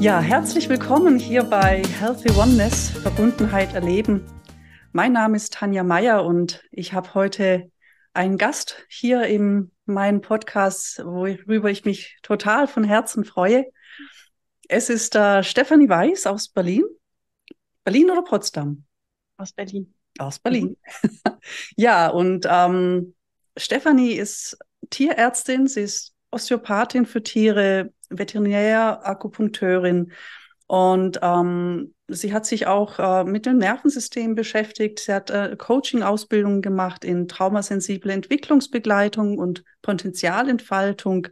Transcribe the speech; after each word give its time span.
Ja, 0.00 0.20
herzlich 0.20 0.68
willkommen 0.68 1.18
hier 1.18 1.42
bei 1.42 1.82
Healthy 1.82 2.30
Oneness, 2.38 2.90
Verbundenheit 2.90 3.74
erleben. 3.74 4.24
Mein 4.92 5.12
Name 5.12 5.36
ist 5.36 5.54
Tanja 5.54 5.82
Meyer 5.82 6.24
und 6.24 6.62
ich 6.70 6.92
habe 6.92 7.14
heute 7.14 7.72
einen 8.12 8.38
Gast 8.38 8.86
hier 8.88 9.24
in 9.24 9.72
meinem 9.86 10.20
Podcast, 10.20 11.04
worüber 11.04 11.68
ich 11.68 11.84
mich 11.84 12.16
total 12.22 12.68
von 12.68 12.84
Herzen 12.84 13.24
freue. 13.24 13.66
Es 14.68 14.88
ist 14.88 15.16
äh, 15.16 15.42
Stefanie 15.42 15.88
Weiß 15.88 16.28
aus 16.28 16.48
Berlin. 16.48 16.84
Berlin 17.82 18.08
oder 18.08 18.22
Potsdam? 18.22 18.84
Aus 19.36 19.50
Berlin. 19.50 19.94
Aus 20.20 20.38
Berlin. 20.38 20.76
Mhm. 21.02 21.10
ja, 21.76 22.06
und 22.06 22.46
ähm, 22.48 23.16
Stefanie 23.56 24.12
ist 24.12 24.58
Tierärztin, 24.90 25.66
sie 25.66 25.80
ist 25.80 26.14
Osteopathin 26.30 27.04
für 27.04 27.24
Tiere, 27.24 27.92
Veterinär, 28.10 29.06
Akupunkteurin. 29.06 30.12
Und 30.66 31.18
ähm, 31.22 31.94
sie 32.08 32.32
hat 32.32 32.44
sich 32.44 32.66
auch 32.66 32.98
äh, 32.98 33.24
mit 33.24 33.46
dem 33.46 33.56
Nervensystem 33.56 34.34
beschäftigt. 34.34 35.00
Sie 35.00 35.12
hat 35.12 35.30
äh, 35.30 35.56
Coaching-Ausbildungen 35.56 36.60
gemacht 36.60 37.04
in 37.04 37.26
traumasensible 37.26 38.12
Entwicklungsbegleitung 38.12 39.38
und 39.38 39.64
Potenzialentfaltung. 39.80 41.28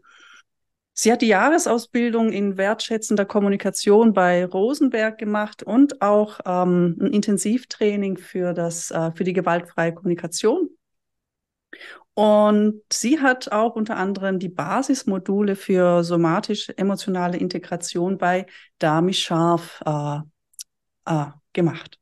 Sie 0.94 1.12
hat 1.12 1.20
die 1.20 1.26
Jahresausbildung 1.26 2.32
in 2.32 2.56
wertschätzender 2.56 3.26
Kommunikation 3.26 4.14
bei 4.14 4.46
Rosenberg 4.46 5.18
gemacht 5.18 5.62
und 5.62 6.00
auch 6.00 6.40
ähm, 6.46 6.96
ein 6.98 7.12
Intensivtraining 7.12 8.16
für, 8.16 8.54
das, 8.54 8.90
äh, 8.90 9.12
für 9.12 9.24
die 9.24 9.34
gewaltfreie 9.34 9.92
Kommunikation. 9.92 10.70
Und 12.18 12.80
sie 12.90 13.20
hat 13.20 13.52
auch 13.52 13.76
unter 13.76 13.98
anderem 13.98 14.38
die 14.38 14.48
Basismodule 14.48 15.54
für 15.54 16.02
somatisch-emotionale 16.02 17.36
Integration 17.36 18.16
bei 18.16 18.46
Dami 18.78 19.12
Scharf 19.12 19.82
äh, 19.84 20.20
äh, 21.04 21.26
gemacht. 21.52 22.00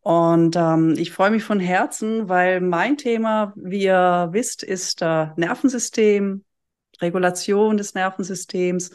Und 0.00 0.56
ähm, 0.56 0.94
ich 0.96 1.10
freue 1.10 1.30
mich 1.30 1.44
von 1.44 1.60
Herzen, 1.60 2.30
weil 2.30 2.62
mein 2.62 2.96
Thema, 2.96 3.52
wie 3.54 3.82
ihr 3.82 4.30
wisst, 4.32 4.62
ist 4.62 5.02
äh, 5.02 5.26
Nervensystem, 5.36 6.42
Regulation 7.02 7.76
des 7.76 7.92
Nervensystems. 7.92 8.92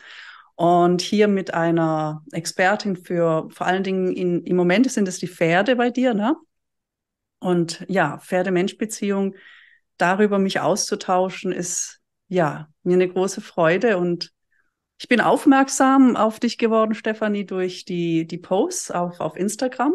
Und 0.55 1.03
hier 1.03 1.27
mit 1.27 1.53
einer 1.53 2.23
Expertin 2.31 2.95
für 2.95 3.49
vor 3.52 3.67
allen 3.67 3.83
Dingen 3.83 4.11
in, 4.13 4.43
im 4.45 4.55
Moment 4.55 4.91
sind 4.91 5.08
es 5.08 5.19
die 5.19 5.27
Pferde 5.27 5.75
bei 5.75 5.91
dir, 5.91 6.16
ne? 6.16 6.36
Und 7.38 7.86
ja, 7.88 8.17
Pferde-Mensch-Beziehung 8.17 9.36
darüber 9.98 10.40
mich 10.40 10.60
auszutauschen, 10.60 11.52
ist 11.52 12.00
ja 12.28 12.68
mir 12.84 12.94
eine 12.94 13.08
große 13.08 13.42
Freude 13.42 13.98
und 13.98 14.32
ich 14.98 15.08
bin 15.08 15.20
aufmerksam 15.20 16.16
auf 16.16 16.40
dich 16.40 16.58
geworden, 16.58 16.96
Stefanie, 16.96 17.46
durch 17.46 17.84
die, 17.84 18.26
die 18.26 18.38
Posts 18.38 18.92
auf, 18.92 19.20
auf 19.20 19.36
Instagram. 19.36 19.94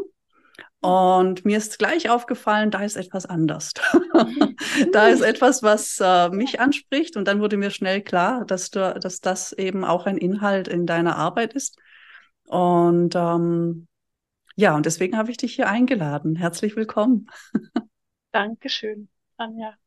Und 0.80 1.44
mir 1.44 1.58
ist 1.58 1.78
gleich 1.78 2.08
aufgefallen, 2.08 2.70
da 2.70 2.82
ist 2.82 2.96
etwas 2.96 3.26
anders. 3.26 3.72
da 4.92 5.08
ist 5.08 5.20
etwas, 5.20 5.62
was 5.62 5.98
äh, 6.00 6.30
mich 6.30 6.60
anspricht. 6.60 7.16
Und 7.16 7.28
dann 7.28 7.40
wurde 7.40 7.56
mir 7.56 7.70
schnell 7.70 8.02
klar, 8.02 8.44
dass, 8.46 8.70
du, 8.70 8.98
dass 8.98 9.20
das 9.20 9.52
eben 9.52 9.84
auch 9.84 10.06
ein 10.06 10.16
Inhalt 10.16 10.68
in 10.68 10.86
deiner 10.86 11.16
Arbeit 11.16 11.54
ist. 11.54 11.78
Und 12.46 13.14
ähm, 13.14 13.88
ja, 14.56 14.74
und 14.74 14.86
deswegen 14.86 15.16
habe 15.16 15.30
ich 15.30 15.36
dich 15.36 15.54
hier 15.54 15.68
eingeladen. 15.68 16.36
Herzlich 16.36 16.76
willkommen. 16.76 17.26
Dankeschön, 18.32 19.08
Anja. 19.36 19.79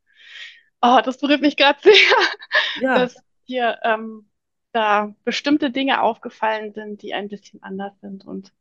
Oh, 0.86 1.00
das 1.02 1.16
berührt 1.16 1.40
mich 1.40 1.56
gerade 1.56 1.78
sehr, 1.80 1.92
ja. 2.82 2.98
dass 2.98 3.16
dir 3.48 3.78
ähm, 3.84 4.28
da 4.72 5.14
bestimmte 5.24 5.70
Dinge 5.70 6.02
aufgefallen 6.02 6.74
sind, 6.74 7.00
die 7.00 7.14
ein 7.14 7.28
bisschen 7.28 7.62
anders 7.62 7.98
sind. 8.02 8.26
Und 8.26 8.52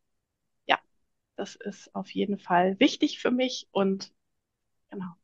ja, 0.66 0.80
das 1.36 1.56
ist 1.56 1.94
auf 1.94 2.10
jeden 2.12 2.40
Fall 2.40 2.80
wichtig 2.80 3.20
für 3.20 3.30
mich. 3.30 3.68
Und 3.72 4.14
genau. 4.90 5.16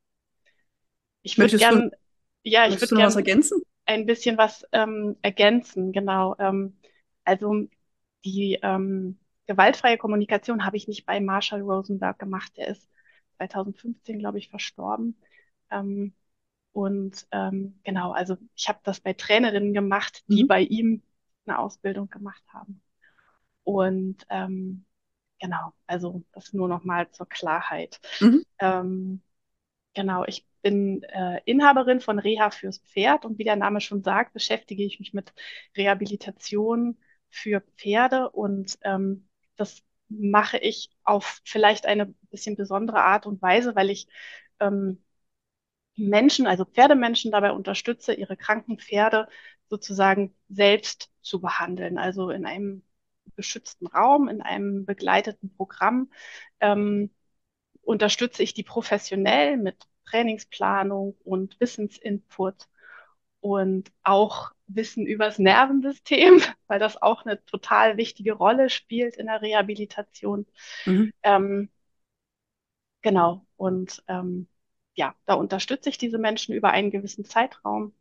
Ich 1.22 1.38
würde 1.38 1.58
gerne, 1.58 1.90
ja, 2.44 2.68
ich 2.68 2.82
würde 2.82 2.96
gerne 2.98 3.16
ergänzen? 3.16 3.62
ein 3.86 4.06
bisschen 4.06 4.38
was 4.38 4.66
ähm, 4.74 5.16
ergänzen, 5.22 5.94
genau. 5.94 6.36
Ähm, 6.38 6.78
also 7.24 7.66
die 8.26 8.60
ähm, 8.62 9.20
gewaltfreie 9.48 9.98
Kommunikation 9.98 10.66
habe 10.66 10.76
ich 10.76 10.90
nicht 10.90 11.06
bei 11.06 11.22
Marshall 11.22 11.62
Rosenberg 11.62 12.20
gemacht. 12.20 12.58
Der 12.58 12.68
ist 12.68 12.90
2015, 13.38 14.20
glaube 14.20 14.38
ich, 14.38 14.50
verstorben. 14.50 15.18
Ähm, 15.72 16.14
und 16.72 17.28
ähm, 17.32 17.80
genau, 17.84 18.12
also 18.12 18.38
ich 18.56 18.70
habe 18.70 18.80
das 18.84 19.00
bei 19.00 19.14
Trainerinnen 19.14 19.74
gemacht, 19.74 20.24
die 20.28 20.44
mhm. 20.44 20.48
bei 20.48 20.62
ihm 20.62 21.04
eine 21.46 21.60
Ausbildung 21.60 22.10
gemacht 22.10 22.44
haben. 22.54 22.82
Und 23.64 24.26
ähm, 24.30 24.86
genau, 25.40 25.74
also 25.88 26.24
das 26.32 26.54
nur 26.54 26.68
noch 26.68 26.84
mal 26.84 27.10
zur 27.12 27.28
Klarheit. 27.28 28.00
Mhm. 28.20 28.44
Ähm, 28.60 29.22
genau, 29.94 30.26
ich 30.26 30.46
bin 30.62 31.04
äh, 31.04 31.42
Inhaberin 31.46 32.02
von 32.02 32.20
Reha 32.20 32.52
fürs 32.52 32.80
Pferd 32.80 33.26
und 33.26 33.38
wie 33.38 33.44
der 33.44 33.56
Name 33.56 33.82
schon 33.82 34.04
sagt, 34.04 34.34
beschäftige 34.34 34.84
ich 34.84 35.00
mich 35.00 35.14
mit 35.14 35.34
Rehabilitation 35.76 36.98
für 37.30 37.62
Pferde 37.78 38.30
und 38.30 38.78
ähm, 38.82 39.28
das 39.56 39.84
mache 40.10 40.58
ich 40.58 40.90
auf 41.04 41.42
vielleicht 41.46 41.86
eine 41.86 42.08
bisschen 42.32 42.56
besondere 42.56 43.02
Art 43.02 43.26
und 43.26 43.42
Weise, 43.42 43.76
weil 43.76 43.90
ich 43.90 44.08
ähm, 44.60 45.04
Menschen, 46.00 46.48
also 46.48 46.66
Pferdemenschen 46.66 47.32
dabei 47.32 47.52
unterstütze, 47.52 48.14
ihre 48.14 48.38
kranken 48.38 48.80
Pferde 48.80 49.28
sozusagen 49.70 50.36
selbst 50.50 51.12
zu 51.22 51.42
behandeln, 51.42 51.98
also 51.98 52.30
in 52.32 52.46
einem 52.46 52.84
geschützten 53.36 53.88
Raum, 53.88 54.28
in 54.28 54.42
einem 54.42 54.86
begleiteten 54.86 55.54
Programm. 55.56 56.12
Ähm, 56.60 57.12
unterstütze 57.82 58.44
ich 58.44 58.54
die 58.54 58.64
professionell 58.64 59.58
mit 59.58 59.78
Trainingsplanung 60.06 61.16
und 61.24 61.60
Wissensinput 61.60 62.68
und 63.42 63.92
auch 64.04 64.52
Wissen 64.68 65.06
übers 65.08 65.40
Nervensystem, 65.40 66.42
weil 66.68 66.80
das 66.80 67.02
auch 67.02 67.26
eine 67.26 67.44
total 67.46 67.98
wichtige 67.98 68.34
Rolle 68.34 68.70
spielt 68.70 69.18
in 69.18 69.28
der 69.28 69.42
Rehabilitation. 69.42 70.46
Mhm. 70.86 71.12
Ähm, 71.24 71.70
genau. 73.02 73.46
Und 73.58 74.04
ähm, 74.08 74.48
ja, 75.00 75.16
da 75.26 75.36
unterstütze 75.36 75.88
ich 75.88 75.98
diese 75.98 76.18
Menschen 76.18 76.54
über 76.54 76.72
einen 76.72 76.92
gewissen 76.92 77.24
Zeitraum, 77.24 77.94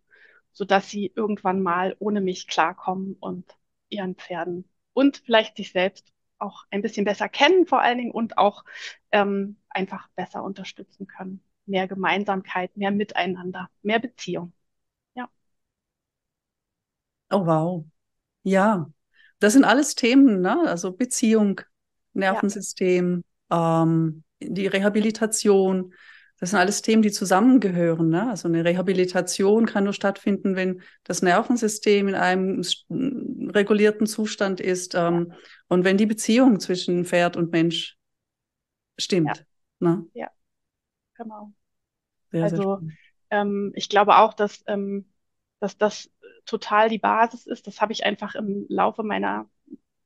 sodass 0.53 0.91
sie 0.91 1.13
irgendwann 1.15 1.63
mal 1.63 1.95
ohne 2.01 2.21
mich 2.21 2.49
klarkommen 2.49 3.15
und 3.21 3.57
ihren 3.89 4.17
Pferden 4.17 4.69
und 4.95 5.19
vielleicht 5.19 5.57
sich 5.57 5.71
selbst 5.71 6.13
auch 6.39 6.65
ein 6.73 6.83
bisschen 6.83 7.05
besser 7.05 7.29
kennen 7.29 7.69
vor 7.69 7.81
allen 7.81 7.99
Dingen 7.99 8.11
und 8.11 8.37
auch 8.37 8.65
ähm, 9.13 9.59
einfach 9.69 10.09
besser 10.17 10.43
unterstützen 10.43 11.07
können. 11.07 11.41
Mehr 11.67 11.87
Gemeinsamkeit, 11.87 12.77
mehr 12.77 12.91
Miteinander, 12.91 13.71
mehr 13.83 14.01
Beziehung. 14.01 14.53
Ja. 15.15 15.31
Oh 17.31 17.47
wow. 17.47 17.85
Ja, 18.43 18.91
das 19.39 19.53
sind 19.53 19.65
alles 19.65 19.95
Themen, 19.95 20.41
ne? 20.41 20.63
Also 20.67 20.91
Beziehung, 20.91 21.61
Nervensystem, 22.13 23.23
ja. 23.53 23.85
ähm, 23.85 24.25
die 24.41 24.67
Rehabilitation, 24.67 25.95
das 26.41 26.51
sind 26.51 26.59
alles 26.59 26.83
Themen, 26.83 27.03
die 27.03 27.11
zusammengehören. 27.11 28.09
Ne? 28.09 28.29
Also 28.29 28.49
eine 28.49 28.65
Rehabilitation 28.65 29.67
kann 29.67 29.85
nur 29.85 29.93
stattfinden, 29.93 30.57
wenn 30.57 30.83
das 31.05 31.23
Nervensystem 31.23 32.09
in 32.09 32.15
einem 32.15 32.63
regulierten 32.91 34.07
Zustand 34.07 34.61
ist 34.61 34.95
ähm, 34.95 35.33
und 35.69 35.85
wenn 35.85 35.97
die 35.97 36.07
Beziehung 36.07 36.61
zwischen 36.61 37.05
Pferd 37.05 37.37
und 37.37 37.51
Mensch 37.51 37.97
stimmt. 38.97 39.47
Ja, 39.81 39.91
ne? 39.91 40.07
ja. 40.15 40.31
genau. 41.17 41.53
Sehr, 42.31 42.45
also 42.45 42.79
sehr 42.81 42.93
ähm, 43.31 43.73
ich 43.75 43.89
glaube 43.89 44.17
auch, 44.19 44.35
dass, 44.35 44.63
ähm, 44.67 45.11
dass 45.61 45.77
das 45.77 46.11
total 46.45 46.89
die 46.89 46.99
Basis 46.99 47.47
ist. 47.47 47.67
Das 47.67 47.81
habe 47.81 47.93
ich 47.93 48.05
einfach 48.05 48.35
im 48.35 48.67
Laufe 48.69 49.03
meiner 49.03 49.49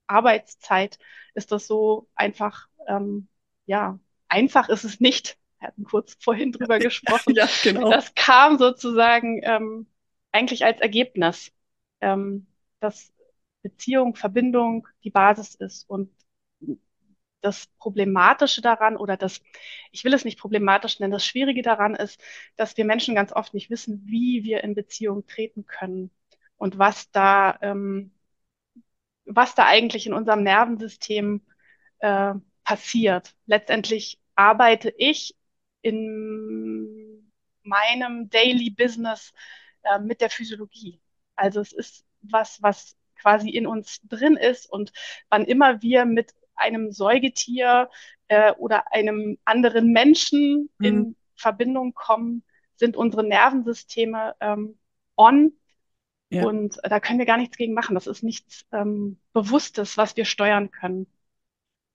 Arbeitszeit, 0.07 0.99
ist 1.35 1.53
das 1.53 1.67
so 1.67 2.09
einfach, 2.15 2.69
ähm, 2.87 3.29
ja, 3.67 3.99
einfach 4.29 4.69
ist 4.69 4.85
es 4.85 5.01
nicht 5.01 5.39
wir 5.63 5.69
hatten 5.69 5.85
kurz 5.85 6.17
vorhin 6.21 6.53
drüber 6.53 6.79
gesprochen. 6.81 7.35
ja, 7.35 7.49
genau. 7.63 7.91
Das 7.91 8.15
kam 8.15 8.59
sozusagen 8.59 9.41
ähm, 9.45 9.87
eigentlich 10.33 10.65
als 10.65 10.81
Ergebnis, 10.81 11.53
ähm, 12.01 12.47
dass 12.81 13.13
Beziehung, 13.63 14.17
Verbindung 14.17 14.89
die 15.05 15.11
Basis 15.11 15.55
ist 15.55 15.89
und 15.89 16.11
das 17.41 17.67
Problematische 17.79 18.61
daran 18.61 18.97
oder 18.97 19.17
das, 19.17 19.41
ich 19.91 20.05
will 20.05 20.15
es 20.15 20.25
nicht 20.25 20.39
problematisch 20.39 21.01
nennen, 21.01 21.13
das 21.13 21.27
Schwierige 21.27 21.63
daran 21.63 21.95
ist, 21.95 22.21
dass 22.57 22.77
wir 22.77 22.85
Menschen 22.85 23.15
ganz 23.15 23.33
oft 23.33 23.55
nicht 23.55 23.71
wissen, 23.71 24.03
wie 24.07 24.45
wir 24.45 24.63
in 24.63 24.75
Beziehung 24.75 25.27
treten 25.27 25.67
können 25.67 26.11
und 26.57 26.79
was 26.79 27.11
da, 27.11 27.59
ähm, 27.63 28.13
was 29.25 29.55
da 29.55 29.67
eigentlich 29.67 30.07
in 30.07 30.13
unserem 30.13 30.43
Nervensystem 30.43 31.43
äh, 31.99 32.35
passiert. 32.65 33.35
Letztendlich 33.47 34.21
arbeite 34.37 34.93
ich 34.97 35.37
in 35.83 37.33
meinem 37.63 38.31
Daily 38.31 38.71
Business 38.71 39.33
äh, 39.83 39.99
mit 39.99 40.21
der 40.21 40.31
Physiologie. 40.31 41.01
Also 41.37 41.61
es 41.61 41.73
ist 41.73 42.05
was, 42.23 42.63
was 42.63 42.97
quasi 43.17 43.51
in 43.51 43.67
uns 43.67 44.01
drin 44.03 44.37
ist 44.37 44.71
und 44.71 44.93
wann 45.29 45.45
immer 45.45 45.83
wir 45.83 46.05
mit 46.05 46.35
einem 46.55 46.93
Säugetier 46.93 47.89
äh, 48.29 48.53
oder 48.53 48.93
einem 48.93 49.39
anderen 49.45 49.93
Menschen 49.93 50.71
mhm. 50.79 50.87
in 50.87 51.17
Verbindung 51.37 51.95
kommen, 51.95 52.45
sind 52.77 52.97
unsere 52.97 53.25
Nervensysteme 53.25 54.35
ähm, 54.41 54.79
on 55.17 55.53
ja. 56.31 56.45
und 56.47 56.79
da 56.83 57.01
können 57.01 57.19
wir 57.19 57.27
gar 57.27 57.37
nichts 57.37 57.57
gegen 57.57 57.75
machen. 57.75 57.95
Das 57.95 58.07
ist 58.07 58.23
nichts 58.23 58.67
ähm, 58.73 59.19
Bewusstes, 59.33 59.97
was 59.97 60.17
wir 60.17 60.25
steuern 60.25 60.71
können. 60.71 61.07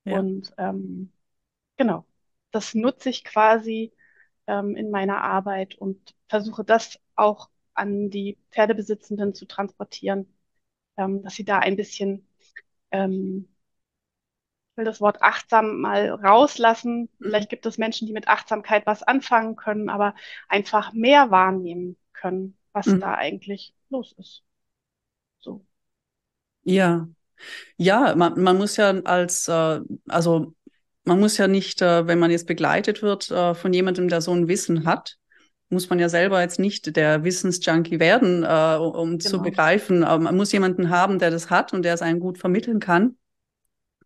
Ja. 0.06 0.20
Und 0.20 0.54
ähm, 0.58 1.12
genau, 1.76 2.06
das 2.52 2.74
nutze 2.74 3.10
ich 3.10 3.24
quasi 3.24 3.94
ähm, 4.48 4.76
in 4.76 4.90
meiner 4.90 5.22
Arbeit 5.22 5.76
und 5.76 6.16
versuche 6.28 6.64
das 6.64 7.00
auch 7.16 7.50
an 7.74 8.10
die 8.10 8.38
Pferdebesitzenden 8.52 9.34
zu 9.36 9.46
transportieren, 9.46 10.34
ähm, 10.98 11.24
dass 11.24 11.36
sie 11.36 11.46
da 11.46 11.60
ein 11.60 11.76
bisschen, 11.76 12.28
ähm, 12.92 13.48
ich 14.72 14.78
will 14.78 14.86
das 14.86 15.02
Wort 15.02 15.22
achtsam 15.22 15.82
mal 15.82 16.10
rauslassen. 16.10 17.10
Mhm. 17.20 17.26
Vielleicht 17.26 17.50
gibt 17.50 17.66
es 17.66 17.78
Menschen, 17.78 18.08
die 18.08 18.14
mit 18.14 18.28
Achtsamkeit 18.28 18.86
was 18.86 19.04
anfangen 19.04 19.56
können, 19.56 19.90
aber 19.90 20.16
einfach 20.48 20.94
mehr 20.94 21.32
wahrnehmen 21.32 21.98
können, 22.14 22.58
was 22.72 22.88
mhm. 22.88 23.00
da 23.00 23.16
eigentlich 23.16 23.76
los 23.90 24.14
ist. 24.18 24.44
So. 25.40 25.66
Ja, 26.64 27.08
ja, 27.78 28.16
man, 28.16 28.42
man 28.42 28.58
muss 28.58 28.78
ja 28.78 28.90
als, 29.02 29.48
äh, 29.48 29.82
also 30.08 30.56
man 31.08 31.20
muss 31.20 31.38
ja 31.38 31.48
nicht, 31.48 31.82
äh, 31.82 32.06
wenn 32.06 32.20
man 32.20 32.32
jetzt 32.32 32.48
begleitet 32.48 33.02
wird 33.02 33.32
äh, 33.32 33.56
von 33.56 33.74
jemandem, 33.74 34.10
der 34.10 34.22
so 34.22 34.32
ein 34.34 34.48
Wissen 34.48 34.86
hat, 34.86 35.18
muss 35.70 35.90
man 35.90 36.00
ja 36.00 36.10
selber 36.10 36.42
jetzt 36.42 36.60
nicht 36.60 36.96
der 36.96 37.24
Wissensjunkie 37.24 38.00
werden, 38.00 38.44
äh, 38.44 38.78
um 38.78 39.18
genau. 39.18 39.30
zu 39.30 39.42
begreifen. 39.42 40.00
Man 40.00 40.38
muss 40.38 40.52
jemanden 40.52 40.90
haben, 40.90 41.20
der 41.20 41.32
das 41.32 41.50
hat 41.50 41.74
und 41.74 41.84
der 41.84 41.94
es 41.94 42.02
einem 42.02 42.20
gut 42.20 42.38
vermitteln 42.38 42.80
kann. 42.80 43.18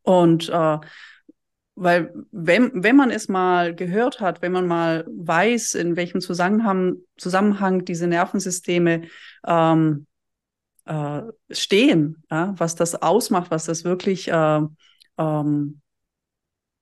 Und 0.01 0.49
weil 1.75 2.13
wenn, 2.31 2.83
wenn 2.83 2.95
man 2.95 3.11
es 3.11 3.27
mal 3.27 3.75
gehört 3.75 4.19
hat, 4.19 4.41
wenn 4.41 4.51
man 4.51 4.67
mal 4.67 5.05
weiß, 5.07 5.75
in 5.75 5.95
welchem 5.95 6.19
Zusammenhang, 6.19 6.97
Zusammenhang 7.17 7.85
diese 7.85 8.07
Nervensysteme 8.07 9.03
ähm, 9.45 10.05
äh, 10.85 11.21
stehen, 11.49 12.23
ja, 12.29 12.53
was 12.57 12.75
das 12.75 13.01
ausmacht, 13.01 13.51
was 13.51 13.65
das 13.65 13.83
wirklich 13.83 14.27
äh, 14.27 14.61
ähm, 15.17 15.81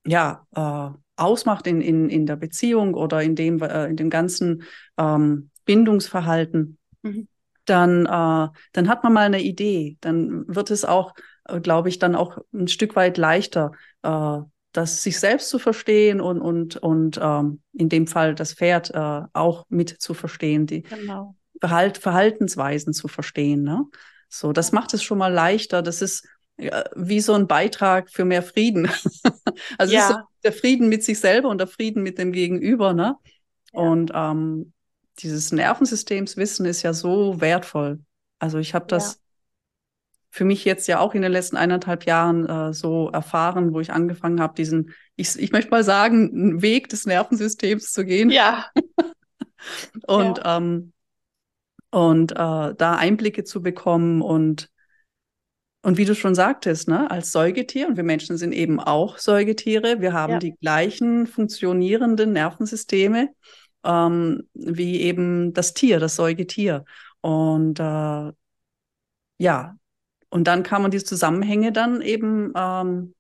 ja, 0.10 0.46
äh, 0.56 0.98
ausmacht 1.16 1.68
in, 1.68 1.82
in, 1.82 2.10
in 2.10 2.26
der 2.26 2.36
Beziehung 2.36 2.94
oder 2.94 3.22
in 3.22 3.36
dem, 3.36 3.62
äh, 3.62 3.88
in 3.88 3.96
dem 3.96 4.10
ganzen 4.10 4.64
ähm, 4.98 5.50
Bindungsverhalten, 5.66 6.78
mhm. 7.04 7.28
dann, 7.66 8.06
äh, 8.06 8.48
dann 8.72 8.88
hat 8.88 9.04
man 9.04 9.14
mal 9.14 9.26
eine 9.26 9.42
Idee. 9.42 9.98
Dann 10.02 10.46
wird 10.48 10.72
es 10.72 10.86
auch, 10.86 11.14
äh, 11.46 11.60
glaube 11.60 11.90
ich, 11.90 12.00
dann 12.00 12.16
auch 12.16 12.40
ein 12.54 12.68
Stück 12.68 12.96
weit 12.96 13.18
leichter, 13.18 13.72
äh, 14.02 14.40
das 14.72 15.04
sich 15.04 15.20
selbst 15.20 15.50
zu 15.50 15.60
verstehen 15.60 16.22
und, 16.22 16.42
und, 16.42 16.78
und 16.78 17.20
ähm, 17.22 17.62
in 17.74 17.90
dem 17.90 18.08
Fall 18.08 18.36
das 18.36 18.54
Pferd 18.54 18.92
äh, 18.94 19.22
auch 19.34 19.66
mit 19.70 19.90
zu 19.90 20.14
verstehen, 20.14 20.68
die 20.68 20.84
genau. 20.84 21.36
Verhalt, 21.60 21.98
Verhaltensweisen 21.98 22.94
zu 22.94 23.08
verstehen. 23.08 23.64
Ne? 23.64 23.86
So, 24.30 24.54
das 24.54 24.72
macht 24.72 24.94
es 24.94 25.04
schon 25.04 25.18
mal 25.18 25.34
leichter. 25.34 25.82
Das 25.82 26.02
ist 26.02 26.28
wie 26.96 27.22
so 27.22 27.34
ein 27.34 27.48
Beitrag 27.48 28.10
für 28.10 28.26
mehr 28.26 28.44
Frieden. 28.44 28.90
also 29.78 29.94
ja. 29.94 30.08
so 30.08 30.16
der 30.44 30.54
Frieden 30.54 30.90
mit 30.90 31.04
sich 31.04 31.20
selber 31.20 31.50
und 31.50 31.58
der 31.60 31.68
Frieden 31.68 32.04
mit 32.04 32.18
dem 32.18 32.32
Gegenüber, 32.32 32.94
ne? 32.94 33.16
Ja. 33.74 33.80
Und 33.80 34.12
ähm, 34.14 34.74
dieses 35.20 35.52
Nervensystemswissen 35.52 36.66
ist 36.66 36.82
ja 36.82 36.94
so 36.94 37.42
wertvoll. 37.42 38.00
Also 38.40 38.58
ich 38.58 38.74
habe 38.74 38.88
das 38.88 39.14
ja. 39.14 39.20
für 40.32 40.46
mich 40.46 40.66
jetzt 40.66 40.88
ja 40.88 41.00
auch 41.00 41.14
in 41.14 41.22
den 41.22 41.32
letzten 41.32 41.58
eineinhalb 41.58 42.06
Jahren 42.06 42.48
äh, 42.48 42.74
so 42.74 43.10
erfahren, 43.10 43.74
wo 43.74 43.80
ich 43.80 43.92
angefangen 43.92 44.42
habe, 44.42 44.56
diesen, 44.56 44.94
ich, 45.16 45.38
ich 45.38 45.52
möchte 45.52 45.72
mal 45.72 45.84
sagen, 45.84 46.62
Weg 46.62 46.90
des 46.90 47.06
Nervensystems 47.06 47.92
zu 47.92 48.06
gehen. 48.06 48.30
Ja. 48.30 48.68
und 50.08 50.38
ja. 50.38 50.58
Ähm, 50.58 50.94
und 51.92 52.34
äh, 52.34 52.36
da 52.36 52.96
Einblicke 52.98 53.44
zu 53.44 53.62
bekommen 53.62 54.22
und 54.22 54.70
und 55.82 55.98
wie 55.98 56.06
du 56.06 56.14
schon 56.14 56.36
sagtest, 56.36 56.88
ne, 56.88 57.10
als 57.10 57.32
Säugetier, 57.32 57.88
und 57.88 57.96
wir 57.96 58.04
Menschen 58.04 58.38
sind 58.38 58.52
eben 58.52 58.80
auch 58.80 59.18
Säugetiere, 59.18 60.02
wir 60.02 60.14
haben 60.14 60.34
ja. 60.34 60.40
die 60.40 60.56
gleichen 60.56 61.26
funktionierenden 61.26 62.34
Nervensysteme 62.34 63.30
ähm, 63.84 64.50
wie 64.54 65.02
eben 65.02 65.54
das 65.54 65.74
Tier, 65.74 66.00
das 66.00 66.16
Säugetier. 66.16 66.86
Und 67.22 67.80
äh, 67.80 68.32
ja, 69.38 69.78
und 70.30 70.44
dann 70.48 70.64
kann 70.64 70.82
man 70.82 70.92
diese 70.92 71.06
Zusammenhänge 71.06 71.72
dann 71.72 72.02
eben 72.02 72.52
ähm, 72.56 73.16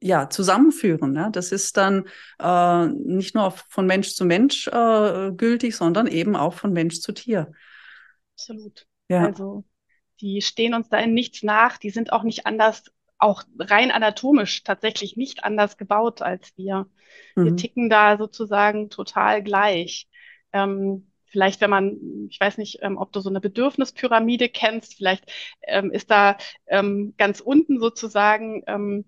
ja, 0.00 0.28
zusammenführen. 0.28 1.12
Ne? 1.12 1.28
Das 1.32 1.52
ist 1.52 1.76
dann 1.76 2.06
äh, 2.40 2.86
nicht 2.86 3.34
nur 3.34 3.50
von 3.50 3.86
Mensch 3.86 4.14
zu 4.14 4.24
Mensch 4.24 4.68
äh, 4.68 5.32
gültig, 5.32 5.76
sondern 5.76 6.06
eben 6.06 6.34
auch 6.34 6.54
von 6.54 6.72
Mensch 6.72 7.00
zu 7.00 7.12
Tier. 7.12 7.52
Absolut. 8.34 8.86
Ja. 9.08 9.26
Also 9.26 9.64
die 10.22 10.40
stehen 10.40 10.74
uns 10.74 10.88
da 10.88 10.98
in 10.98 11.12
nichts 11.12 11.42
nach, 11.42 11.76
die 11.76 11.90
sind 11.90 12.12
auch 12.12 12.22
nicht 12.22 12.46
anders, 12.46 12.84
auch 13.18 13.42
rein 13.58 13.90
anatomisch 13.90 14.62
tatsächlich 14.62 15.16
nicht 15.16 15.44
anders 15.44 15.76
gebaut 15.76 16.22
als 16.22 16.56
wir. 16.56 16.86
Mhm. 17.36 17.44
Wir 17.44 17.56
ticken 17.56 17.90
da 17.90 18.16
sozusagen 18.16 18.88
total 18.88 19.42
gleich. 19.42 20.08
Ähm, 20.52 21.12
vielleicht, 21.26 21.60
wenn 21.60 21.70
man, 21.70 22.28
ich 22.30 22.38
weiß 22.40 22.58
nicht, 22.58 22.78
ähm, 22.82 22.96
ob 22.98 23.12
du 23.12 23.20
so 23.20 23.30
eine 23.30 23.40
Bedürfnispyramide 23.40 24.48
kennst, 24.48 24.94
vielleicht 24.94 25.30
ähm, 25.62 25.90
ist 25.90 26.10
da 26.10 26.36
ähm, 26.66 27.14
ganz 27.18 27.40
unten 27.40 27.80
sozusagen 27.80 28.62
ähm, 28.66 29.04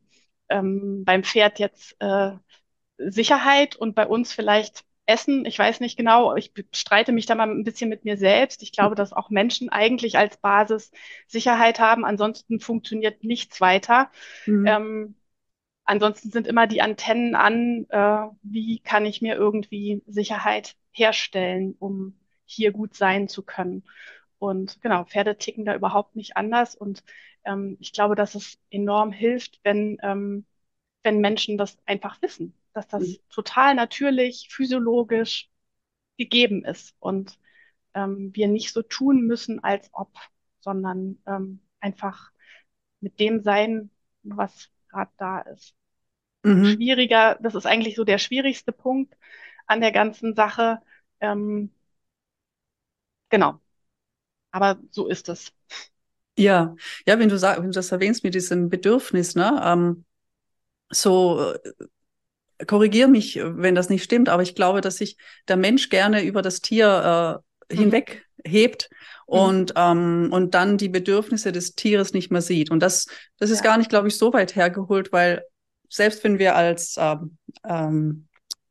ähm, 0.48 1.04
beim 1.04 1.22
Pferd 1.22 1.58
jetzt 1.58 1.96
äh, 2.00 2.32
Sicherheit 2.98 3.76
und 3.76 3.94
bei 3.94 4.06
uns 4.06 4.32
vielleicht 4.32 4.84
Essen, 5.06 5.44
ich 5.44 5.58
weiß 5.58 5.80
nicht 5.80 5.96
genau, 5.96 6.34
ich 6.34 6.52
streite 6.72 7.12
mich 7.12 7.26
da 7.26 7.34
mal 7.34 7.48
ein 7.48 7.64
bisschen 7.64 7.90
mit 7.90 8.04
mir 8.04 8.16
selbst. 8.16 8.62
Ich 8.62 8.72
glaube, 8.72 8.94
dass 8.94 9.12
auch 9.12 9.30
Menschen 9.30 9.68
eigentlich 9.68 10.16
als 10.16 10.38
Basis 10.38 10.90
Sicherheit 11.26 11.78
haben. 11.78 12.04
Ansonsten 12.04 12.58
funktioniert 12.58 13.22
nichts 13.22 13.60
weiter. 13.60 14.10
Mhm. 14.46 14.66
Ähm, 14.66 15.14
ansonsten 15.84 16.30
sind 16.30 16.46
immer 16.46 16.66
die 16.66 16.80
Antennen 16.80 17.34
an, 17.34 17.86
äh, 17.90 18.26
wie 18.42 18.80
kann 18.80 19.04
ich 19.04 19.20
mir 19.20 19.34
irgendwie 19.34 20.02
Sicherheit 20.06 20.76
herstellen, 20.90 21.76
um 21.78 22.18
hier 22.46 22.72
gut 22.72 22.94
sein 22.94 23.28
zu 23.28 23.42
können. 23.42 23.84
Und 24.38 24.80
genau, 24.80 25.04
Pferde 25.04 25.36
ticken 25.36 25.64
da 25.64 25.74
überhaupt 25.74 26.16
nicht 26.16 26.36
anders. 26.36 26.74
Und 26.74 27.04
ähm, 27.44 27.76
ich 27.80 27.92
glaube, 27.92 28.14
dass 28.14 28.34
es 28.34 28.58
enorm 28.70 29.12
hilft, 29.12 29.60
wenn, 29.64 29.98
ähm, 30.02 30.46
wenn 31.02 31.20
Menschen 31.20 31.58
das 31.58 31.76
einfach 31.86 32.22
wissen 32.22 32.54
dass 32.74 32.88
das 32.88 33.02
mhm. 33.02 33.16
total 33.30 33.74
natürlich, 33.74 34.48
physiologisch 34.50 35.48
gegeben 36.18 36.64
ist 36.64 36.94
und 36.98 37.38
ähm, 37.94 38.30
wir 38.34 38.48
nicht 38.48 38.72
so 38.72 38.82
tun 38.82 39.22
müssen, 39.22 39.62
als 39.62 39.88
ob, 39.92 40.12
sondern 40.60 41.18
ähm, 41.26 41.60
einfach 41.80 42.30
mit 43.00 43.18
dem 43.20 43.42
sein, 43.42 43.90
was 44.22 44.70
gerade 44.88 45.10
da 45.16 45.40
ist. 45.40 45.74
Mhm. 46.42 46.66
Schwieriger, 46.66 47.38
das 47.40 47.54
ist 47.54 47.66
eigentlich 47.66 47.96
so 47.96 48.04
der 48.04 48.18
schwierigste 48.18 48.72
Punkt 48.72 49.16
an 49.66 49.80
der 49.80 49.92
ganzen 49.92 50.34
Sache. 50.34 50.80
Ähm, 51.20 51.70
genau. 53.30 53.60
Aber 54.50 54.78
so 54.90 55.08
ist 55.08 55.28
es. 55.28 55.52
Ja, 56.36 56.76
ja, 57.06 57.18
wenn 57.18 57.28
du 57.28 57.38
sagst, 57.38 57.60
wenn 57.60 57.70
du 57.70 57.74
das 57.74 57.92
erwähnst 57.92 58.24
mit 58.24 58.34
diesem 58.34 58.68
Bedürfnis, 58.68 59.34
ne, 59.34 59.60
ähm, 59.64 60.04
so 60.90 61.52
äh, 61.52 61.72
korrigiere 62.66 63.08
mich, 63.08 63.38
wenn 63.42 63.74
das 63.74 63.88
nicht 63.88 64.04
stimmt, 64.04 64.28
aber 64.28 64.42
ich 64.42 64.54
glaube, 64.54 64.80
dass 64.80 64.96
sich 64.96 65.16
der 65.48 65.56
Mensch 65.56 65.88
gerne 65.88 66.22
über 66.22 66.42
das 66.42 66.60
Tier 66.60 67.42
äh, 67.70 67.74
mhm. 67.74 67.78
hinweg 67.78 68.24
hebt 68.44 68.90
mhm. 69.26 69.38
und, 69.38 69.72
ähm, 69.76 70.28
und 70.32 70.54
dann 70.54 70.78
die 70.78 70.88
Bedürfnisse 70.88 71.52
des 71.52 71.74
Tieres 71.74 72.12
nicht 72.12 72.30
mehr 72.30 72.42
sieht. 72.42 72.70
Und 72.70 72.80
das, 72.80 73.06
das 73.38 73.50
ist 73.50 73.58
ja. 73.58 73.64
gar 73.64 73.78
nicht, 73.78 73.90
glaube 73.90 74.08
ich, 74.08 74.16
so 74.16 74.32
weit 74.32 74.54
hergeholt, 74.56 75.12
weil 75.12 75.42
selbst 75.88 76.24
wenn 76.24 76.38
wir 76.38 76.56
als 76.56 76.96
ähm, 76.98 77.38
ähm, 77.66 78.28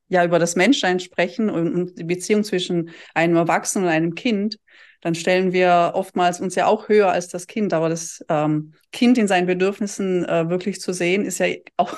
ja 0.10 0.24
über 0.24 0.40
das 0.40 0.56
Menschsein 0.56 1.00
sprechen 1.00 1.50
und, 1.50 1.74
und 1.74 2.00
die 2.00 2.04
Beziehung 2.04 2.44
zwischen 2.44 2.92
einem 3.14 3.36
Erwachsenen 3.36 3.86
und 3.86 3.92
einem 3.92 4.16
Kind, 4.16 4.58
dann 5.04 5.16
stellen 5.16 5.52
wir 5.52 5.92
oftmals 5.96 6.40
uns 6.40 6.56
ja 6.56 6.66
auch 6.66 6.88
höher 6.88 7.12
als 7.12 7.28
das 7.28 7.46
Kind. 7.46 7.74
Aber 7.74 7.90
das 7.90 8.24
ähm, 8.30 8.74
Kind 8.94 9.18
in 9.18 9.28
seinen 9.28 9.48
Bedürfnissen 9.48 10.24
äh, 10.24 10.50
wirklich 10.50 10.80
zu 10.80 10.94
sehen, 10.94 11.26
ist 11.26 11.40
ja 11.40 11.48
auch, 11.78 11.94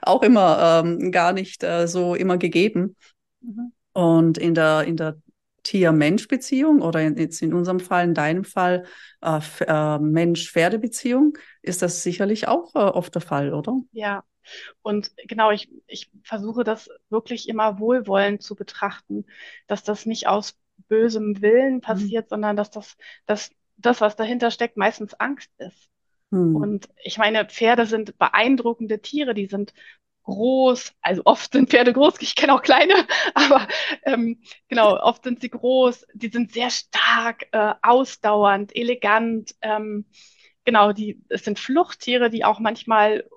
auch 0.00 0.22
immer 0.22 0.82
ähm, 0.82 1.12
gar 1.12 1.34
nicht 1.34 1.62
äh, 1.62 1.86
so 1.86 2.14
immer 2.14 2.38
gegeben. 2.38 2.96
Mhm. 3.42 3.72
Und 3.92 4.38
in 4.38 4.54
der, 4.54 4.84
in 4.84 4.96
der 4.96 5.18
Tier-Mensch-Beziehung 5.64 6.80
oder 6.80 7.02
in, 7.02 7.18
jetzt 7.18 7.42
in 7.42 7.52
unserem 7.52 7.80
Fall, 7.80 8.04
in 8.04 8.14
deinem 8.14 8.44
Fall, 8.44 8.84
äh, 9.20 9.40
äh, 9.60 9.98
Mensch-Pferde-Beziehung, 9.98 11.36
ist 11.60 11.82
das 11.82 12.02
sicherlich 12.02 12.48
auch 12.48 12.74
äh, 12.74 12.78
oft 12.78 13.14
der 13.14 13.22
Fall, 13.22 13.52
oder? 13.52 13.78
Ja, 13.92 14.24
und 14.80 15.10
genau, 15.28 15.50
ich, 15.50 15.68
ich 15.86 16.10
versuche 16.22 16.64
das 16.64 16.88
wirklich 17.10 17.50
immer 17.50 17.78
wohlwollend 17.78 18.42
zu 18.42 18.54
betrachten, 18.54 19.26
dass 19.66 19.82
das 19.82 20.06
nicht 20.06 20.26
aus 20.26 20.56
bösem 20.88 21.40
Willen 21.42 21.76
mhm. 21.76 21.80
passiert, 21.80 22.26
mhm. 22.26 22.30
sondern 22.30 22.56
dass 22.56 22.70
das, 22.70 22.96
dass 23.26 23.50
das, 23.76 24.00
was 24.00 24.16
dahinter 24.16 24.50
steckt, 24.50 24.76
meistens 24.76 25.14
Angst 25.14 25.50
ist. 25.58 25.90
Hm. 26.30 26.56
Und 26.56 26.88
ich 27.04 27.18
meine, 27.18 27.44
Pferde 27.44 27.86
sind 27.86 28.18
beeindruckende 28.18 29.00
Tiere, 29.00 29.34
die 29.34 29.46
sind 29.46 29.72
groß, 30.24 30.92
also 31.00 31.22
oft 31.24 31.52
sind 31.52 31.70
Pferde 31.70 31.92
groß, 31.92 32.14
ich 32.20 32.34
kenne 32.34 32.54
auch 32.54 32.62
kleine, 32.62 32.94
aber 33.34 33.66
ähm, 34.04 34.40
genau, 34.68 34.98
oft 35.00 35.24
sind 35.24 35.40
sie 35.40 35.50
groß, 35.50 36.06
die 36.14 36.28
sind 36.28 36.52
sehr 36.52 36.70
stark, 36.70 37.46
äh, 37.52 37.74
ausdauernd, 37.82 38.74
elegant, 38.74 39.54
ähm, 39.62 40.06
genau, 40.64 40.92
die, 40.92 41.22
es 41.28 41.44
sind 41.44 41.58
Fluchttiere, 41.58 42.28
die 42.28 42.44
auch 42.44 42.58
manchmal 42.58 43.28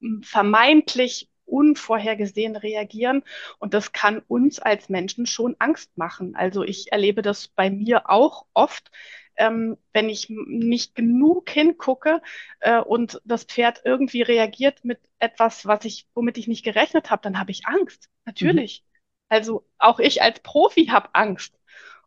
hm, 0.00 0.22
vermeintlich 0.22 1.30
unvorhergesehen 1.46 2.56
reagieren. 2.56 3.22
Und 3.58 3.74
das 3.74 3.92
kann 3.92 4.22
uns 4.28 4.58
als 4.58 4.88
Menschen 4.88 5.26
schon 5.26 5.56
Angst 5.58 5.96
machen. 5.96 6.34
Also 6.36 6.62
ich 6.62 6.92
erlebe 6.92 7.22
das 7.22 7.48
bei 7.48 7.70
mir 7.70 8.10
auch 8.10 8.46
oft, 8.54 8.90
ähm, 9.36 9.76
wenn 9.92 10.08
ich 10.08 10.28
nicht 10.28 10.94
genug 10.94 11.50
hingucke 11.50 12.22
äh, 12.60 12.80
und 12.80 13.20
das 13.24 13.44
Pferd 13.44 13.82
irgendwie 13.84 14.22
reagiert 14.22 14.84
mit 14.84 15.00
etwas, 15.18 15.66
was 15.66 15.84
ich, 15.84 16.06
womit 16.14 16.38
ich 16.38 16.46
nicht 16.46 16.64
gerechnet 16.64 17.10
habe, 17.10 17.22
dann 17.22 17.38
habe 17.38 17.50
ich 17.50 17.66
Angst. 17.66 18.08
Natürlich. 18.24 18.82
Mhm. 18.84 18.94
Also 19.28 19.66
auch 19.78 19.98
ich 19.98 20.22
als 20.22 20.40
Profi 20.40 20.86
habe 20.86 21.08
Angst. 21.14 21.58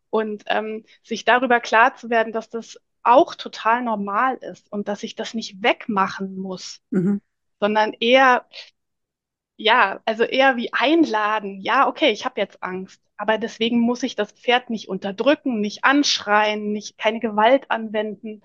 Und 0.10 0.46
ähm, 0.48 0.86
sich 1.04 1.26
darüber 1.26 1.60
klar 1.60 1.96
zu 1.96 2.10
werden, 2.10 2.32
dass 2.32 2.50
das 2.50 2.80
auch 3.04 3.36
total 3.36 3.84
normal 3.84 4.38
ist 4.38 4.72
und 4.72 4.88
dass 4.88 5.04
ich 5.04 5.16
das 5.16 5.34
nicht 5.34 5.64
wegmachen 5.64 6.38
muss, 6.38 6.82
mhm. 6.92 7.22
sondern 7.60 7.94
eher 7.94 8.46
ja, 9.58 10.02
also 10.06 10.24
eher 10.24 10.56
wie 10.56 10.72
einladen. 10.72 11.60
Ja, 11.60 11.88
okay, 11.88 12.12
ich 12.12 12.26
habe 12.26 12.40
jetzt 12.40 12.62
Angst, 12.64 13.02
aber 13.18 13.38
deswegen 13.40 13.80
muss 13.80 14.04
ich 14.04 14.16
das 14.16 14.32
Pferd 14.32 14.70
nicht 14.70 14.88
unterdrücken, 14.88 15.60
nicht 15.60 15.84
anschreien, 15.84 16.72
nicht 16.72 16.98
keine 16.98 17.20
Gewalt 17.20 17.70
anwenden. 17.72 18.44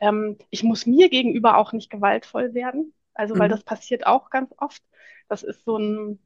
Ähm, 0.00 0.38
ich 0.50 0.62
muss 0.62 0.86
mir 0.86 1.10
gegenüber 1.10 1.58
auch 1.58 1.72
nicht 1.72 1.90
gewaltvoll 1.90 2.54
werden, 2.54 2.94
also 3.14 3.36
weil 3.38 3.48
mhm. 3.48 3.52
das 3.52 3.64
passiert 3.64 4.06
auch 4.06 4.30
ganz 4.30 4.54
oft. 4.56 4.82
Das 5.28 5.42
ist 5.42 5.64
so, 5.64 5.76
ein, 5.76 6.20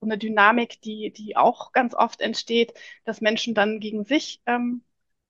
so 0.00 0.06
eine 0.06 0.16
Dynamik, 0.16 0.80
die, 0.80 1.12
die 1.12 1.36
auch 1.36 1.72
ganz 1.72 1.94
oft 1.94 2.22
entsteht, 2.22 2.72
dass 3.04 3.20
Menschen 3.20 3.54
dann 3.54 3.78
gegen 3.78 4.04
sich 4.04 4.40
ähm, 4.46 4.82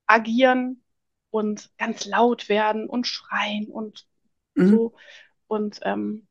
agieren 0.07 0.83
und 1.31 1.71
ganz 1.79 2.05
laut 2.07 2.49
werden 2.49 2.88
und 2.88 3.09
schreien 3.09 3.67
und 3.67 4.07
mhm. 4.55 4.69
so. 4.69 4.95
Und 5.49 5.81
ähm, 5.83 6.29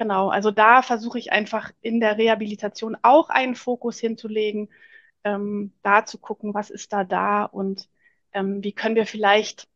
Genau, 0.00 0.30
also 0.30 0.50
da 0.50 0.80
versuche 0.82 1.18
ich 1.18 1.30
einfach 1.32 1.72
in 1.82 2.00
der 2.00 2.16
Rehabilitation 2.16 2.96
auch 3.02 3.28
einen 3.28 3.54
Fokus 3.54 3.98
hinzulegen, 3.98 4.70
ähm, 5.24 5.74
da 5.82 6.06
zu 6.06 6.18
gucken, 6.18 6.54
was 6.54 6.70
ist 6.70 6.92
da 6.94 7.04
da 7.04 7.44
und 7.44 7.90
ähm, 8.32 8.64
wie 8.64 8.72
können 8.72 8.94
wir 8.96 9.06
vielleicht 9.06 9.68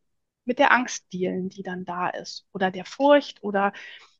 mit 0.45 0.57
der 0.59 0.71
Angst 0.71 1.13
dealen, 1.13 1.49
die 1.49 1.61
dann 1.63 1.85
da 1.85 2.09
ist 2.09 2.47
oder 2.53 2.71
der 2.71 2.85
Furcht 2.85 3.43
oder 3.43 3.71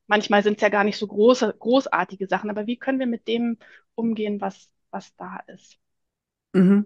manchmal 0.07 0.43
sind 0.43 0.55
es 0.57 0.61
ja 0.61 0.69
gar 0.69 0.83
nicht 0.83 0.97
so 0.99 1.07
große, 1.07 1.55
großartige 1.59 2.27
Sachen, 2.27 2.49
aber 2.51 2.67
wie 2.67 2.77
können 2.77 2.99
wir 2.99 3.07
mit 3.07 3.27
dem 3.27 3.57
umgehen, 3.95 4.41
was, 4.41 4.69
was 4.91 5.15
da 5.17 5.39
ist? 5.47 5.79
Mhm. 6.53 6.85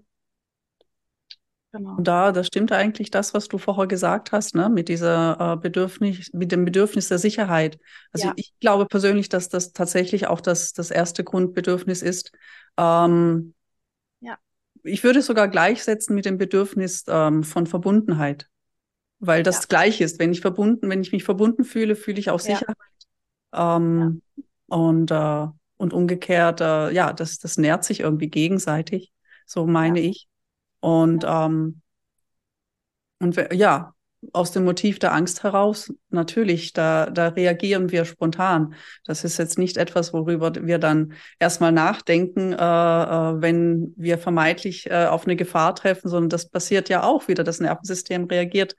Genau. 1.71 1.97
Und 1.97 2.07
da, 2.07 2.31
das 2.31 2.47
stimmt 2.47 2.71
eigentlich 2.71 3.11
das, 3.11 3.33
was 3.33 3.47
du 3.47 3.59
vorher 3.59 3.85
gesagt 3.85 4.31
hast, 4.31 4.55
ne, 4.55 4.69
mit 4.69 4.89
dieser 4.89 5.53
äh, 5.53 5.57
Bedürfnis, 5.57 6.31
mit 6.33 6.51
dem 6.51 6.65
Bedürfnis 6.65 7.09
der 7.09 7.19
Sicherheit. 7.19 7.79
Also 8.11 8.27
ja. 8.27 8.33
ich 8.37 8.53
glaube 8.59 8.87
persönlich, 8.87 9.29
dass 9.29 9.49
das 9.49 9.71
tatsächlich 9.71 10.27
auch 10.27 10.41
das, 10.41 10.73
das 10.73 10.89
erste 10.89 11.23
Grundbedürfnis 11.23 12.01
ist. 12.01 12.31
Ähm, 12.77 13.53
ja. 14.19 14.37
Ich 14.83 15.03
würde 15.03 15.19
es 15.19 15.27
sogar 15.27 15.47
gleichsetzen 15.47 16.15
mit 16.15 16.25
dem 16.25 16.39
Bedürfnis 16.39 17.03
ähm, 17.07 17.43
von 17.43 17.67
Verbundenheit, 17.67 18.47
weil 19.19 19.43
das 19.43 19.59
ja. 19.59 19.65
gleich 19.69 20.01
ist. 20.01 20.17
Wenn 20.17 20.31
ich 20.31 20.41
verbunden, 20.41 20.89
wenn 20.89 21.01
ich 21.01 21.11
mich 21.11 21.23
verbunden 21.23 21.65
fühle, 21.65 21.95
fühle 21.95 22.19
ich 22.19 22.31
auch 22.31 22.39
Sicherheit. 22.39 22.75
Ähm, 23.53 24.23
und 24.67 25.11
äh, 25.11 25.47
und 25.79 25.93
umgekehrt, 25.93 26.59
äh, 26.59 26.91
ja, 26.91 27.13
das, 27.13 27.39
das 27.39 27.57
nährt 27.57 27.85
sich 27.85 28.01
irgendwie 28.01 28.27
gegenseitig, 28.27 29.13
so 29.45 29.65
meine 29.65 30.01
ich. 30.01 30.27
Und, 30.79 31.23
ja. 31.23 31.45
ähm, 31.45 31.81
und 33.19 33.35
ja, 33.51 33.93
aus 34.33 34.51
dem 34.51 34.65
Motiv 34.65 34.99
der 34.99 35.13
Angst 35.13 35.43
heraus, 35.43 35.93
natürlich, 36.09 36.73
da, 36.73 37.09
da 37.09 37.29
reagieren 37.29 37.91
wir 37.91 38.05
spontan. 38.05 38.75
Das 39.05 39.23
ist 39.23 39.37
jetzt 39.37 39.57
nicht 39.57 39.77
etwas, 39.77 40.13
worüber 40.13 40.51
wir 40.55 40.77
dann 40.77 41.13
erstmal 41.39 41.71
nachdenken, 41.71 42.53
äh, 42.53 42.55
äh, 42.55 43.41
wenn 43.41 43.93
wir 43.95 44.17
vermeintlich 44.17 44.89
äh, 44.89 45.05
auf 45.05 45.25
eine 45.25 45.35
Gefahr 45.35 45.73
treffen, 45.73 46.09
sondern 46.09 46.29
das 46.29 46.49
passiert 46.49 46.89
ja 46.89 47.03
auch 47.03 47.27
wieder. 47.27 47.43
Das 47.43 47.59
Nervensystem 47.59 48.25
reagiert 48.25 48.75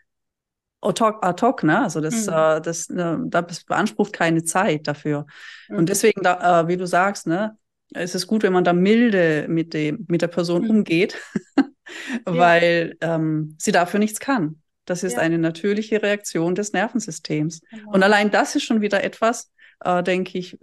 ad 0.82 1.02
hoc, 1.02 1.24
ad 1.24 1.44
hoc 1.44 1.62
ne? 1.62 1.82
Also 1.82 2.00
das, 2.00 2.26
mhm. 2.26 2.32
äh, 2.32 2.60
das, 2.60 2.90
äh, 2.90 3.16
das 3.28 3.64
beansprucht 3.64 4.12
keine 4.12 4.44
Zeit 4.44 4.86
dafür. 4.86 5.26
Mhm. 5.68 5.78
Und 5.78 5.88
deswegen, 5.88 6.22
da, 6.22 6.60
äh, 6.60 6.68
wie 6.68 6.76
du 6.76 6.86
sagst, 6.86 7.26
ne, 7.26 7.56
ist 7.94 8.14
es 8.14 8.26
gut, 8.26 8.42
wenn 8.42 8.52
man 8.52 8.64
da 8.64 8.72
milde 8.72 9.46
mit 9.48 9.74
dem, 9.74 10.04
mit 10.08 10.22
der 10.22 10.28
Person 10.28 10.64
mhm. 10.64 10.70
umgeht. 10.70 11.18
weil 12.24 12.96
ähm, 13.00 13.56
sie 13.58 13.72
dafür 13.72 14.00
nichts 14.00 14.20
kann. 14.20 14.62
Das 14.84 15.02
ist 15.02 15.14
ja. 15.14 15.18
eine 15.20 15.38
natürliche 15.38 16.02
Reaktion 16.02 16.54
des 16.54 16.72
Nervensystems. 16.72 17.60
Genau. 17.70 17.92
Und 17.92 18.02
allein 18.02 18.30
das 18.30 18.56
ist 18.56 18.64
schon 18.64 18.80
wieder 18.80 19.04
etwas, 19.04 19.52
äh, 19.84 20.02
denke 20.02 20.38
ich, 20.38 20.58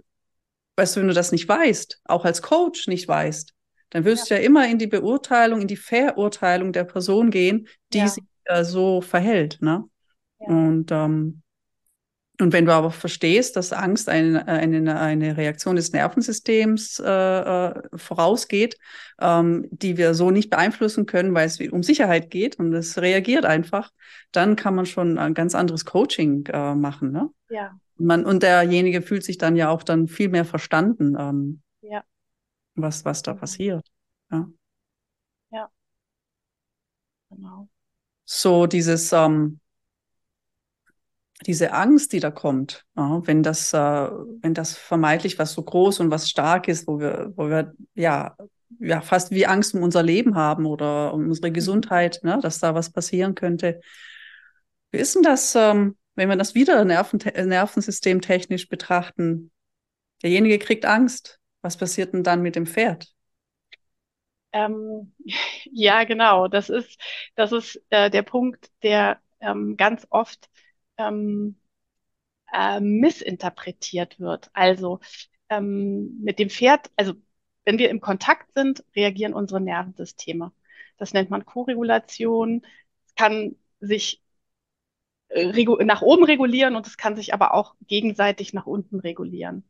weißt 0.76 0.96
du, 0.96 1.00
wenn 1.00 1.08
du 1.08 1.14
das 1.14 1.32
nicht 1.32 1.48
weißt, 1.48 2.00
auch 2.04 2.24
als 2.24 2.42
Coach 2.42 2.88
nicht 2.88 3.08
weißt, 3.08 3.54
dann 3.90 4.04
wirst 4.04 4.28
ja. 4.28 4.36
du 4.36 4.42
ja 4.42 4.46
immer 4.46 4.68
in 4.68 4.78
die 4.78 4.86
Beurteilung, 4.86 5.62
in 5.62 5.68
die 5.68 5.76
Verurteilung 5.76 6.72
der 6.72 6.84
Person 6.84 7.30
gehen, 7.30 7.68
die 7.92 7.98
ja. 7.98 8.08
sich 8.08 8.24
äh, 8.44 8.64
so 8.64 9.00
verhält. 9.00 9.58
Ne? 9.60 9.84
Und 10.38 10.92
ähm, 10.92 11.42
und 12.40 12.52
wenn 12.52 12.66
du 12.66 12.72
aber 12.72 12.92
verstehst, 12.92 13.56
dass 13.56 13.72
Angst 13.72 14.08
eine, 14.08 14.46
eine, 14.46 15.00
eine 15.00 15.36
Reaktion 15.36 15.74
des 15.74 15.92
Nervensystems 15.92 17.00
äh, 17.00 17.10
äh, 17.10 17.82
vorausgeht, 17.96 18.78
ähm, 19.20 19.66
die 19.70 19.96
wir 19.96 20.14
so 20.14 20.30
nicht 20.30 20.48
beeinflussen 20.48 21.06
können, 21.06 21.34
weil 21.34 21.46
es 21.48 21.60
um 21.60 21.82
Sicherheit 21.82 22.30
geht 22.30 22.56
und 22.60 22.72
es 22.74 22.96
reagiert 22.98 23.44
einfach, 23.44 23.90
dann 24.30 24.54
kann 24.54 24.76
man 24.76 24.86
schon 24.86 25.18
ein 25.18 25.34
ganz 25.34 25.56
anderes 25.56 25.84
Coaching 25.84 26.46
äh, 26.46 26.76
machen. 26.76 27.10
Ne? 27.10 27.28
Ja. 27.50 27.76
Man, 27.96 28.24
und 28.24 28.44
derjenige 28.44 29.02
fühlt 29.02 29.24
sich 29.24 29.38
dann 29.38 29.56
ja 29.56 29.70
auch 29.70 29.82
dann 29.82 30.06
viel 30.06 30.28
mehr 30.28 30.44
verstanden, 30.44 31.16
ähm, 31.18 31.62
ja. 31.82 32.04
was, 32.76 33.04
was 33.04 33.22
da 33.22 33.34
passiert. 33.34 33.84
Ja. 34.30 34.48
ja. 35.50 35.68
Genau. 37.30 37.68
So 38.24 38.66
dieses, 38.66 39.12
ähm, 39.12 39.58
diese 41.46 41.72
Angst, 41.72 42.12
die 42.12 42.20
da 42.20 42.30
kommt, 42.30 42.84
ja, 42.96 43.20
wenn 43.26 43.42
das, 43.42 43.72
äh, 43.72 43.76
wenn 43.76 44.54
das 44.54 44.76
vermeintlich 44.76 45.38
was 45.38 45.52
so 45.52 45.62
groß 45.62 46.00
und 46.00 46.10
was 46.10 46.28
stark 46.28 46.68
ist, 46.68 46.88
wo 46.88 46.98
wir, 46.98 47.32
wo 47.36 47.48
wir 47.48 47.74
ja, 47.94 48.36
ja 48.80 49.00
fast 49.00 49.30
wie 49.30 49.46
Angst 49.46 49.74
um 49.74 49.82
unser 49.82 50.02
Leben 50.02 50.34
haben 50.34 50.66
oder 50.66 51.14
um 51.14 51.26
unsere 51.28 51.50
mhm. 51.50 51.54
Gesundheit, 51.54 52.20
ne, 52.22 52.38
dass 52.42 52.58
da 52.58 52.74
was 52.74 52.90
passieren 52.90 53.34
könnte. 53.34 53.80
Wie 54.90 54.98
ist 54.98 55.14
denn 55.14 55.22
das, 55.22 55.54
ähm, 55.54 55.96
wenn 56.14 56.28
wir 56.28 56.36
das 56.36 56.54
wieder 56.54 56.84
Nerven 56.84 57.20
nervensystemtechnisch 57.20 58.68
betrachten? 58.68 59.52
Derjenige 60.22 60.58
kriegt 60.58 60.84
Angst. 60.86 61.38
Was 61.62 61.76
passiert 61.76 62.12
denn 62.12 62.24
dann 62.24 62.42
mit 62.42 62.56
dem 62.56 62.66
Pferd? 62.66 63.12
Ähm, 64.52 65.14
ja, 65.72 66.04
genau. 66.04 66.48
Das 66.48 66.68
ist, 66.68 66.98
das 67.36 67.52
ist 67.52 67.80
äh, 67.90 68.10
der 68.10 68.22
Punkt, 68.22 68.70
der 68.82 69.20
ähm, 69.40 69.76
ganz 69.76 70.06
oft 70.10 70.48
ähm, 70.98 71.56
äh, 72.52 72.80
missinterpretiert 72.80 74.20
wird. 74.20 74.50
Also 74.52 75.00
ähm, 75.48 76.18
mit 76.22 76.38
dem 76.38 76.50
Pferd, 76.50 76.90
also 76.96 77.14
wenn 77.64 77.78
wir 77.78 77.90
im 77.90 78.00
Kontakt 78.00 78.52
sind, 78.54 78.84
reagieren 78.96 79.34
unsere 79.34 79.60
Nervensysteme. 79.60 80.52
Das 80.98 81.12
nennt 81.12 81.30
man 81.30 81.44
Koregulation. 81.44 82.62
Es 83.06 83.14
kann 83.14 83.56
sich 83.80 84.22
äh, 85.28 85.64
nach 85.84 86.02
oben 86.02 86.24
regulieren 86.24 86.76
und 86.76 86.86
es 86.86 86.96
kann 86.96 87.16
sich 87.16 87.34
aber 87.34 87.54
auch 87.54 87.74
gegenseitig 87.86 88.52
nach 88.52 88.66
unten 88.66 89.00
regulieren. 89.00 89.64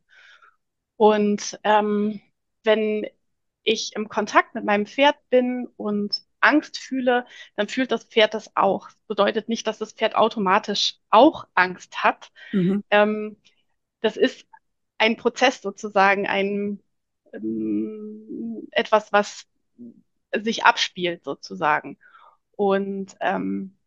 Und 0.97 1.59
ähm, 1.63 2.21
wenn 2.63 3.05
ich 3.63 3.95
im 3.95 4.09
Kontakt 4.09 4.55
mit 4.55 4.65
meinem 4.65 4.85
Pferd 4.85 5.15
bin 5.29 5.67
und 5.77 6.21
Angst 6.41 6.77
fühle, 6.77 7.25
dann 7.55 7.67
fühlt 7.67 7.91
das 7.91 8.05
Pferd 8.05 8.33
das 8.33 8.55
auch. 8.55 8.87
Das 8.87 8.97
bedeutet 9.07 9.49
nicht, 9.49 9.67
dass 9.67 9.77
das 9.77 9.93
Pferd 9.93 10.15
automatisch 10.15 10.95
auch 11.09 11.47
Angst 11.53 12.03
hat. 12.03 12.31
Mhm. 12.51 12.83
Ähm, 12.89 13.37
das 14.01 14.17
ist 14.17 14.45
ein 14.97 15.17
Prozess 15.17 15.61
sozusagen, 15.61 16.27
ein 16.27 16.81
ähm, 17.33 18.67
etwas, 18.71 19.11
was 19.11 19.47
sich 20.33 20.65
abspielt 20.65 21.23
sozusagen. 21.23 21.97
Und 22.51 23.15
ähm, 23.21 23.77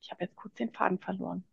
ich 0.00 0.10
habe 0.10 0.24
jetzt 0.24 0.36
kurz 0.36 0.54
den 0.54 0.72
Faden 0.72 0.98
verloren. 0.98 1.44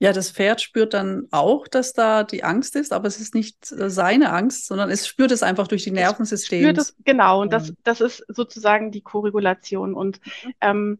Ja, 0.00 0.12
das 0.12 0.30
Pferd 0.32 0.60
spürt 0.60 0.92
dann 0.92 1.28
auch, 1.30 1.68
dass 1.68 1.92
da 1.92 2.24
die 2.24 2.42
Angst 2.42 2.74
ist, 2.76 2.92
aber 2.92 3.06
es 3.06 3.20
ist 3.20 3.34
nicht 3.34 3.70
äh, 3.72 3.88
seine 3.88 4.32
Angst, 4.32 4.66
sondern 4.66 4.90
es 4.90 5.06
spürt 5.06 5.30
es 5.30 5.42
einfach 5.42 5.68
durch 5.68 5.84
die 5.84 5.92
Nervensysteme. 5.92 6.68
Spürt 6.68 6.78
es, 6.78 6.96
genau, 7.04 7.40
und 7.42 7.52
das, 7.52 7.72
das 7.84 8.00
ist 8.00 8.24
sozusagen 8.28 8.90
die 8.90 9.02
Korregulation. 9.02 9.94
Und 9.94 10.20
mhm. 10.44 10.54
ähm, 10.60 10.98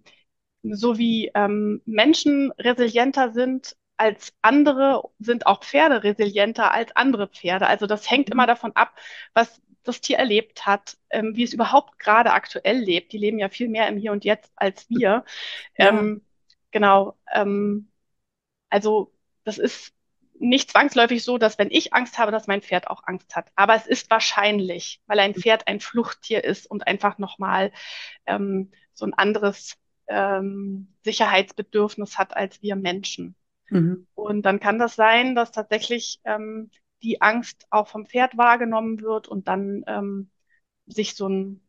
so 0.62 0.96
wie 0.96 1.30
ähm, 1.34 1.82
Menschen 1.84 2.52
resilienter 2.52 3.32
sind 3.32 3.76
als 3.96 4.32
andere, 4.42 5.02
sind 5.18 5.46
auch 5.46 5.62
Pferde 5.62 6.02
resilienter 6.02 6.72
als 6.72 6.94
andere 6.96 7.28
Pferde. 7.28 7.66
Also 7.66 7.86
das 7.86 8.10
hängt 8.10 8.30
immer 8.30 8.46
davon 8.46 8.72
ab, 8.74 8.94
was 9.34 9.60
das 9.82 10.00
Tier 10.00 10.18
erlebt 10.18 10.66
hat, 10.66 10.96
ähm, 11.10 11.36
wie 11.36 11.42
es 11.42 11.52
überhaupt 11.52 11.98
gerade 11.98 12.32
aktuell 12.32 12.78
lebt. 12.78 13.12
Die 13.12 13.18
leben 13.18 13.38
ja 13.38 13.48
viel 13.48 13.68
mehr 13.68 13.88
im 13.88 13.98
Hier 13.98 14.12
und 14.12 14.24
Jetzt 14.24 14.50
als 14.56 14.88
wir. 14.88 15.24
Ja. 15.76 15.88
Ähm, 15.88 16.22
genau. 16.70 17.18
Ähm, 17.32 17.88
also 18.74 19.12
das 19.44 19.58
ist 19.58 19.94
nicht 20.36 20.72
zwangsläufig 20.72 21.22
so, 21.22 21.38
dass 21.38 21.58
wenn 21.58 21.70
ich 21.70 21.94
Angst 21.94 22.18
habe, 22.18 22.32
dass 22.32 22.48
mein 22.48 22.60
Pferd 22.60 22.88
auch 22.88 23.04
Angst 23.04 23.36
hat. 23.36 23.52
Aber 23.54 23.76
es 23.76 23.86
ist 23.86 24.10
wahrscheinlich, 24.10 25.00
weil 25.06 25.20
ein 25.20 25.36
Pferd 25.36 25.68
ein 25.68 25.78
Fluchttier 25.78 26.42
ist 26.42 26.68
und 26.68 26.88
einfach 26.88 27.18
nochmal 27.18 27.70
ähm, 28.26 28.72
so 28.92 29.06
ein 29.06 29.14
anderes 29.14 29.76
ähm, 30.08 30.92
Sicherheitsbedürfnis 31.04 32.18
hat 32.18 32.36
als 32.36 32.62
wir 32.62 32.74
Menschen. 32.74 33.36
Mhm. 33.70 34.08
Und 34.16 34.42
dann 34.42 34.58
kann 34.58 34.80
das 34.80 34.96
sein, 34.96 35.36
dass 35.36 35.52
tatsächlich 35.52 36.18
ähm, 36.24 36.68
die 37.04 37.22
Angst 37.22 37.68
auch 37.70 37.86
vom 37.86 38.06
Pferd 38.06 38.36
wahrgenommen 38.36 39.00
wird 39.02 39.28
und 39.28 39.46
dann 39.46 39.84
ähm, 39.86 40.30
sich 40.86 41.14
so 41.14 41.28
ein 41.28 41.60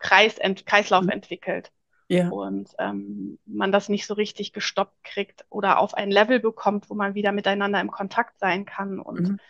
Kreis, 0.00 0.36
ent, 0.38 0.66
Kreislauf 0.66 1.04
mhm. 1.04 1.10
entwickelt. 1.10 1.70
Ja. 2.12 2.28
Und 2.28 2.68
ähm, 2.78 3.38
man 3.46 3.72
das 3.72 3.88
nicht 3.88 4.06
so 4.06 4.12
richtig 4.12 4.52
gestoppt 4.52 5.02
kriegt 5.02 5.46
oder 5.48 5.78
auf 5.78 5.94
ein 5.94 6.10
Level 6.10 6.40
bekommt, 6.40 6.90
wo 6.90 6.94
man 6.94 7.14
wieder 7.14 7.32
miteinander 7.32 7.80
im 7.80 7.90
Kontakt 7.90 8.38
sein 8.38 8.66
kann. 8.66 8.98
Und 8.98 9.30
mhm. 9.30 9.40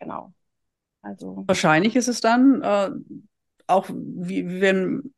genau. 0.00 0.32
Also. 1.02 1.44
Wahrscheinlich 1.46 1.94
ist 1.94 2.08
es 2.08 2.20
dann 2.20 2.62
äh, 2.62 2.90
auch, 3.68 3.88
wie, 3.88 4.60
wenn 4.60 5.14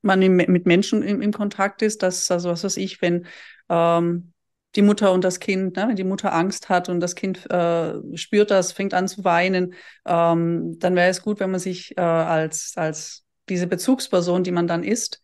man 0.00 0.18
mit 0.20 0.64
Menschen 0.64 1.02
im, 1.02 1.20
im 1.20 1.32
Kontakt 1.32 1.82
ist, 1.82 2.02
dass, 2.02 2.30
also 2.30 2.48
was 2.48 2.64
weiß 2.64 2.78
ich, 2.78 3.02
wenn 3.02 3.26
ähm, 3.68 4.32
die 4.76 4.82
Mutter 4.82 5.12
und 5.12 5.24
das 5.24 5.40
Kind, 5.40 5.76
ne, 5.76 5.88
wenn 5.88 5.96
die 5.96 6.04
Mutter 6.04 6.32
Angst 6.32 6.70
hat 6.70 6.88
und 6.88 7.00
das 7.00 7.14
Kind 7.14 7.50
äh, 7.50 8.16
spürt 8.16 8.50
das, 8.50 8.72
fängt 8.72 8.94
an 8.94 9.08
zu 9.08 9.24
weinen, 9.24 9.74
ähm, 10.06 10.78
dann 10.78 10.96
wäre 10.96 11.10
es 11.10 11.20
gut, 11.20 11.38
wenn 11.38 11.50
man 11.50 11.60
sich 11.60 11.98
äh, 11.98 12.00
als, 12.00 12.72
als 12.76 13.26
diese 13.50 13.66
Bezugsperson, 13.66 14.42
die 14.42 14.52
man 14.52 14.66
dann 14.66 14.82
ist, 14.82 15.23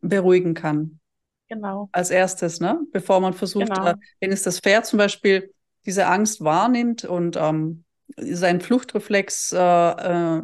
beruhigen 0.00 0.54
kann. 0.54 1.00
Genau. 1.48 1.88
Als 1.92 2.10
erstes, 2.10 2.60
ne? 2.60 2.80
Bevor 2.92 3.20
man 3.20 3.32
versucht, 3.32 3.66
genau. 3.66 3.88
äh, 3.88 3.94
wenn 4.20 4.30
es 4.30 4.44
das 4.44 4.60
Pferd 4.60 4.86
zum 4.86 4.98
Beispiel 4.98 5.52
diese 5.84 6.06
Angst 6.06 6.44
wahrnimmt 6.44 7.04
und 7.04 7.36
ähm, 7.36 7.84
seinen 8.16 8.60
Fluchtreflex 8.60 9.52
äh, 9.52 9.58
äh, 9.58 10.42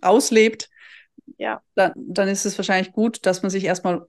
auslebt, 0.00 0.68
ja. 1.38 1.62
dann, 1.74 1.92
dann 1.96 2.28
ist 2.28 2.44
es 2.44 2.58
wahrscheinlich 2.58 2.92
gut, 2.92 3.24
dass 3.24 3.42
man 3.42 3.50
sich 3.50 3.64
erstmal, 3.64 4.06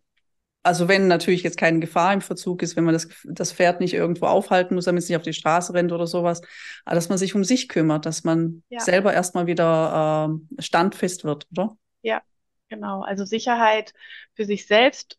also 0.64 0.88
wenn 0.88 1.08
natürlich 1.08 1.44
jetzt 1.44 1.58
keine 1.58 1.80
Gefahr 1.80 2.14
im 2.14 2.22
Verzug 2.22 2.64
ist, 2.64 2.76
wenn 2.76 2.84
man 2.84 2.94
das, 2.94 3.08
das 3.26 3.52
Pferd 3.52 3.80
nicht 3.80 3.94
irgendwo 3.94 4.26
aufhalten 4.26 4.74
muss, 4.74 4.86
damit 4.86 5.04
es 5.04 5.10
nicht 5.10 5.18
auf 5.18 5.24
die 5.24 5.34
Straße 5.34 5.74
rennt 5.74 5.92
oder 5.92 6.08
sowas, 6.08 6.42
aber 6.86 6.96
dass 6.96 7.10
man 7.10 7.20
sich 7.20 7.36
um 7.36 7.44
sich 7.44 7.70
kümmert, 7.70 8.08
dass 8.08 8.24
man 8.24 8.64
ja. 8.70 8.80
selber 8.80 9.14
erstmal 9.14 9.46
wieder 9.46 10.32
äh, 10.58 10.62
standfest 10.62 11.24
wird, 11.24 11.48
oder? 11.52 11.78
Ja, 12.02 12.22
genau. 12.70 13.02
Also 13.02 13.26
Sicherheit 13.26 13.94
für 14.34 14.46
sich 14.46 14.68
selbst 14.68 15.18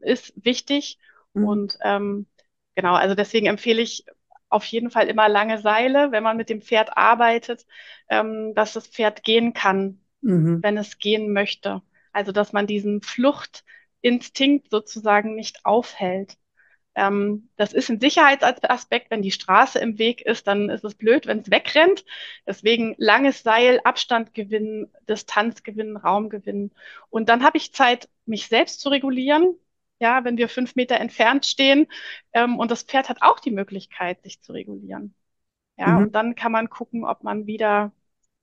ist 0.00 0.32
wichtig 0.36 0.98
mhm. 1.34 1.44
und 1.46 1.78
ähm, 1.82 2.26
genau, 2.74 2.94
also 2.94 3.14
deswegen 3.14 3.46
empfehle 3.46 3.82
ich 3.82 4.04
auf 4.48 4.64
jeden 4.66 4.90
Fall 4.90 5.08
immer 5.08 5.28
lange 5.28 5.58
Seile, 5.58 6.12
wenn 6.12 6.22
man 6.22 6.36
mit 6.36 6.50
dem 6.50 6.60
Pferd 6.60 6.96
arbeitet, 6.96 7.66
ähm, 8.08 8.54
dass 8.54 8.74
das 8.74 8.86
Pferd 8.86 9.24
gehen 9.24 9.54
kann, 9.54 10.00
mhm. 10.20 10.62
wenn 10.62 10.76
es 10.76 10.98
gehen 10.98 11.32
möchte. 11.32 11.82
Also 12.12 12.32
dass 12.32 12.52
man 12.52 12.66
diesen 12.66 13.00
Fluchtinstinkt 13.00 14.70
sozusagen 14.70 15.34
nicht 15.34 15.64
aufhält. 15.64 16.36
Ähm, 16.94 17.48
das 17.56 17.72
ist 17.72 17.90
ein 17.90 18.00
Sicherheitsaspekt. 18.00 19.10
Wenn 19.10 19.22
die 19.22 19.30
Straße 19.32 19.78
im 19.78 19.98
Weg 19.98 20.22
ist, 20.22 20.46
dann 20.46 20.68
ist 20.70 20.84
es 20.84 20.94
blöd, 20.94 21.26
wenn 21.26 21.40
es 21.40 21.50
wegrennt. 21.50 22.04
Deswegen 22.46 22.94
langes 22.98 23.42
Seil, 23.42 23.80
Abstand 23.84 24.34
gewinnen, 24.34 24.92
Distanz 25.08 25.62
gewinnen, 25.62 25.96
Raum 25.96 26.28
gewinnen. 26.28 26.72
Und 27.10 27.28
dann 27.28 27.44
habe 27.44 27.58
ich 27.58 27.72
Zeit, 27.72 28.08
mich 28.26 28.48
selbst 28.48 28.80
zu 28.80 28.88
regulieren. 28.88 29.56
Ja, 30.00 30.24
wenn 30.24 30.36
wir 30.36 30.48
fünf 30.48 30.74
Meter 30.74 30.96
entfernt 30.96 31.46
stehen 31.46 31.86
ähm, 32.32 32.58
und 32.58 32.70
das 32.72 32.82
Pferd 32.82 33.08
hat 33.08 33.18
auch 33.22 33.38
die 33.38 33.52
Möglichkeit, 33.52 34.22
sich 34.22 34.42
zu 34.42 34.52
regulieren. 34.52 35.14
Ja, 35.76 35.88
mhm. 35.88 35.98
und 35.98 36.14
dann 36.14 36.34
kann 36.34 36.52
man 36.52 36.68
gucken, 36.68 37.04
ob 37.04 37.22
man 37.22 37.46
wieder 37.46 37.92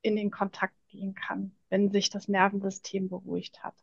in 0.01 0.15
den 0.15 0.31
Kontakt 0.31 0.75
gehen 0.88 1.15
kann 1.15 1.51
wenn 1.69 1.91
sich 1.91 2.09
das 2.09 2.27
Nervensystem 2.27 3.09
beruhigt 3.09 3.63
hat. 3.63 3.75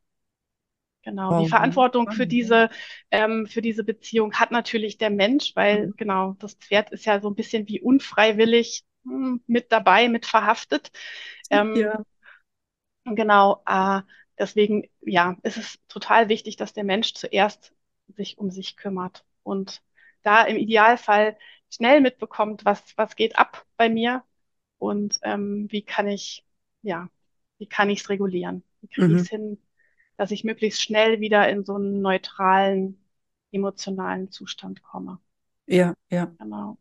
Genau, 1.07 1.31
wow. 1.31 1.45
die 1.45 1.49
Verantwortung 1.49 2.11
für 2.11 2.27
diese, 2.27 2.69
ähm, 3.13 3.47
für 3.47 3.63
diese 3.63 3.85
Beziehung 3.85 4.33
hat 4.35 4.51
natürlich 4.51 4.99
der 4.99 5.11
Mensch, 5.11 5.55
weil 5.55 5.87
mhm. 5.87 5.95
genau, 5.97 6.37
das 6.41 6.55
Pferd 6.55 6.91
ist 6.91 7.05
ja 7.05 7.21
so 7.21 7.31
ein 7.31 7.37
bisschen 7.37 7.69
wie 7.69 7.81
unfreiwillig 7.81 8.85
hm, 9.05 9.41
mit 9.47 9.71
dabei, 9.71 10.09
mit 10.09 10.27
verhaftet. 10.27 10.91
Ähm, 11.49 11.77
ja. 11.77 12.03
Genau, 13.05 13.63
äh, 13.67 14.01
deswegen, 14.37 14.89
ja, 15.01 15.37
ist 15.45 15.59
es 15.59 15.79
total 15.87 16.29
wichtig, 16.29 16.57
dass 16.57 16.73
der 16.73 16.83
Mensch 16.83 17.15
zuerst 17.15 17.73
sich 18.17 18.37
um 18.39 18.51
sich 18.51 18.77
kümmert 18.77 19.25
und 19.45 19.83
da 20.23 20.43
im 20.43 20.57
Idealfall 20.57 21.39
schnell 21.73 22.01
mitbekommt, 22.01 22.65
was, 22.65 22.83
was 22.97 23.15
geht 23.15 23.39
ab 23.39 23.65
bei 23.77 23.89
mir 23.89 24.25
und 24.79 25.21
ähm, 25.23 25.69
wie 25.71 25.83
kann 25.83 26.09
ich, 26.09 26.45
ja, 26.83 27.09
wie 27.59 27.69
kann 27.69 27.91
ich 27.91 28.01
es 28.01 28.09
regulieren? 28.09 28.65
Wie 28.81 28.89
kriege 28.89 29.07
mhm. 29.07 29.17
ich 29.19 29.23
es 29.23 29.29
hin, 29.29 29.59
dass 30.17 30.31
ich 30.31 30.45
möglichst 30.45 30.83
schnell 30.83 31.21
wieder 31.21 31.49
in 31.49 31.65
so 31.65 31.75
einen 31.77 32.01
neutralen, 32.03 32.99
emotionalen 33.53 34.31
Zustand 34.31 34.83
komme? 34.83 35.19
Ja, 35.67 35.95
ja. 36.11 36.37
Genau. 36.39 36.79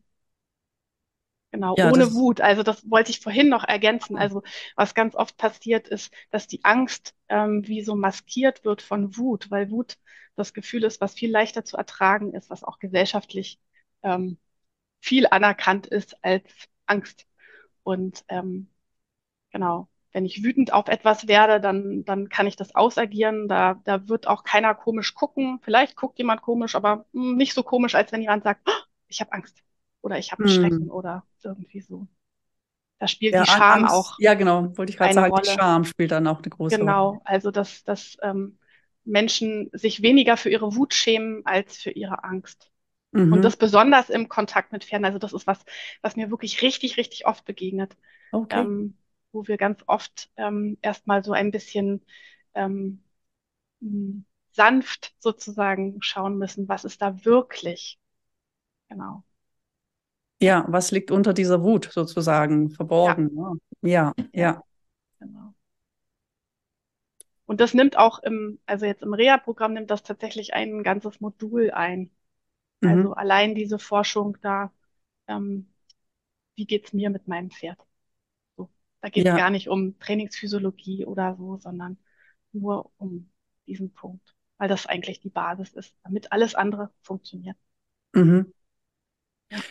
Genau, 1.52 1.76
ja, 1.76 1.90
ohne 1.90 2.12
Wut. 2.12 2.40
Also 2.40 2.62
das 2.62 2.88
wollte 2.90 3.10
ich 3.10 3.20
vorhin 3.20 3.48
noch 3.48 3.64
ergänzen. 3.64 4.16
Also 4.16 4.42
was 4.74 4.94
ganz 4.94 5.14
oft 5.14 5.36
passiert 5.36 5.88
ist, 5.88 6.12
dass 6.30 6.46
die 6.46 6.64
Angst 6.64 7.14
ähm, 7.28 7.66
wie 7.66 7.82
so 7.82 7.94
maskiert 7.94 8.64
wird 8.64 8.82
von 8.82 9.16
Wut, 9.16 9.50
weil 9.50 9.70
Wut 9.70 9.96
das 10.34 10.52
Gefühl 10.52 10.84
ist, 10.84 11.00
was 11.00 11.14
viel 11.14 11.30
leichter 11.30 11.64
zu 11.64 11.76
ertragen 11.76 12.34
ist, 12.34 12.50
was 12.50 12.62
auch 12.64 12.78
gesellschaftlich 12.78 13.58
ähm, 14.02 14.38
viel 15.00 15.26
anerkannt 15.28 15.86
ist 15.86 16.22
als 16.24 16.44
Angst. 16.86 17.26
Und 17.84 18.24
ähm, 18.28 18.68
genau, 19.50 19.88
wenn 20.16 20.24
ich 20.24 20.42
wütend 20.42 20.72
auf 20.72 20.88
etwas 20.88 21.28
werde, 21.28 21.60
dann, 21.60 22.02
dann 22.06 22.30
kann 22.30 22.46
ich 22.46 22.56
das 22.56 22.74
ausagieren. 22.74 23.48
Da, 23.48 23.82
da 23.84 24.08
wird 24.08 24.26
auch 24.26 24.44
keiner 24.44 24.74
komisch 24.74 25.14
gucken. 25.14 25.60
Vielleicht 25.62 25.94
guckt 25.94 26.16
jemand 26.16 26.40
komisch, 26.40 26.74
aber 26.74 27.04
hm, 27.12 27.36
nicht 27.36 27.52
so 27.52 27.62
komisch, 27.62 27.94
als 27.94 28.12
wenn 28.12 28.22
jemand 28.22 28.42
sagt, 28.42 28.62
oh, 28.66 28.84
ich 29.08 29.20
habe 29.20 29.34
Angst 29.34 29.62
oder 30.00 30.18
ich 30.18 30.32
habe 30.32 30.42
einen 30.42 30.50
hm. 30.54 30.58
Schrecken 30.58 30.90
oder 30.90 31.24
irgendwie 31.44 31.82
so. 31.82 32.06
Da 32.98 33.08
spielt 33.08 33.34
ja, 33.34 33.42
die 33.42 33.50
Scham 33.50 33.84
Angst, 33.84 33.94
auch. 33.94 34.14
Ja, 34.18 34.32
genau, 34.32 34.74
wollte 34.78 34.88
ich 34.88 34.96
gerade 34.96 35.12
sagen, 35.12 35.30
Rolle. 35.30 35.42
die 35.42 35.50
Scham 35.50 35.84
spielt 35.84 36.12
dann 36.12 36.26
auch 36.26 36.38
eine 36.38 36.48
große 36.48 36.78
genau, 36.78 37.08
Rolle. 37.08 37.18
Genau, 37.18 37.22
also 37.26 37.50
dass, 37.50 37.84
dass 37.84 38.16
ähm, 38.22 38.58
Menschen 39.04 39.68
sich 39.74 40.00
weniger 40.00 40.38
für 40.38 40.48
ihre 40.48 40.76
Wut 40.76 40.94
schämen 40.94 41.44
als 41.44 41.76
für 41.76 41.90
ihre 41.90 42.24
Angst. 42.24 42.70
Mhm. 43.12 43.34
Und 43.34 43.42
das 43.42 43.58
besonders 43.58 44.08
im 44.08 44.30
Kontakt 44.30 44.72
mit 44.72 44.82
Pferden. 44.82 45.04
Also 45.04 45.18
das 45.18 45.34
ist 45.34 45.46
was, 45.46 45.62
was 46.00 46.16
mir 46.16 46.30
wirklich 46.30 46.62
richtig, 46.62 46.96
richtig 46.96 47.26
oft 47.26 47.44
begegnet. 47.44 47.98
Okay. 48.32 48.60
Ähm, 48.60 48.96
wo 49.36 49.46
wir 49.46 49.58
ganz 49.58 49.82
oft 49.86 50.30
ähm, 50.36 50.78
erstmal 50.80 51.22
so 51.22 51.32
ein 51.32 51.50
bisschen 51.50 52.02
ähm, 52.54 53.04
hm, 53.80 54.24
sanft 54.52 55.14
sozusagen 55.18 56.00
schauen 56.00 56.38
müssen, 56.38 56.68
was 56.68 56.84
ist 56.84 57.02
da 57.02 57.24
wirklich. 57.24 58.00
Genau. 58.88 59.22
Ja, 60.40 60.64
was 60.68 60.90
liegt 60.90 61.10
unter 61.10 61.34
dieser 61.34 61.62
Wut 61.62 61.90
sozusagen 61.92 62.70
verborgen? 62.70 63.30
Ja, 63.36 63.52
ne? 63.52 63.58
ja. 63.82 64.14
ja. 64.32 64.62
Genau. 65.20 65.54
Und 67.44 67.60
das 67.60 67.74
nimmt 67.74 67.96
auch 67.96 68.18
im, 68.20 68.58
also 68.66 68.86
jetzt 68.86 69.02
im 69.02 69.14
Reha-Programm 69.14 69.74
nimmt 69.74 69.90
das 69.90 70.02
tatsächlich 70.02 70.54
ein 70.54 70.82
ganzes 70.82 71.20
Modul 71.20 71.70
ein. 71.70 72.10
Mhm. 72.80 72.88
Also 72.88 73.12
allein 73.12 73.54
diese 73.54 73.78
Forschung 73.78 74.38
da, 74.40 74.72
ähm, 75.28 75.68
wie 76.56 76.66
geht's 76.66 76.92
mir 76.92 77.10
mit 77.10 77.28
meinem 77.28 77.50
Pferd? 77.50 77.85
Da 79.00 79.08
geht 79.08 79.24
es 79.24 79.28
ja. 79.28 79.36
gar 79.36 79.50
nicht 79.50 79.68
um 79.68 79.98
Trainingsphysiologie 79.98 81.04
oder 81.04 81.36
so, 81.36 81.58
sondern 81.58 81.98
nur 82.52 82.90
um 82.96 83.30
diesen 83.66 83.92
Punkt, 83.92 84.34
weil 84.58 84.68
das 84.68 84.86
eigentlich 84.86 85.20
die 85.20 85.30
Basis 85.30 85.72
ist, 85.72 85.94
damit 86.02 86.32
alles 86.32 86.54
andere 86.54 86.90
funktioniert. 87.02 87.56
Mhm. 88.14 88.52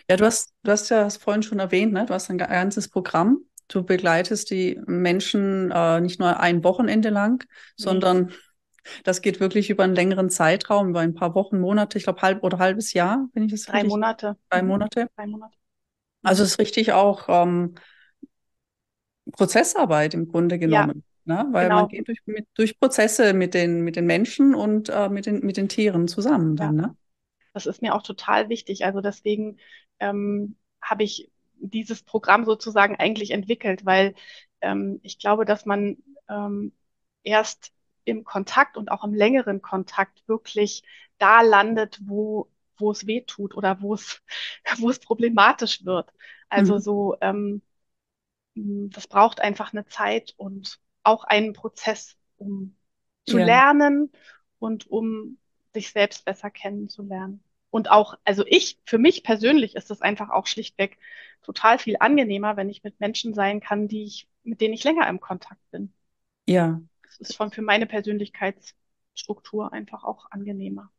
Ja. 0.10 0.16
du 0.16 0.26
hast, 0.26 0.54
du 0.64 0.72
hast 0.72 0.90
ja 0.90 1.04
das 1.04 1.18
vorhin 1.18 1.44
schon 1.44 1.60
erwähnt, 1.60 1.92
ne? 1.94 2.06
du 2.06 2.14
hast 2.14 2.30
ein 2.30 2.38
ganzes 2.38 2.90
Programm. 2.90 3.40
Du 3.68 3.84
begleitest 3.84 4.52
die 4.52 4.80
Menschen 4.86 5.72
äh, 5.72 6.00
nicht 6.00 6.20
nur 6.20 6.40
ein 6.40 6.64
Wochenende 6.64 7.10
lang, 7.10 7.44
nee. 7.44 7.50
sondern 7.76 8.32
das 9.04 9.22
geht 9.22 9.40
wirklich 9.40 9.72
über 9.72 9.84
einen 9.84 9.96
längeren 9.96 10.30
Zeitraum, 10.30 10.90
über 10.90 11.00
ein 11.00 11.16
paar 11.16 11.34
Wochen, 11.34 11.60
Monate, 11.60 11.98
ich 11.98 12.04
glaube 12.04 12.22
halb 12.22 12.44
oder 12.44 12.60
halbes 12.60 12.94
Jahr, 12.94 13.28
wenn 13.34 13.44
ich 13.44 13.52
das 13.52 13.64
Drei 13.64 13.78
richtig... 13.78 13.90
Monate. 13.90 14.38
Drei 14.50 14.62
mhm. 14.62 14.68
Monate. 14.68 15.10
Drei 15.16 15.26
Monate. 15.26 15.58
Also 16.22 16.44
es 16.44 16.52
ist 16.52 16.60
richtig 16.60 16.92
auch 16.92 17.26
ähm, 17.28 17.76
Prozessarbeit 19.36 20.14
im 20.14 20.28
Grunde 20.28 20.60
genommen. 20.60 21.04
Ne? 21.26 21.48
Weil 21.52 21.70
genau. 21.70 21.82
man 21.82 21.90
geht 21.90 22.08
durch, 22.08 22.20
mit, 22.26 22.48
durch 22.54 22.80
Prozesse 22.80 23.34
mit 23.34 23.54
den, 23.54 23.82
mit 23.82 23.96
den 23.96 24.06
Menschen 24.06 24.54
und 24.54 24.90
äh, 24.90 25.10
mit, 25.10 25.26
den, 25.26 25.40
mit 25.40 25.58
den 25.58 25.70
Tieren 25.70 26.08
zusammen 26.08 26.56
dann, 26.56 26.76
ja. 26.78 26.88
ne? 26.88 26.98
Das 27.54 27.66
ist 27.66 27.82
mir 27.82 27.96
auch 27.96 28.04
total 28.04 28.50
wichtig. 28.50 28.86
Also 28.86 29.00
deswegen 29.02 29.58
ähm, 30.00 30.58
habe 30.82 31.04
ich 31.04 31.32
dieses 31.58 32.04
Programm 32.04 32.46
sozusagen 32.46 32.98
eigentlich 32.98 33.32
entwickelt, 33.32 33.86
weil 33.86 34.14
ähm, 34.62 35.00
ich 35.04 35.20
glaube, 35.20 35.46
dass 35.46 35.66
man 35.66 35.98
ähm, 36.30 36.74
erst 37.24 37.72
im 38.04 38.24
Kontakt 38.24 38.78
und 38.78 38.92
auch 38.92 39.04
im 39.04 39.14
längeren 39.14 39.62
Kontakt 39.62 40.28
wirklich 40.28 40.84
da 41.18 41.42
landet, 41.42 42.00
wo, 42.04 42.50
wo 42.78 42.92
es 42.92 43.08
weh 43.08 43.22
tut 43.22 43.56
oder 43.56 43.82
wo 43.82 43.94
es, 43.94 44.22
wo 44.78 44.90
es 44.90 45.00
problematisch 45.00 45.86
wird. 45.86 46.12
Also 46.50 46.76
mhm. 46.76 46.80
so, 46.80 47.16
ähm, 47.22 47.62
das 48.56 49.08
braucht 49.08 49.42
einfach 49.42 49.74
eine 49.74 49.86
Zeit 49.86 50.34
und 50.38 50.80
auch 51.04 51.24
einen 51.24 51.54
Prozess, 51.54 52.16
um 52.38 52.76
zu 53.26 53.40
ja. 53.40 53.46
lernen 53.46 54.12
und 54.60 54.88
um 54.88 55.38
sich 55.74 55.92
selbst 55.92 56.26
besser 56.26 56.50
kennenzulernen. 56.50 57.44
Und 57.70 57.92
auch, 57.92 58.18
also 58.24 58.46
ich, 58.48 58.80
für 58.86 58.98
mich 58.98 59.24
persönlich 59.24 59.76
ist 59.76 59.92
es 59.92 60.02
einfach 60.02 60.30
auch 60.30 60.48
schlichtweg 60.48 60.98
total 61.42 61.78
viel 61.78 61.98
angenehmer, 62.00 62.56
wenn 62.56 62.70
ich 62.70 62.84
mit 62.84 63.00
Menschen 63.00 63.34
sein 63.34 63.60
kann, 63.60 63.88
die 63.90 64.04
ich, 64.04 64.30
mit 64.44 64.62
denen 64.62 64.74
ich 64.74 64.84
länger 64.84 65.08
im 65.10 65.20
Kontakt 65.20 65.60
bin. 65.72 65.94
Ja. 66.48 66.82
Das 67.04 67.18
ist 67.18 67.36
schon 67.36 67.52
für 67.52 67.62
meine 67.62 67.86
Persönlichkeitsstruktur 67.86 69.74
einfach 69.74 70.06
auch 70.06 70.32
angenehmer. 70.32 70.92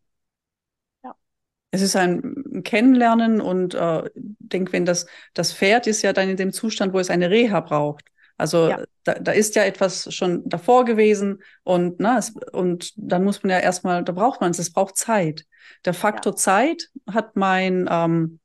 Es 1.76 1.82
ist 1.82 1.94
ein 1.94 2.62
Kennenlernen 2.64 3.42
und 3.42 3.74
äh, 3.74 4.08
denke, 4.14 4.72
wenn 4.72 4.86
das, 4.86 5.06
das 5.34 5.52
Pferd 5.52 5.86
ist 5.86 6.00
ja 6.00 6.14
dann 6.14 6.30
in 6.30 6.38
dem 6.38 6.50
Zustand, 6.50 6.94
wo 6.94 6.98
es 6.98 7.10
eine 7.10 7.28
Reha 7.28 7.60
braucht. 7.60 8.06
Also 8.38 8.70
ja. 8.70 8.82
da, 9.04 9.12
da 9.14 9.32
ist 9.32 9.56
ja 9.56 9.64
etwas 9.64 10.14
schon 10.14 10.48
davor 10.48 10.86
gewesen 10.86 11.42
und, 11.64 12.00
na, 12.00 12.16
es, 12.16 12.32
und 12.52 12.94
dann 12.96 13.24
muss 13.24 13.42
man 13.42 13.50
ja 13.50 13.58
erstmal, 13.58 14.04
da 14.04 14.12
braucht 14.12 14.40
man 14.40 14.52
es, 14.52 14.58
es 14.58 14.72
braucht 14.72 14.96
Zeit. 14.96 15.44
Der 15.84 15.92
Faktor 15.92 16.32
ja. 16.32 16.36
Zeit 16.36 16.88
hat 17.12 17.36
mein, 17.36 17.86
ähm, 17.90 18.40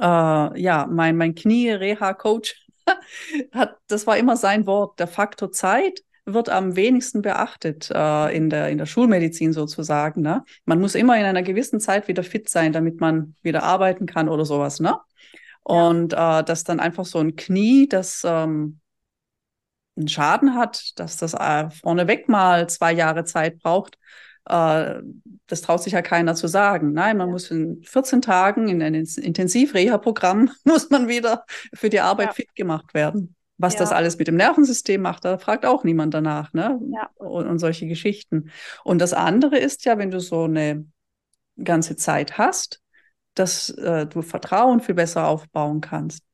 äh, 0.00 0.60
ja, 0.60 0.86
mein, 0.88 1.16
mein 1.16 1.34
Knie-Reha-Coach, 1.34 2.64
hat, 3.52 3.76
das 3.88 4.06
war 4.06 4.16
immer 4.18 4.36
sein 4.36 4.66
Wort, 4.66 5.00
der 5.00 5.08
Faktor 5.08 5.50
Zeit 5.50 6.00
wird 6.34 6.48
am 6.48 6.76
wenigsten 6.76 7.22
beachtet 7.22 7.90
äh, 7.92 8.36
in, 8.36 8.50
der, 8.50 8.68
in 8.68 8.78
der 8.78 8.86
Schulmedizin 8.86 9.52
sozusagen. 9.52 10.22
Ne? 10.22 10.44
Man 10.64 10.80
muss 10.80 10.94
immer 10.94 11.18
in 11.18 11.24
einer 11.24 11.42
gewissen 11.42 11.80
Zeit 11.80 12.08
wieder 12.08 12.22
fit 12.22 12.48
sein, 12.48 12.72
damit 12.72 13.00
man 13.00 13.34
wieder 13.42 13.62
arbeiten 13.62 14.06
kann 14.06 14.28
oder 14.28 14.44
sowas. 14.44 14.80
Ne? 14.80 14.96
Und 15.62 16.12
äh, 16.12 16.42
dass 16.42 16.64
dann 16.64 16.80
einfach 16.80 17.04
so 17.04 17.18
ein 17.18 17.36
Knie, 17.36 17.88
das 17.88 18.22
ähm, 18.24 18.80
einen 19.96 20.08
Schaden 20.08 20.54
hat, 20.54 20.98
dass 20.98 21.16
das 21.16 21.34
äh, 21.34 21.70
vorneweg 21.70 22.28
mal 22.28 22.68
zwei 22.68 22.92
Jahre 22.92 23.24
Zeit 23.24 23.58
braucht, 23.60 23.98
äh, 24.46 25.00
das 25.46 25.60
traut 25.62 25.82
sich 25.82 25.92
ja 25.92 26.02
keiner 26.02 26.34
zu 26.34 26.48
sagen. 26.48 26.92
Nein, 26.92 27.16
man 27.16 27.28
ja. 27.28 27.32
muss 27.32 27.50
in 27.50 27.82
14 27.84 28.22
Tagen 28.22 28.68
in 28.68 28.82
ein 28.82 28.94
Intensiv-Reha-Programm 28.94 30.50
muss 30.64 30.90
man 30.90 31.08
wieder 31.08 31.44
für 31.74 31.90
die 31.90 32.00
Arbeit 32.00 32.28
ja. 32.28 32.32
fit 32.32 32.54
gemacht 32.54 32.94
werden. 32.94 33.36
Was 33.60 33.74
ja. 33.74 33.80
das 33.80 33.92
alles 33.92 34.16
mit 34.16 34.26
dem 34.26 34.36
Nervensystem 34.36 35.02
macht, 35.02 35.24
da 35.24 35.36
fragt 35.36 35.66
auch 35.66 35.84
niemand 35.84 36.14
danach, 36.14 36.54
ne? 36.54 36.80
Ja. 36.92 37.10
Und, 37.16 37.46
und 37.46 37.58
solche 37.58 37.86
Geschichten. 37.86 38.50
Und 38.84 39.00
das 39.00 39.12
andere 39.12 39.58
ist 39.58 39.84
ja, 39.84 39.98
wenn 39.98 40.10
du 40.10 40.18
so 40.18 40.44
eine 40.44 40.86
ganze 41.62 41.94
Zeit 41.94 42.38
hast, 42.38 42.80
dass 43.34 43.68
äh, 43.70 44.06
du 44.06 44.22
Vertrauen 44.22 44.80
viel 44.80 44.94
besser 44.94 45.28
aufbauen 45.28 45.80
kannst. 45.82 46.24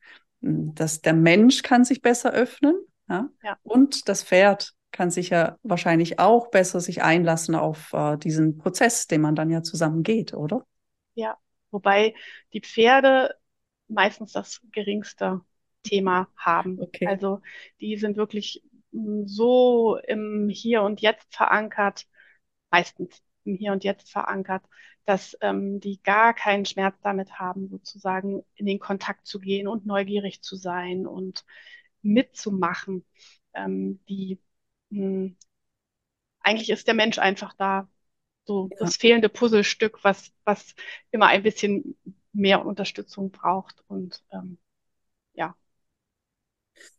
Hm, 0.42 0.74
dass 0.74 1.00
der 1.00 1.14
Mensch 1.14 1.62
kann 1.62 1.84
sich 1.84 2.00
besser 2.00 2.32
öffnen 2.32 2.76
ja? 3.08 3.28
ja. 3.42 3.56
und 3.62 4.08
das 4.08 4.22
Pferd 4.22 4.72
kann 4.92 5.10
sich 5.10 5.30
ja 5.30 5.58
wahrscheinlich 5.62 6.18
auch 6.18 6.50
besser 6.50 6.80
sich 6.80 7.02
einlassen 7.02 7.54
auf 7.54 7.92
äh, 7.92 8.16
diesen 8.16 8.56
Prozess, 8.56 9.06
den 9.06 9.20
man 9.20 9.34
dann 9.34 9.50
ja 9.50 9.62
zusammen 9.62 10.02
geht, 10.02 10.32
oder? 10.32 10.64
Ja, 11.14 11.36
wobei 11.70 12.14
die 12.52 12.60
Pferde 12.60 13.34
meistens 13.88 14.32
das 14.32 14.60
geringste 14.72 15.40
Thema 15.86 16.28
haben. 16.36 16.80
Okay. 16.80 17.06
Also 17.06 17.40
die 17.80 17.96
sind 17.96 18.16
wirklich 18.16 18.62
hm, 18.92 19.26
so 19.26 19.96
im 20.06 20.48
Hier 20.48 20.82
und 20.82 21.00
Jetzt 21.00 21.34
verankert, 21.34 22.06
meistens 22.70 23.22
im 23.44 23.56
Hier 23.56 23.72
und 23.72 23.84
Jetzt 23.84 24.10
verankert, 24.10 24.62
dass 25.04 25.36
ähm, 25.40 25.80
die 25.80 26.02
gar 26.02 26.34
keinen 26.34 26.66
Schmerz 26.66 26.96
damit 27.02 27.38
haben, 27.38 27.68
sozusagen 27.68 28.44
in 28.54 28.66
den 28.66 28.78
Kontakt 28.80 29.26
zu 29.26 29.38
gehen 29.38 29.68
und 29.68 29.86
neugierig 29.86 30.42
zu 30.42 30.56
sein 30.56 31.06
und 31.06 31.44
mitzumachen. 32.02 33.04
Ähm, 33.54 34.00
die 34.08 34.40
mh, 34.90 35.00
hm, 35.04 35.36
eigentlich 36.40 36.70
ist 36.70 36.86
der 36.86 36.94
Mensch 36.94 37.18
einfach 37.18 37.54
da, 37.54 37.88
so 38.44 38.68
ja. 38.70 38.76
das 38.78 38.96
fehlende 38.96 39.28
Puzzlestück, 39.28 40.04
was, 40.04 40.32
was 40.44 40.74
immer 41.10 41.26
ein 41.26 41.42
bisschen 41.42 41.96
mehr 42.32 42.64
Unterstützung 42.64 43.32
braucht. 43.32 43.82
Und 43.88 44.22
ähm, 44.32 44.58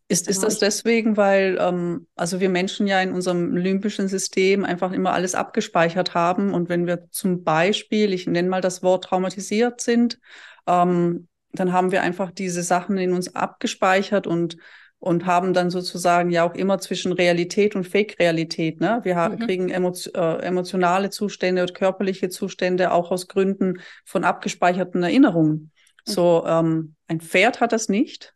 ist, 0.10 0.28
ist 0.28 0.38
genau. 0.38 0.48
das 0.48 0.60
deswegen, 0.60 1.18
weil 1.18 1.58
ähm, 1.60 2.08
also 2.16 2.40
wir 2.40 2.50
Menschen 2.50 2.88
ja 2.88 3.02
in 3.02 3.12
unserem 3.12 3.58
limbischen 3.58 4.08
System 4.08 4.64
einfach 4.64 4.94
immer 4.94 5.14
alles 5.14 5.36
abgespeichert 5.36 6.14
haben 6.14 6.54
und 6.54 6.70
wenn 6.70 6.88
wir 6.88 7.10
zum 7.12 7.44
Beispiel, 7.44 8.14
ich 8.14 8.26
nenne 8.26 8.50
mal 8.50 8.62
das 8.62 8.84
Wort 8.84 9.06
traumatisiert 9.06 9.82
sind, 9.82 10.20
ähm, 10.66 11.28
dann 11.52 11.74
haben 11.74 11.92
wir 11.92 12.04
einfach 12.04 12.32
diese 12.32 12.64
Sachen 12.64 12.98
in 12.98 13.14
uns 13.14 13.36
abgespeichert 13.36 14.28
und 14.28 14.58
und 15.00 15.26
haben 15.26 15.54
dann 15.54 15.70
sozusagen 15.70 16.32
ja 16.32 16.44
auch 16.44 16.56
immer 16.56 16.80
zwischen 16.80 17.12
Realität 17.12 17.76
und 17.76 17.88
Fake-Realität. 17.88 18.82
Ne? 18.82 19.00
Wir 19.04 19.16
mhm. 19.16 19.40
kriegen 19.40 19.70
emo 19.70 19.94
äh, 20.16 20.42
emotionale 20.42 21.10
Zustände 21.10 21.62
und 21.62 21.76
körperliche 21.76 22.30
Zustände 22.30 22.92
auch 22.92 23.12
aus 23.12 23.28
Gründen 23.28 23.80
von 24.06 24.24
abgespeicherten 24.24 25.04
Erinnerungen. 25.04 25.72
Mhm. 26.08 26.12
So 26.12 26.44
ähm, 26.48 26.96
ein 27.08 27.22
Pferd 27.22 27.62
hat 27.62 27.74
das 27.74 27.90
nicht. 27.90 28.34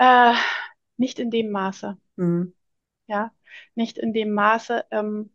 Äh, 0.00 0.34
nicht 0.96 1.18
in 1.18 1.30
dem 1.30 1.50
Maße. 1.50 1.98
Mhm. 2.16 2.54
Ja, 3.08 3.32
nicht 3.74 3.98
in 3.98 4.12
dem 4.14 4.32
Maße. 4.32 4.86
Ähm, 4.90 5.30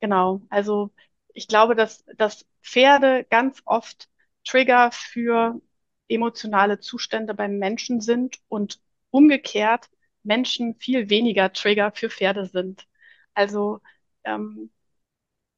genau. 0.00 0.42
Also 0.50 0.92
ich 1.34 1.48
glaube, 1.48 1.76
dass, 1.76 2.04
dass 2.16 2.46
Pferde 2.62 3.24
ganz 3.30 3.62
oft 3.66 4.10
Trigger 4.44 4.90
für 4.92 5.60
emotionale 6.08 6.80
Zustände 6.80 7.34
beim 7.34 7.58
Menschen 7.58 8.00
sind 8.02 8.38
und 8.48 8.80
umgekehrt 9.10 9.90
Menschen 10.24 10.76
viel 10.76 11.10
weniger 11.10 11.52
Trigger 11.52 11.92
für 11.92 12.10
Pferde 12.10 12.46
sind. 12.46 12.86
Also 13.34 13.80
ähm, 14.24 14.70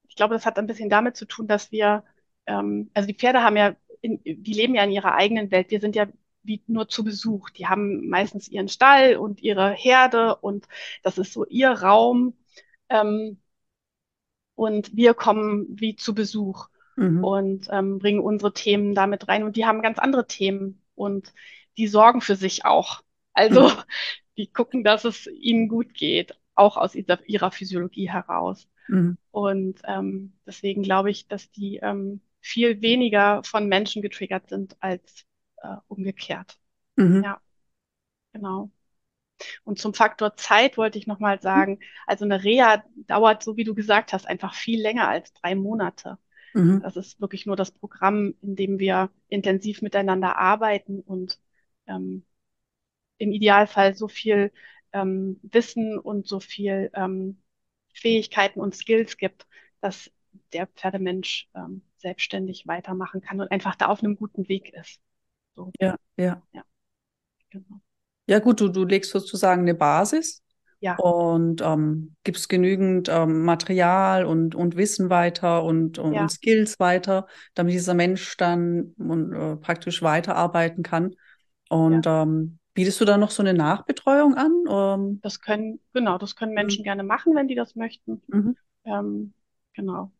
ich 0.08 0.16
glaube, 0.16 0.34
das 0.34 0.46
hat 0.46 0.58
ein 0.58 0.66
bisschen 0.66 0.90
damit 0.90 1.16
zu 1.16 1.26
tun, 1.26 1.48
dass 1.48 1.72
wir, 1.72 2.04
ähm, 2.46 2.90
also 2.94 3.06
die 3.06 3.14
Pferde 3.14 3.42
haben 3.42 3.56
ja, 3.56 3.76
in, 4.00 4.20
die 4.24 4.52
leben 4.52 4.74
ja 4.74 4.84
in 4.84 4.90
ihrer 4.90 5.14
eigenen 5.14 5.50
Welt. 5.50 5.70
Wir 5.70 5.80
sind 5.80 5.96
ja 5.96 6.06
wie 6.42 6.62
nur 6.66 6.88
zu 6.88 7.04
Besuch. 7.04 7.50
Die 7.50 7.66
haben 7.66 8.08
meistens 8.08 8.48
ihren 8.48 8.68
Stall 8.68 9.16
und 9.16 9.42
ihre 9.42 9.70
Herde 9.70 10.36
und 10.36 10.66
das 11.02 11.18
ist 11.18 11.32
so 11.32 11.44
ihr 11.46 11.70
Raum. 11.70 12.34
Ähm, 12.88 13.38
und 14.54 14.94
wir 14.94 15.14
kommen 15.14 15.66
wie 15.70 15.96
zu 15.96 16.14
Besuch 16.14 16.68
mhm. 16.96 17.24
und 17.24 17.68
ähm, 17.70 17.98
bringen 17.98 18.20
unsere 18.20 18.52
Themen 18.52 18.94
damit 18.94 19.28
rein. 19.28 19.44
Und 19.44 19.56
die 19.56 19.66
haben 19.66 19.82
ganz 19.82 19.98
andere 19.98 20.26
Themen 20.26 20.82
und 20.94 21.32
die 21.76 21.88
sorgen 21.88 22.20
für 22.20 22.36
sich 22.36 22.64
auch. 22.64 23.02
Also 23.32 23.68
mhm. 23.68 23.74
die 24.36 24.46
gucken, 24.46 24.84
dass 24.84 25.04
es 25.04 25.26
ihnen 25.26 25.68
gut 25.68 25.94
geht, 25.94 26.36
auch 26.54 26.76
aus 26.76 26.94
ihrer, 26.94 27.18
ihrer 27.26 27.50
Physiologie 27.50 28.10
heraus. 28.10 28.68
Mhm. 28.88 29.16
Und 29.30 29.80
ähm, 29.84 30.34
deswegen 30.46 30.82
glaube 30.82 31.10
ich, 31.10 31.28
dass 31.28 31.50
die 31.50 31.76
ähm, 31.76 32.20
viel 32.40 32.82
weniger 32.82 33.42
von 33.44 33.68
Menschen 33.68 34.02
getriggert 34.02 34.48
sind 34.48 34.76
als 34.80 35.24
äh, 35.62 35.76
umgekehrt. 35.88 36.58
Mhm. 36.96 37.22
Ja, 37.24 37.40
genau. 38.32 38.70
Und 39.64 39.78
zum 39.78 39.94
Faktor 39.94 40.36
Zeit 40.36 40.76
wollte 40.76 40.98
ich 40.98 41.06
nochmal 41.06 41.40
sagen, 41.40 41.80
also 42.06 42.24
eine 42.24 42.44
Reha 42.44 42.84
dauert, 43.06 43.42
so 43.42 43.56
wie 43.56 43.64
du 43.64 43.74
gesagt 43.74 44.12
hast, 44.12 44.28
einfach 44.28 44.54
viel 44.54 44.80
länger 44.80 45.08
als 45.08 45.32
drei 45.32 45.54
Monate. 45.54 46.18
Mhm. 46.54 46.80
Das 46.82 46.96
ist 46.96 47.20
wirklich 47.20 47.46
nur 47.46 47.56
das 47.56 47.70
Programm, 47.70 48.34
in 48.42 48.56
dem 48.56 48.78
wir 48.78 49.10
intensiv 49.28 49.82
miteinander 49.82 50.36
arbeiten 50.38 51.00
und 51.00 51.40
ähm, 51.86 52.24
im 53.18 53.32
Idealfall 53.32 53.94
so 53.94 54.08
viel 54.08 54.52
ähm, 54.92 55.40
Wissen 55.42 55.98
und 55.98 56.26
so 56.26 56.40
viel 56.40 56.90
ähm, 56.94 57.42
Fähigkeiten 57.94 58.60
und 58.60 58.74
Skills 58.74 59.16
gibt, 59.16 59.46
dass 59.80 60.10
der 60.52 60.66
Pferdemensch 60.66 61.48
ähm, 61.54 61.82
selbstständig 61.96 62.66
weitermachen 62.66 63.20
kann 63.20 63.40
und 63.40 63.50
einfach 63.50 63.74
da 63.76 63.86
auf 63.86 64.02
einem 64.02 64.16
guten 64.16 64.48
Weg 64.48 64.72
ist. 64.74 65.00
So. 65.54 65.70
Ja, 65.80 65.96
ja. 66.16 66.42
Ja, 66.52 66.62
genau. 67.50 67.80
ja 68.26 68.38
gut, 68.38 68.60
du, 68.60 68.68
du 68.68 68.84
legst 68.84 69.10
sozusagen 69.10 69.62
eine 69.62 69.74
Basis 69.74 70.42
ja. 70.82 70.96
und 70.96 71.62
ähm, 71.62 72.16
gibst 72.24 72.48
genügend 72.48 73.08
ähm, 73.08 73.44
Material 73.44 74.24
und, 74.24 74.54
und 74.54 74.76
Wissen 74.76 75.10
weiter 75.10 75.62
und, 75.62 75.98
und, 75.98 76.14
ja. 76.14 76.22
und 76.22 76.30
Skills 76.30 76.80
weiter, 76.80 77.26
damit 77.54 77.74
dieser 77.74 77.94
Mensch 77.94 78.36
dann 78.36 78.94
und, 78.98 79.32
äh, 79.32 79.56
praktisch 79.56 80.02
weiterarbeiten 80.02 80.82
kann. 80.82 81.14
Und 81.68 82.04
ja. 82.04 82.22
ähm, 82.22 82.58
bietest 82.74 83.00
du 83.00 83.04
da 83.04 83.16
noch 83.16 83.30
so 83.30 83.42
eine 83.42 83.54
Nachbetreuung 83.54 84.34
an? 84.34 84.52
Ähm, 84.68 85.20
das 85.22 85.40
können, 85.40 85.78
genau, 85.92 86.18
das 86.18 86.34
können 86.34 86.52
Menschen 86.52 86.82
mhm. 86.82 86.84
gerne 86.84 87.04
machen, 87.04 87.34
wenn 87.36 87.48
die 87.48 87.54
das 87.54 87.76
möchten. 87.76 88.20
Mhm. 88.26 88.56
Ähm, 88.84 89.32
genau. 89.74 90.10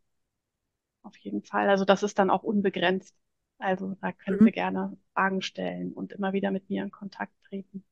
Auf 1.03 1.16
jeden 1.18 1.42
Fall. 1.42 1.68
Also 1.68 1.85
das 1.85 2.05
ist 2.05 2.21
dann 2.21 2.31
auch 2.31 2.45
unbegrenzt. 2.45 3.16
Also 3.62 3.96
da 4.01 4.12
können 4.12 4.40
mhm. 4.40 4.44
Sie 4.44 4.53
gerne 4.53 4.96
Fragen 5.14 5.42
stellen 5.42 5.92
und 5.92 6.12
immer 6.12 6.33
wieder 6.33 6.51
mit 6.51 6.68
mir 6.68 6.83
in 6.83 6.90
Kontakt 6.90 7.33
treten. 7.48 7.85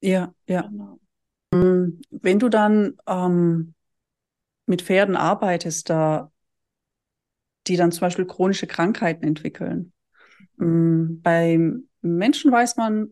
Ja, 0.00 0.34
ja. 0.46 0.62
Genau. 0.62 0.98
Mm, 1.52 2.00
wenn 2.10 2.38
du 2.38 2.48
dann 2.48 2.96
ähm, 3.06 3.74
mit 4.66 4.82
Pferden 4.82 5.16
arbeitest, 5.16 5.90
da, 5.90 6.30
die 7.66 7.76
dann 7.76 7.92
zum 7.92 8.00
Beispiel 8.00 8.26
chronische 8.26 8.66
Krankheiten 8.66 9.24
entwickeln. 9.24 9.92
Mhm. 10.56 11.20
Bei 11.22 11.58
Menschen 12.00 12.52
weiß 12.52 12.76
man, 12.76 13.08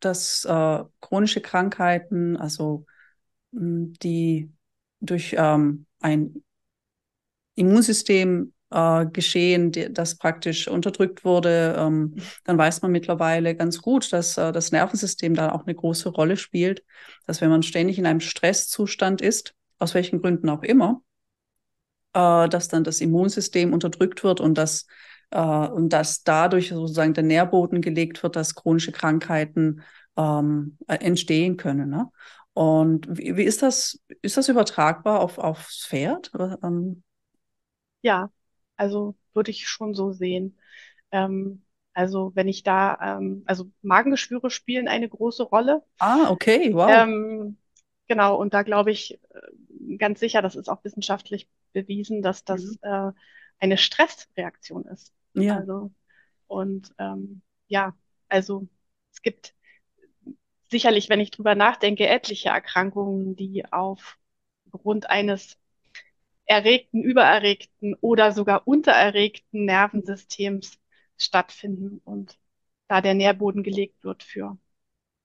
dass 0.00 0.44
äh, 0.44 0.84
chronische 1.00 1.40
Krankheiten, 1.40 2.36
also 2.36 2.86
die 3.50 4.52
durch 5.00 5.34
ähm, 5.38 5.86
ein 6.00 6.42
Immunsystem 7.54 8.52
äh, 8.70 9.06
geschehen, 9.06 9.72
die, 9.72 9.92
das 9.92 10.16
praktisch 10.16 10.68
unterdrückt 10.68 11.24
wurde, 11.24 11.76
ähm, 11.78 12.16
dann 12.44 12.58
weiß 12.58 12.82
man 12.82 12.92
mittlerweile 12.92 13.54
ganz 13.54 13.80
gut, 13.80 14.12
dass 14.12 14.36
äh, 14.36 14.52
das 14.52 14.72
Nervensystem 14.72 15.34
da 15.34 15.52
auch 15.52 15.64
eine 15.64 15.74
große 15.74 16.10
Rolle 16.10 16.36
spielt. 16.36 16.84
Dass 17.26 17.40
wenn 17.40 17.50
man 17.50 17.62
ständig 17.62 17.98
in 17.98 18.06
einem 18.06 18.20
Stresszustand 18.20 19.20
ist, 19.20 19.54
aus 19.78 19.94
welchen 19.94 20.20
Gründen 20.20 20.48
auch 20.48 20.62
immer, 20.62 21.02
äh, 22.14 22.48
dass 22.48 22.68
dann 22.68 22.84
das 22.84 23.00
Immunsystem 23.00 23.72
unterdrückt 23.72 24.24
wird 24.24 24.40
und 24.40 24.56
dass 24.58 24.86
äh, 25.30 25.40
und 25.40 25.92
dass 25.92 26.22
dadurch 26.22 26.68
sozusagen 26.68 27.14
der 27.14 27.24
Nährboden 27.24 27.80
gelegt 27.80 28.22
wird, 28.22 28.36
dass 28.36 28.54
chronische 28.54 28.92
Krankheiten 28.92 29.82
ähm, 30.16 30.78
entstehen 30.86 31.56
können. 31.56 31.90
Ne? 31.90 32.10
Und 32.54 33.06
wie, 33.08 33.36
wie, 33.36 33.44
ist 33.44 33.62
das? 33.62 34.00
Ist 34.22 34.36
das 34.36 34.48
übertragbar 34.48 35.20
auf 35.20 35.38
aufs 35.38 35.86
Pferd? 35.86 36.32
Ähm, 36.62 37.02
ja, 38.02 38.30
also 38.78 39.14
würde 39.34 39.50
ich 39.50 39.68
schon 39.68 39.94
so 39.94 40.12
sehen. 40.12 40.58
Ähm, 41.12 41.62
also 41.92 42.32
wenn 42.34 42.48
ich 42.48 42.62
da, 42.62 43.18
ähm, 43.18 43.42
also 43.46 43.70
Magengeschwüre 43.82 44.50
spielen 44.50 44.88
eine 44.88 45.08
große 45.08 45.42
Rolle. 45.42 45.82
Ah, 45.98 46.30
okay, 46.30 46.72
wow. 46.72 46.88
Ähm, 46.90 47.58
genau, 48.06 48.36
und 48.36 48.54
da 48.54 48.62
glaube 48.62 48.90
ich 48.90 49.20
äh, 49.30 49.96
ganz 49.96 50.20
sicher, 50.20 50.40
das 50.40 50.56
ist 50.56 50.68
auch 50.68 50.84
wissenschaftlich 50.84 51.48
bewiesen, 51.72 52.22
dass 52.22 52.44
das 52.44 52.62
mhm. 52.62 52.78
äh, 52.82 53.12
eine 53.58 53.76
Stressreaktion 53.76 54.84
ist. 54.86 55.12
Ja. 55.34 55.56
Also, 55.56 55.90
und 56.46 56.94
ähm, 56.98 57.42
ja, 57.66 57.94
also 58.28 58.68
es 59.12 59.22
gibt 59.22 59.54
sicherlich, 60.70 61.08
wenn 61.08 61.20
ich 61.20 61.30
drüber 61.30 61.54
nachdenke, 61.54 62.06
etliche 62.06 62.50
Erkrankungen, 62.50 63.36
die 63.36 63.64
aufgrund 63.70 65.10
eines 65.10 65.58
erregten, 66.48 67.02
übererregten 67.02 67.94
oder 68.00 68.32
sogar 68.32 68.66
untererregten 68.66 69.66
Nervensystems 69.66 70.80
stattfinden 71.16 72.00
und 72.04 72.38
da 72.88 73.00
der 73.02 73.14
Nährboden 73.14 73.62
gelegt 73.62 74.02
wird 74.02 74.22
für 74.22 74.56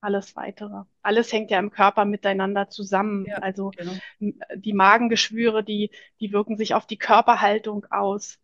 alles 0.01 0.35
weitere. 0.35 0.83
Alles 1.01 1.31
hängt 1.31 1.49
ja 1.49 1.59
im 1.59 1.71
Körper 1.71 2.03
miteinander 2.03 2.69
zusammen. 2.69 3.25
Ja, 3.25 3.37
also 3.37 3.71
genau. 3.71 3.93
die 4.19 4.73
Magengeschwüre, 4.73 5.63
die, 5.63 5.91
die 6.19 6.33
wirken 6.33 6.57
sich 6.57 6.73
auf 6.73 6.85
die 6.85 6.97
Körperhaltung 6.97 7.85
aus. 7.89 8.37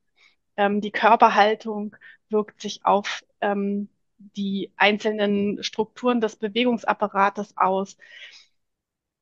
Ähm, 0.55 0.79
die 0.79 0.91
Körperhaltung 0.91 1.97
wirkt 2.29 2.61
sich 2.61 2.85
auf 2.85 3.25
ähm, 3.41 3.89
die 4.17 4.71
einzelnen 4.77 5.61
Strukturen 5.63 6.21
des 6.21 6.37
Bewegungsapparates 6.37 7.57
aus. 7.57 7.97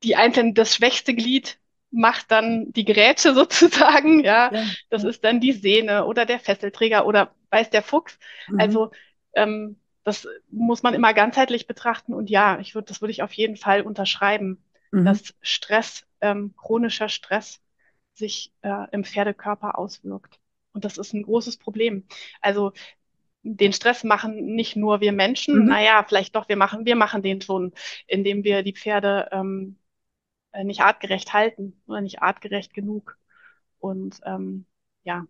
Die 0.04 0.14
einzelnen, 0.14 0.54
das 0.54 0.76
schwächste 0.76 1.16
Glied 1.16 1.58
macht 1.90 2.30
dann 2.30 2.72
die 2.72 2.84
Gerätsche 2.84 3.34
sozusagen, 3.34 4.24
ja. 4.24 4.52
ja 4.52 4.62
das 4.90 5.04
ist 5.04 5.24
dann 5.24 5.40
die 5.40 5.52
Sehne 5.52 6.04
oder 6.04 6.26
der 6.26 6.40
Fesselträger 6.40 7.06
oder 7.06 7.34
weiß 7.50 7.70
der 7.70 7.82
Fuchs. 7.82 8.18
Mhm. 8.48 8.60
Also 8.60 8.90
ähm, 9.34 9.76
das 10.04 10.26
muss 10.50 10.82
man 10.82 10.94
immer 10.94 11.12
ganzheitlich 11.12 11.66
betrachten 11.66 12.14
und 12.14 12.30
ja, 12.30 12.58
ich 12.60 12.74
würde, 12.74 12.86
das 12.86 13.02
würde 13.02 13.12
ich 13.12 13.22
auf 13.22 13.32
jeden 13.32 13.56
Fall 13.56 13.82
unterschreiben, 13.82 14.64
mhm. 14.90 15.04
dass 15.04 15.34
Stress, 15.42 16.06
ähm, 16.20 16.54
chronischer 16.56 17.08
Stress 17.08 17.60
sich 18.14 18.52
äh, 18.62 18.86
im 18.90 19.04
Pferdekörper 19.04 19.78
auswirkt. 19.78 20.40
Und 20.72 20.84
das 20.84 20.98
ist 20.98 21.12
ein 21.12 21.22
großes 21.22 21.56
Problem. 21.56 22.04
Also 22.40 22.72
den 23.42 23.72
Stress 23.72 24.04
machen 24.04 24.54
nicht 24.54 24.76
nur 24.76 25.00
wir 25.00 25.12
Menschen, 25.12 25.60
mhm. 25.60 25.66
naja, 25.66 26.04
vielleicht 26.06 26.34
doch, 26.34 26.48
wir 26.48 26.56
machen, 26.56 26.86
wir 26.86 26.96
machen 26.96 27.22
den 27.22 27.40
schon, 27.40 27.72
indem 28.06 28.44
wir 28.44 28.62
die 28.62 28.74
Pferde 28.74 29.28
ähm, 29.32 29.76
äh, 29.78 29.87
nicht 30.64 30.80
artgerecht 30.80 31.32
halten 31.32 31.80
oder 31.86 32.00
nicht 32.00 32.22
artgerecht 32.22 32.74
genug. 32.74 33.18
Und 33.78 34.20
ähm, 34.24 34.66
ja, 35.04 35.26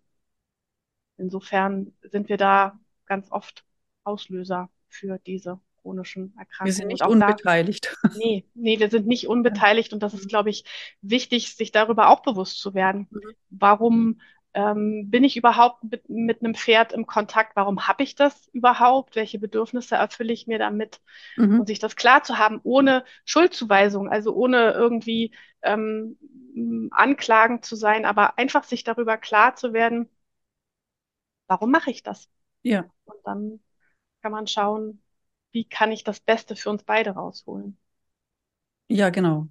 insofern 1.17 1.93
sind 2.01 2.29
wir 2.29 2.37
da 2.37 2.79
ganz 3.05 3.31
oft 3.31 3.65
Auslöser 4.03 4.69
für 4.87 5.19
diese 5.19 5.59
chronischen 5.81 6.33
Erkrankungen. 6.37 6.65
Wir 6.65 6.73
sind 6.73 6.87
nicht 6.87 7.05
unbeteiligt. 7.05 7.97
Da, 8.03 8.09
nee, 8.17 8.45
nee, 8.53 8.79
wir 8.79 8.89
sind 8.89 9.07
nicht 9.07 9.27
unbeteiligt 9.27 9.93
und 9.93 10.03
das 10.03 10.13
ist, 10.13 10.27
glaube 10.29 10.49
ich, 10.49 10.63
wichtig, 11.01 11.55
sich 11.55 11.71
darüber 11.71 12.09
auch 12.09 12.21
bewusst 12.21 12.59
zu 12.59 12.73
werden. 12.73 13.07
Mhm. 13.09 13.21
Warum 13.49 14.21
ähm, 14.59 15.09
bin 15.09 15.23
ich 15.23 15.37
überhaupt 15.37 15.83
mit, 15.85 16.09
mit 16.09 16.43
einem 16.43 16.53
Pferd 16.53 16.91
im 16.91 17.05
Kontakt? 17.05 17.55
Warum 17.55 17.87
habe 17.87 18.03
ich 18.03 18.15
das 18.15 18.47
überhaupt? 18.49 19.15
Welche 19.15 19.39
Bedürfnisse 19.39 19.95
erfülle 19.95 20.33
ich 20.33 20.47
mir 20.47 20.59
damit? 20.59 20.99
Mhm. 21.37 21.61
Und 21.61 21.67
sich 21.67 21.79
das 21.79 21.95
klar 21.95 22.23
zu 22.23 22.37
haben, 22.37 22.59
ohne 22.63 23.05
Schuldzuweisung, 23.23 24.09
also 24.09 24.33
ohne 24.33 24.71
irgendwie 24.71 25.33
ähm, 25.61 26.17
anklagend 26.91 27.63
zu 27.63 27.75
sein, 27.77 28.05
aber 28.05 28.37
einfach 28.37 28.65
sich 28.65 28.83
darüber 28.83 29.17
klar 29.17 29.55
zu 29.55 29.71
werden, 29.71 30.09
warum 31.47 31.71
mache 31.71 31.91
ich 31.91 32.03
das? 32.03 32.29
Ja. 32.63 32.85
Und 33.05 33.17
dann 33.23 33.59
kann 34.21 34.33
man 34.33 34.47
schauen, 34.47 35.01
wie 35.51 35.63
kann 35.65 35.91
ich 35.91 36.03
das 36.03 36.19
Beste 36.19 36.55
für 36.55 36.69
uns 36.69 36.83
beide 36.83 37.11
rausholen. 37.11 37.77
Ja, 38.87 39.09
genau 39.09 39.47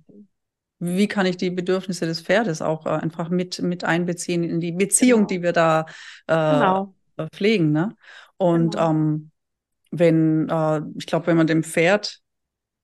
wie 0.79 1.09
kann 1.09 1.27
ich 1.27 1.37
die 1.37 1.51
Bedürfnisse 1.51 2.07
des 2.07 2.21
Pferdes 2.21 2.63
auch 2.63 2.87
äh, 2.87 2.91
einfach 2.91 3.29
mit, 3.31 3.61
mit 3.61 3.85
einbeziehen 3.85 4.45
in 4.45 4.61
die 4.61 4.73
Beziehung, 4.73 5.27
genau. 5.27 5.29
die 5.29 5.43
wir 5.43 5.53
da 5.53 5.87
äh, 6.27 6.35
genau. 6.35 6.95
pflegen. 7.33 7.73
Ne? 7.73 7.97
Und 8.37 8.73
genau. 8.73 8.91
ähm, 8.91 9.31
wenn, 9.91 10.49
äh, 10.49 10.83
ich 10.97 11.07
glaube, 11.07 11.27
wenn 11.27 11.37
man 11.37 11.47
dem 11.47 11.65
Pferd 11.65 12.21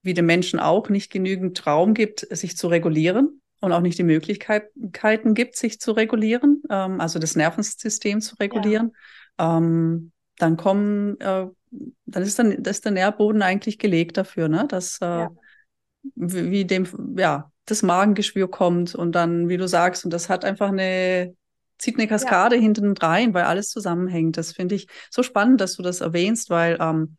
wie 0.03 0.15
dem 0.15 0.27
Menschen 0.27 0.61
auch 0.61 0.89
nicht 0.89 1.11
genügend 1.11 1.67
Raum 1.67 1.95
gibt, 1.95 2.21
sich 2.31 2.57
zu 2.57 2.69
regulieren 2.69 3.41
und 3.61 3.73
auch 3.73 3.81
nicht 3.81 3.99
die 3.99 4.03
Möglichkeiten 4.03 5.35
gibt, 5.35 5.57
sich 5.57 5.81
zu 5.81 5.93
regulieren, 5.93 6.63
ähm, 6.69 7.01
also 7.01 7.19
das 7.19 7.37
Nervensystem 7.37 8.21
zu 8.21 8.37
regulieren, 8.37 8.93
ja. 9.39 9.57
ähm, 9.57 10.13
dann 10.39 10.57
kommen, 10.57 11.19
äh, 11.21 11.47
dann 12.07 12.23
ist 12.23 12.39
dann 12.39 12.63
das 12.63 12.77
ist 12.77 12.85
der 12.85 12.93
Nährboden 12.93 13.41
eigentlich 13.41 13.79
gelegt 13.79 14.17
dafür, 14.17 14.49
ne? 14.49 14.67
Dass 14.69 15.01
äh, 15.01 15.07
ja. 15.07 15.31
wie, 16.17 16.51
wie 16.51 16.65
dem, 16.65 16.87
ja, 17.17 17.51
das 17.67 17.83
Magengeschwür 17.83 18.51
kommt 18.51 18.95
und 18.95 19.13
dann, 19.13 19.49
wie 19.49 19.57
du 19.57 19.67
sagst, 19.67 20.05
und 20.05 20.13
das 20.13 20.29
hat 20.29 20.45
einfach 20.45 20.69
eine, 20.69 21.35
zieht 21.79 21.99
eine 21.99 22.09
Kaskade 22.09 22.57
ja. 22.57 22.63
hinten 22.63 22.97
rein, 22.97 23.35
weil 23.35 23.45
alles 23.45 23.71
zusammenhängt. 23.71 24.37
Das 24.37 24.53
finde 24.53 24.75
ich 24.75 24.87
so 25.11 25.23
spannend, 25.23 25.61
dass 25.61 25.77
du 25.77 25.83
das 25.83 26.01
erwähnst, 26.01 26.51
weil 26.51 26.77
ähm, 26.81 27.17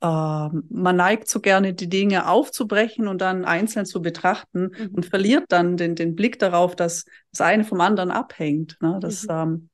äh, 0.00 0.48
man 0.68 0.96
neigt 0.96 1.28
so 1.28 1.40
gerne, 1.40 1.74
die 1.74 1.88
Dinge 1.88 2.28
aufzubrechen 2.28 3.06
und 3.06 3.20
dann 3.20 3.44
einzeln 3.44 3.86
zu 3.86 4.02
betrachten 4.02 4.72
mhm. 4.76 4.88
und 4.94 5.06
verliert 5.06 5.44
dann 5.48 5.76
den, 5.76 5.94
den 5.94 6.16
Blick 6.16 6.38
darauf, 6.40 6.74
dass 6.74 7.04
das 7.30 7.40
eine 7.40 7.64
vom 7.64 7.80
anderen 7.80 8.10
abhängt. 8.10 8.76
Ne? 8.80 8.98
Dass, 9.00 9.22
mhm. 9.24 9.30
ähm, 9.30 9.70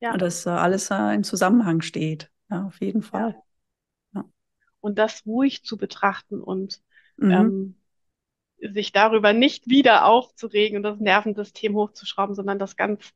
ja. 0.00 0.16
dass 0.16 0.46
äh, 0.46 0.50
alles 0.50 0.90
äh, 0.90 1.14
in 1.14 1.24
Zusammenhang 1.24 1.80
steht. 1.80 2.30
Ja, 2.48 2.64
auf 2.64 2.80
jeden 2.80 3.02
Fall. 3.02 3.34
Ja. 4.14 4.24
Und 4.80 4.98
das 4.98 5.26
ruhig 5.26 5.64
zu 5.64 5.76
betrachten 5.76 6.40
und 6.40 6.80
mhm. 7.16 7.30
ähm, 7.30 7.81
sich 8.62 8.92
darüber 8.92 9.32
nicht 9.32 9.68
wieder 9.68 10.06
aufzuregen 10.06 10.76
und 10.76 10.82
das 10.82 10.98
Nervensystem 10.98 11.74
hochzuschrauben, 11.74 12.34
sondern 12.34 12.58
das 12.58 12.76
ganz 12.76 13.12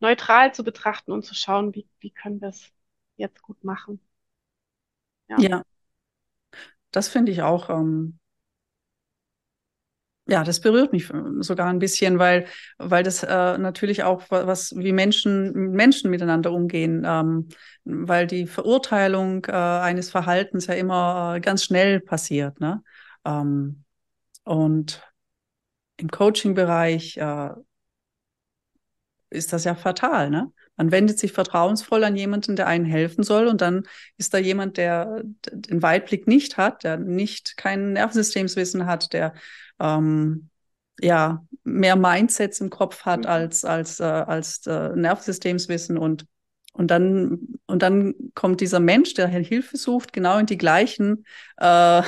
neutral 0.00 0.52
zu 0.54 0.64
betrachten 0.64 1.12
und 1.12 1.24
zu 1.24 1.34
schauen, 1.34 1.74
wie, 1.74 1.86
wie 2.00 2.10
können 2.10 2.40
wir 2.40 2.48
es 2.48 2.72
jetzt 3.16 3.42
gut 3.42 3.62
machen. 3.64 4.00
Ja, 5.28 5.38
ja. 5.38 5.62
das 6.90 7.08
finde 7.08 7.32
ich 7.32 7.42
auch. 7.42 7.70
Ähm, 7.70 8.18
ja, 10.26 10.44
das 10.44 10.60
berührt 10.60 10.92
mich 10.92 11.10
sogar 11.40 11.68
ein 11.68 11.80
bisschen, 11.80 12.18
weil, 12.18 12.46
weil 12.78 13.02
das 13.02 13.22
äh, 13.24 13.58
natürlich 13.58 14.04
auch 14.04 14.22
was, 14.30 14.74
wie 14.76 14.92
Menschen, 14.92 15.52
Menschen 15.72 16.10
miteinander 16.10 16.52
umgehen, 16.52 17.02
ähm, 17.04 17.48
weil 17.84 18.28
die 18.28 18.46
Verurteilung 18.46 19.44
äh, 19.46 19.52
eines 19.52 20.10
Verhaltens 20.10 20.68
ja 20.68 20.74
immer 20.74 21.34
äh, 21.36 21.40
ganz 21.40 21.64
schnell 21.64 22.00
passiert. 22.00 22.60
Ne? 22.60 22.84
Ähm, 23.24 23.84
und 24.44 25.02
im 25.96 26.10
Coaching-Bereich 26.10 27.16
äh, 27.16 27.50
ist 29.30 29.52
das 29.52 29.64
ja 29.64 29.74
fatal, 29.74 30.30
ne? 30.30 30.52
Man 30.76 30.90
wendet 30.90 31.18
sich 31.18 31.32
vertrauensvoll 31.32 32.02
an 32.02 32.16
jemanden, 32.16 32.56
der 32.56 32.66
einen 32.66 32.86
helfen 32.86 33.22
soll, 33.24 33.46
und 33.46 33.60
dann 33.60 33.86
ist 34.16 34.32
da 34.32 34.38
jemand, 34.38 34.78
der 34.78 35.22
den 35.52 35.82
Weitblick 35.82 36.26
nicht 36.26 36.56
hat, 36.56 36.82
der 36.82 36.96
nicht 36.96 37.56
kein 37.56 37.92
Nervensystemswissen 37.92 38.86
hat, 38.86 39.12
der 39.12 39.34
ähm, 39.78 40.48
ja 41.00 41.46
mehr 41.64 41.96
Mindsets 41.96 42.60
im 42.60 42.70
Kopf 42.70 43.04
hat 43.04 43.20
mhm. 43.20 43.26
als 43.26 43.64
als 43.64 44.00
äh, 44.00 44.04
als 44.04 44.66
äh, 44.66 44.90
Nervensystemswissen 44.96 45.98
und 45.98 46.26
und 46.72 46.90
dann 46.90 47.58
und 47.66 47.82
dann 47.82 48.14
kommt 48.34 48.60
dieser 48.60 48.80
Mensch, 48.80 49.14
der 49.14 49.28
Hilfe 49.28 49.76
sucht, 49.76 50.12
genau 50.12 50.38
in 50.38 50.46
die 50.46 50.58
gleichen 50.58 51.26
äh, 51.58 52.02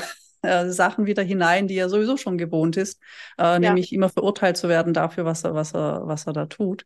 äh, 0.45 0.71
Sachen 0.71 1.07
wieder 1.07 1.23
hinein, 1.23 1.69
die 1.69 1.77
er 1.77 1.89
sowieso 1.89 2.17
schon 2.17 2.39
gewohnt 2.39 2.77
ist, 2.77 3.01
äh, 3.39 3.43
ja. 3.45 3.59
nämlich 3.59 3.93
immer 3.93 4.09
verurteilt 4.09 4.57
zu 4.57 4.69
werden 4.69 4.95
dafür, 4.95 5.25
was 5.25 5.45
er 5.45 5.55
was 5.55 5.75
er 5.75 6.03
was 6.07 6.27
er 6.27 6.33
da 6.33 6.47
tut. 6.47 6.85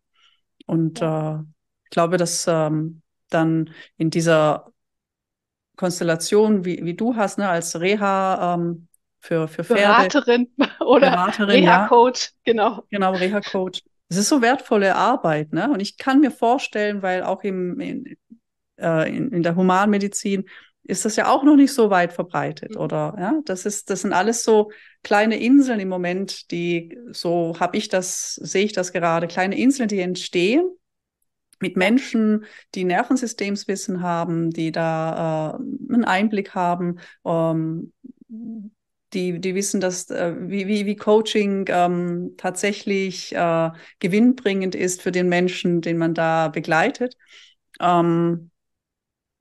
Und 0.67 1.01
ja. 1.01 1.41
äh, 1.41 1.43
ich 1.85 1.91
glaube, 1.91 2.17
dass 2.17 2.47
ähm, 2.49 3.03
dann 3.31 3.71
in 3.97 4.11
dieser 4.11 4.73
Konstellation, 5.77 6.65
wie, 6.65 6.85
wie 6.85 6.95
du 6.95 7.17
hast, 7.17 7.39
ne, 7.39 7.49
als 7.49 7.81
Reha 7.81 8.55
ähm, 8.55 8.89
für, 9.21 9.49
für 9.49 9.65
Pferde. 9.65 9.83
Beraterin 9.83 10.49
oder 10.81 11.33
Reha-Coach, 11.39 12.25
ja. 12.25 12.53
genau. 12.53 12.85
Genau, 12.91 13.13
Reha-Coach. 13.13 13.83
Es 14.11 14.17
ist 14.17 14.29
so 14.29 14.43
wertvolle 14.43 14.97
Arbeit, 14.97 15.53
ne? 15.53 15.71
Und 15.71 15.81
ich 15.81 15.99
kann 15.99 16.21
mir 16.21 16.31
vorstellen, 16.31 17.03
weil 17.03 17.23
auch 17.23 17.43
im, 17.43 17.79
in, 17.79 18.17
äh, 18.79 19.15
in, 19.15 19.31
in 19.31 19.43
der 19.43 19.55
Humanmedizin 19.55 20.49
ist 20.85 21.05
das 21.05 21.17
ja 21.17 21.29
auch 21.29 21.45
noch 21.45 21.57
nicht 21.57 21.73
so 21.73 21.91
weit 21.91 22.13
verbreitet, 22.13 22.73
mhm. 22.73 22.81
oder? 22.81 23.15
Ja, 23.19 23.41
das 23.45 23.67
ist, 23.67 23.91
das 23.91 24.03
sind 24.03 24.13
alles 24.13 24.45
so 24.45 24.71
kleine 25.03 25.39
Inseln 25.39 25.81
im 25.81 25.89
Moment, 25.89 26.51
die, 26.51 26.99
so 27.11 27.55
habe 27.61 27.77
ich 27.77 27.89
das, 27.89 28.35
sehe 28.35 28.65
ich 28.65 28.73
das 28.73 28.93
gerade, 28.93 29.27
kleine 29.27 29.59
Inseln, 29.59 29.89
die 29.89 30.01
entstehen 30.01 30.71
mit 31.61 31.77
Menschen, 31.77 32.45
die 32.75 32.85
Nervensystemswissen 32.85 34.03
haben, 34.03 34.51
die 34.51 34.73
da 34.73 35.51
äh, 35.51 35.93
einen 35.93 36.05
Einblick 36.05 36.55
haben, 36.55 37.01
ähm, 37.25 37.93
die, 39.15 39.41
die 39.41 39.55
wissen, 39.55 39.81
dass 39.81 40.11
äh, 40.11 40.35
wie, 40.39 40.67
wie, 40.67 40.87
wie 40.87 40.97
Coaching 40.97 41.67
ähm, 41.69 42.35
tatsächlich 42.37 43.35
äh, 43.35 43.71
gewinnbringend 43.99 44.75
ist 44.75 45.03
für 45.03 45.13
den 45.13 45.29
Menschen, 45.29 45.81
den 45.81 45.97
man 45.97 46.15
da 46.15 46.49
begleitet. 46.49 47.17
Ähm, 47.81 48.51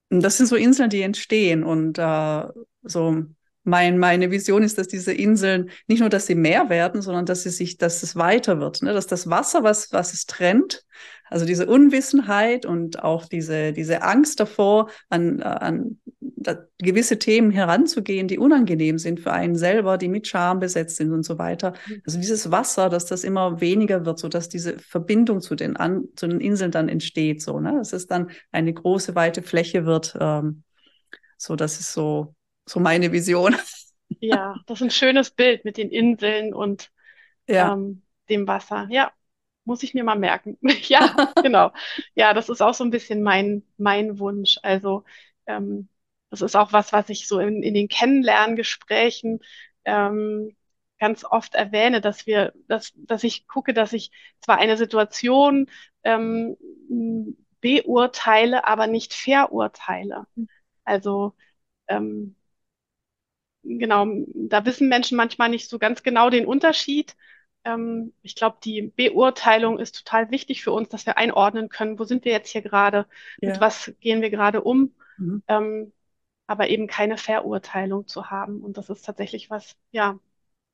das 0.10 0.38
sind 0.38 0.48
so 0.48 0.56
Inseln, 0.56 0.90
die 0.90 1.02
entstehen 1.02 1.64
und 1.64 1.98
äh, 1.98 2.44
so 2.84 3.24
mein, 3.64 3.98
meine 3.98 4.32
Vision 4.32 4.64
ist, 4.64 4.78
dass 4.78 4.88
diese 4.88 5.14
Inseln 5.14 5.70
nicht 5.88 6.00
nur, 6.00 6.10
dass 6.10 6.26
sie 6.26 6.36
mehr 6.36 6.70
werden, 6.70 7.02
sondern 7.02 7.26
dass 7.26 7.44
sie 7.44 7.50
sich, 7.50 7.78
dass 7.78 8.02
es 8.02 8.16
weiter 8.16 8.60
wird, 8.62 8.82
ne? 8.82 8.94
dass 8.94 9.08
das 9.08 9.30
Wasser, 9.30 9.64
was, 9.64 9.92
was 9.92 10.14
es 10.14 10.26
trennt, 10.26 10.86
also 11.30 11.46
diese 11.46 11.66
Unwissenheit 11.66 12.66
und 12.66 13.04
auch 13.04 13.26
diese, 13.26 13.74
diese 13.74 14.02
Angst 14.02 14.40
davor, 14.40 14.90
an, 15.10 15.42
an 15.42 15.98
gewisse 16.80 17.20
Themen 17.20 17.52
heranzugehen, 17.52 18.28
die 18.28 18.38
unangenehm 18.38 18.98
sind 18.98 19.20
für 19.20 19.34
einen 19.34 19.56
selber, 19.56 19.98
die 19.98 20.08
mit 20.08 20.28
Scham 20.28 20.60
besetzt 20.60 20.98
sind 20.98 21.12
und 21.12 21.24
so 21.24 21.38
weiter. 21.38 21.74
Mhm. 21.88 22.02
Also 22.06 22.20
dieses 22.20 22.52
Wasser, 22.52 22.90
dass 22.90 23.06
das 23.06 23.24
immer 23.24 23.60
weniger 23.60 24.06
wird, 24.06 24.20
so 24.20 24.30
dass 24.30 24.50
diese 24.50 24.78
Verbindung 24.80 25.42
zu 25.42 25.56
den, 25.56 25.76
an, 25.76 26.06
zu 26.16 26.28
den 26.28 26.40
Inseln 26.40 26.72
dann 26.72 26.90
entsteht, 26.90 27.42
so, 27.42 27.60
ne? 27.60 27.74
dass 27.78 27.94
es 27.94 28.08
dann 28.08 28.32
eine 28.52 28.74
große, 28.74 29.16
weite 29.16 29.42
Fläche 29.42 29.86
wird. 29.86 30.18
Ähm, 30.20 30.64
so, 31.38 31.56
das 31.56 31.80
ist 31.80 31.94
so, 31.94 32.36
so 32.66 32.80
meine 32.80 33.12
Vision. 33.12 33.56
Ja, 34.22 34.56
das 34.66 34.80
ist 34.80 34.84
ein 34.84 34.90
schönes 34.90 35.32
Bild 35.32 35.66
mit 35.66 35.76
den 35.76 35.90
Inseln 35.90 36.54
und 36.54 36.92
ja. 37.46 37.74
ähm, 37.74 38.04
dem 38.30 38.48
Wasser. 38.48 38.88
Ja, 38.90 39.12
muss 39.68 39.84
ich 39.84 39.94
mir 39.94 40.04
mal 40.04 40.18
merken. 40.18 40.58
ja, 40.88 41.16
genau. 41.44 41.72
Ja, 42.16 42.34
das 42.34 42.50
ist 42.50 42.62
auch 42.62 42.74
so 42.74 42.84
ein 42.84 42.90
bisschen 42.92 43.22
mein, 43.24 43.64
mein 43.78 44.20
Wunsch. 44.20 44.58
Also 44.64 45.04
ähm, 45.46 45.90
das 46.30 46.42
ist 46.42 46.56
auch 46.56 46.74
was, 46.74 46.94
was 46.94 47.10
ich 47.10 47.28
so 47.28 47.40
in, 47.40 47.64
in 47.64 47.74
den 47.74 47.88
Kennenlerngesprächen 47.90 49.40
ähm, 49.86 50.56
ganz 51.00 51.24
oft 51.26 51.56
erwähne, 51.56 52.02
dass 52.02 52.26
wir, 52.28 52.54
dass, 52.68 52.94
dass 52.96 53.24
ich 53.24 53.48
gucke, 53.48 53.74
dass 53.74 53.94
ich 53.94 54.12
zwar 54.42 54.58
eine 54.58 54.78
Situation 54.78 55.70
ähm, 56.04 56.58
beurteile, 57.62 58.66
aber 58.68 58.88
nicht 58.88 59.14
verurteile. 59.14 60.26
Also 60.86 61.36
ähm, 61.88 62.36
genau, 63.64 64.06
da 64.36 64.66
wissen 64.66 64.88
Menschen 64.90 65.18
manchmal 65.18 65.50
nicht 65.50 65.70
so 65.70 65.80
ganz 65.80 66.04
genau 66.04 66.30
den 66.30 66.46
Unterschied. 66.46 67.16
Ähm, 67.68 68.14
ich 68.22 68.36
glaube, 68.36 68.58
die 68.64 68.94
Beurteilung 68.96 69.78
ist 69.78 69.98
total 70.06 70.32
wichtig 70.32 70.64
für 70.64 70.72
uns, 70.72 70.88
dass 70.88 71.06
wir 71.06 71.18
einordnen 71.18 71.68
können, 71.68 72.00
wo 72.00 72.06
sind 72.06 72.24
wir 72.24 72.32
jetzt 72.32 72.50
hier 72.50 72.62
gerade, 72.62 73.06
ja. 73.42 73.50
mit 73.50 73.60
was 73.60 73.94
gehen 74.00 74.22
wir 74.22 74.30
gerade 74.30 74.62
um, 74.62 74.94
mhm. 75.18 75.44
ähm, 75.50 75.92
aber 76.48 76.70
eben 76.70 76.88
keine 76.88 77.18
Verurteilung 77.18 78.08
zu 78.08 78.30
haben. 78.30 78.62
Und 78.62 78.78
das 78.78 78.90
ist 78.90 79.06
tatsächlich 79.06 79.50
was, 79.50 79.76
ja, 79.92 80.18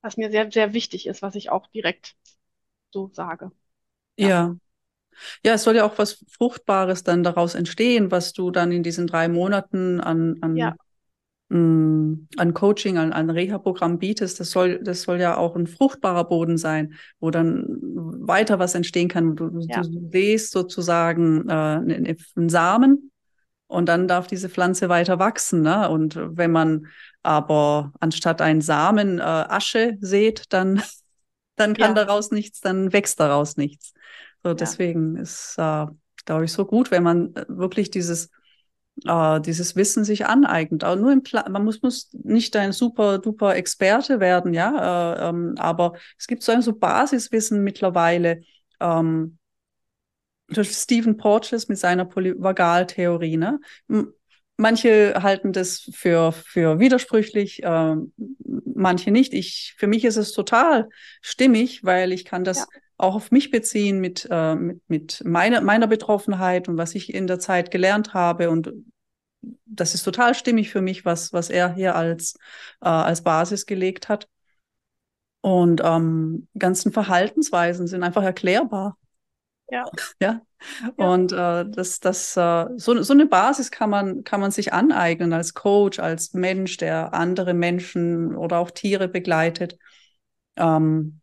was 0.01 0.17
mir 0.17 0.29
sehr, 0.29 0.51
sehr 0.51 0.73
wichtig 0.73 1.07
ist, 1.07 1.23
was 1.23 1.33
ich 1.33 1.49
auch 1.49 1.65
direkt 1.67 2.15
so 2.91 3.09
sage. 3.11 3.51
ja. 4.17 4.27
ja. 4.27 4.55
Ja, 5.45 5.53
es 5.53 5.63
soll 5.63 5.75
ja 5.75 5.85
auch 5.85 5.99
was 5.99 6.25
Fruchtbares 6.27 7.03
dann 7.03 7.21
daraus 7.21 7.53
entstehen, 7.53 8.09
was 8.09 8.33
du 8.33 8.49
dann 8.49 8.71
in 8.71 8.81
diesen 8.81 9.05
drei 9.05 9.27
Monaten 9.27 10.01
an, 10.01 10.39
an 10.41 10.57
ja 10.57 10.75
an 11.53 12.53
Coaching, 12.53 12.97
an 12.97 13.13
ein 13.13 13.29
Reha-Programm 13.29 13.99
bietest, 13.99 14.39
das 14.39 14.49
soll, 14.49 14.79
das 14.79 15.03
soll 15.03 15.19
ja 15.19 15.37
auch 15.37 15.55
ein 15.55 15.67
fruchtbarer 15.67 16.23
Boden 16.23 16.57
sein, 16.57 16.95
wo 17.19 17.29
dann 17.29 17.65
weiter 17.69 18.57
was 18.57 18.73
entstehen 18.73 19.07
kann. 19.07 19.35
Du, 19.35 19.59
ja. 19.59 19.81
du 19.81 20.09
siehst 20.11 20.51
sozusagen 20.51 21.47
äh, 21.47 21.53
einen 21.53 22.49
Samen 22.49 23.11
und 23.67 23.87
dann 23.87 24.07
darf 24.07 24.25
diese 24.25 24.49
Pflanze 24.49 24.89
weiter 24.89 25.19
wachsen. 25.19 25.61
Ne? 25.61 25.89
Und 25.89 26.17
wenn 26.19 26.51
man 26.51 26.87
aber 27.21 27.93
anstatt 27.99 28.41
einen 28.41 28.61
Samen 28.61 29.19
äh, 29.19 29.21
Asche 29.21 29.97
sät, 30.01 30.45
dann, 30.49 30.81
dann 31.55 31.75
kann 31.75 31.95
ja. 31.95 32.05
daraus 32.05 32.31
nichts, 32.31 32.61
dann 32.61 32.93
wächst 32.93 33.19
daraus 33.19 33.57
nichts. 33.57 33.93
So, 34.43 34.55
deswegen 34.55 35.17
ist, 35.17 35.55
äh, 35.59 35.85
glaube 36.25 36.45
ich, 36.45 36.51
so 36.51 36.65
gut, 36.65 36.89
wenn 36.89 37.03
man 37.03 37.35
äh, 37.35 37.45
wirklich 37.47 37.91
dieses 37.91 38.31
äh, 39.05 39.41
dieses 39.41 39.75
Wissen 39.75 40.03
sich 40.03 40.25
aneignet. 40.25 40.83
Aber 40.83 40.95
nur 40.95 41.11
im 41.11 41.23
Pla 41.23 41.47
man 41.49 41.63
muss, 41.63 41.81
muss 41.81 42.09
nicht 42.13 42.55
ein 42.55 42.71
super 42.71 43.19
duper 43.19 43.55
Experte 43.55 44.19
werden, 44.19 44.53
ja, 44.53 45.13
äh, 45.15 45.29
ähm, 45.29 45.55
aber 45.57 45.93
es 46.17 46.27
gibt 46.27 46.43
so 46.43 46.51
ein 46.51 46.61
so 46.61 46.73
Basiswissen 46.73 47.63
mittlerweile. 47.63 48.41
Ähm, 48.79 49.37
durch 50.49 50.71
Stephen 50.71 51.17
Porges 51.17 51.67
mit 51.67 51.77
seiner 51.77 52.05
Polyvagaltheorie. 52.05 53.37
Ne? 53.37 53.59
Manche 54.57 55.15
halten 55.21 55.51
das 55.51 55.89
für, 55.93 56.31
für 56.31 56.79
widersprüchlich, 56.79 57.63
äh, 57.63 57.95
manche 58.65 59.11
nicht. 59.11 59.33
Ich, 59.33 59.73
für 59.77 59.87
mich 59.87 60.05
ist 60.05 60.17
es 60.17 60.31
total 60.31 60.89
stimmig, 61.21 61.83
weil 61.83 62.11
ich 62.11 62.25
kann 62.25 62.43
das 62.43 62.59
ja. 62.59 62.65
Auch 63.03 63.15
auf 63.15 63.31
mich 63.31 63.51
beziehen 63.51 63.99
mit, 63.99 64.27
äh, 64.31 64.55
mit, 64.55 64.81
mit 64.87 65.23
meiner, 65.25 65.61
meiner 65.61 65.87
Betroffenheit 65.87 66.67
und 66.67 66.77
was 66.77 66.95
ich 66.95 67.13
in 67.13 67.27
der 67.27 67.39
Zeit 67.39 67.69
gelernt 67.69 68.13
habe. 68.13 68.49
Und 68.49 68.73
das 69.65 69.93
ist 69.93 70.03
total 70.03 70.33
stimmig 70.35 70.69
für 70.69 70.81
mich, 70.81 71.05
was, 71.05 71.33
was 71.33 71.49
er 71.49 71.73
hier 71.73 71.95
als, 71.95 72.35
äh, 72.81 72.87
als 72.87 73.23
Basis 73.23 73.65
gelegt 73.65 74.09
hat. 74.09 74.27
Und 75.41 75.81
ähm, 75.83 76.47
ganzen 76.57 76.93
Verhaltensweisen 76.93 77.87
sind 77.87 78.03
einfach 78.03 78.23
erklärbar. 78.23 78.97
Ja. 79.69 79.85
ja. 80.21 80.41
Und 80.95 81.33
äh, 81.33 81.65
das, 81.67 81.99
das, 81.99 82.37
äh, 82.37 82.67
so, 82.77 83.01
so 83.01 83.13
eine 83.13 83.25
Basis 83.25 83.69
kann 83.69 83.89
man, 83.89 84.23
kann 84.23 84.39
man 84.39 84.51
sich 84.51 84.71
aneignen 84.71 85.33
als 85.33 85.53
Coach, 85.53 85.99
als 85.99 86.33
Mensch, 86.33 86.77
der 86.77 87.13
andere 87.13 87.53
Menschen 87.53 88.35
oder 88.35 88.59
auch 88.59 88.71
Tiere 88.71 89.09
begleitet. 89.09 89.77
Ähm, 90.55 91.21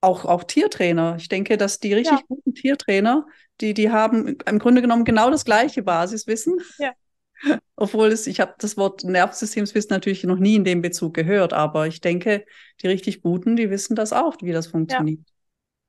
auch, 0.00 0.24
auch 0.24 0.44
Tiertrainer. 0.44 1.16
Ich 1.16 1.28
denke, 1.28 1.56
dass 1.56 1.80
die 1.80 1.94
richtig 1.94 2.18
ja. 2.18 2.24
guten 2.28 2.54
Tiertrainer, 2.54 3.26
die, 3.60 3.74
die 3.74 3.90
haben 3.90 4.36
im 4.46 4.58
Grunde 4.58 4.82
genommen 4.82 5.04
genau 5.04 5.30
das 5.30 5.44
gleiche 5.44 5.82
Basiswissen. 5.82 6.58
Ja. 6.78 6.92
Obwohl 7.76 8.08
es, 8.08 8.26
ich 8.26 8.40
habe 8.40 8.54
das 8.58 8.76
Wort 8.76 9.04
Nervensystemswissen 9.04 9.90
natürlich 9.90 10.24
noch 10.24 10.38
nie 10.38 10.56
in 10.56 10.64
dem 10.64 10.82
Bezug 10.82 11.14
gehört, 11.14 11.52
aber 11.52 11.86
ich 11.86 12.00
denke, 12.00 12.44
die 12.82 12.88
richtig 12.88 13.22
guten, 13.22 13.56
die 13.56 13.70
wissen 13.70 13.94
das 13.94 14.12
auch, 14.12 14.36
wie 14.40 14.52
das 14.52 14.66
funktioniert. 14.66 15.20
Ja, 15.20 15.34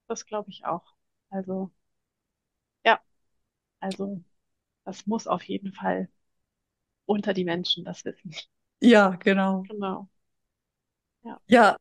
das 0.08 0.26
glaube 0.26 0.50
ich 0.50 0.66
auch. 0.66 0.94
Also, 1.30 1.72
ja, 2.86 3.00
also 3.80 4.24
das 4.86 5.08
muss 5.08 5.28
auf 5.28 5.44
jeden 5.44 5.74
Fall 5.74 6.10
unter 7.06 7.34
die 7.34 7.46
Menschen 7.46 7.84
das 7.84 8.06
wissen. 8.06 8.36
Ja, 8.82 9.10
genau. 9.10 9.64
Genau. 9.64 10.08
Ja. 11.24 11.42
ja. 11.48 11.78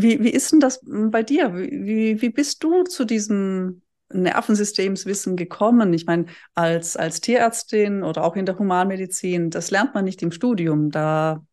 Wie, 0.00 0.22
wie 0.22 0.30
ist 0.30 0.52
denn 0.52 0.60
das 0.60 0.80
bei 0.84 1.24
dir? 1.24 1.52
Wie, 1.54 2.22
wie 2.22 2.30
bist 2.30 2.62
du 2.62 2.84
zu 2.84 3.04
diesem 3.04 3.82
Nervensystemswissen 4.12 5.36
gekommen? 5.36 5.92
Ich 5.92 6.06
meine, 6.06 6.26
als, 6.54 6.96
als 6.96 7.20
Tierärztin 7.20 8.04
oder 8.04 8.22
auch 8.22 8.36
in 8.36 8.46
der 8.46 8.58
Humanmedizin, 8.58 9.50
das 9.50 9.72
lernt 9.72 9.94
man 9.94 10.04
nicht 10.04 10.22
im 10.22 10.30
Studium. 10.30 10.92
Da 10.92 11.44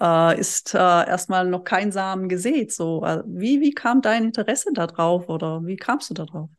äh, 0.00 0.38
ist 0.38 0.74
äh, 0.74 0.78
erstmal 0.78 1.48
noch 1.48 1.64
kein 1.64 1.90
Samen 1.90 2.28
gesät. 2.28 2.72
So, 2.72 3.04
äh, 3.04 3.24
wie, 3.26 3.60
wie 3.60 3.72
kam 3.72 4.00
dein 4.00 4.24
Interesse 4.24 4.70
darauf 4.72 5.28
oder 5.28 5.66
wie 5.66 5.76
kamst 5.76 6.10
du 6.10 6.14
darauf? 6.14 6.50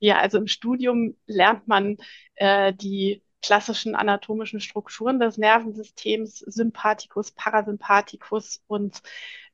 Ja, 0.00 0.18
also 0.18 0.38
im 0.38 0.48
Studium 0.48 1.16
lernt 1.26 1.68
man 1.68 1.96
äh, 2.34 2.72
die 2.72 3.22
klassischen 3.42 3.94
anatomischen 3.94 4.60
Strukturen 4.60 5.20
des 5.20 5.38
Nervensystems, 5.38 6.38
Sympathikus, 6.40 7.32
Parasympathikus 7.32 8.62
und 8.66 9.02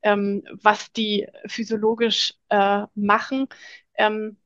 ähm, 0.03 0.43
was 0.53 0.93
die 0.93 1.27
physiologisch 1.47 2.35
äh, 2.49 2.87
machen. 2.95 3.49
Ähm, 3.95 4.39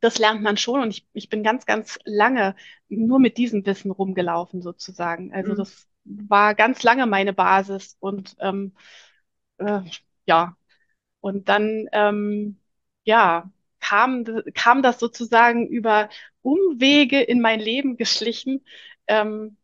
das 0.00 0.18
lernt 0.18 0.42
man 0.42 0.56
schon 0.56 0.82
und 0.82 0.90
ich, 0.90 1.06
ich 1.14 1.28
bin 1.28 1.42
ganz, 1.42 1.66
ganz 1.66 1.98
lange 2.04 2.54
nur 2.88 3.18
mit 3.18 3.38
diesem 3.38 3.64
Wissen 3.66 3.90
rumgelaufen 3.90 4.60
sozusagen. 4.62 5.32
Also 5.32 5.52
mhm. 5.52 5.56
das 5.56 5.88
war 6.04 6.54
ganz 6.54 6.82
lange 6.82 7.06
meine 7.06 7.32
Basis 7.32 7.96
und 8.00 8.36
ähm, 8.40 8.74
äh, 9.58 9.80
ja, 10.26 10.56
und 11.20 11.48
dann 11.48 11.88
ähm, 11.92 12.60
ja 13.04 13.50
kam, 13.80 14.24
kam 14.54 14.82
das 14.82 14.98
sozusagen 14.98 15.66
über 15.66 16.08
Umwege 16.44 17.20
in 17.22 17.40
mein 17.40 17.58
Leben 17.58 17.96
geschlichen, 17.96 18.64
ähm, 19.08 19.56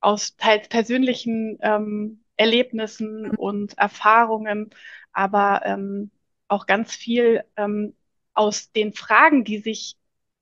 aus 0.00 0.36
teils 0.36 0.68
persönlichen 0.68 1.58
ähm, 1.60 2.24
Erlebnissen 2.36 3.30
und 3.36 3.76
Erfahrungen, 3.76 4.70
aber 5.12 5.62
ähm, 5.66 6.10
auch 6.48 6.66
ganz 6.66 6.94
viel 6.94 7.44
ähm, 7.56 7.94
aus 8.32 8.72
den 8.72 8.94
Fragen, 8.94 9.44
die 9.44 9.58
sich 9.58 9.96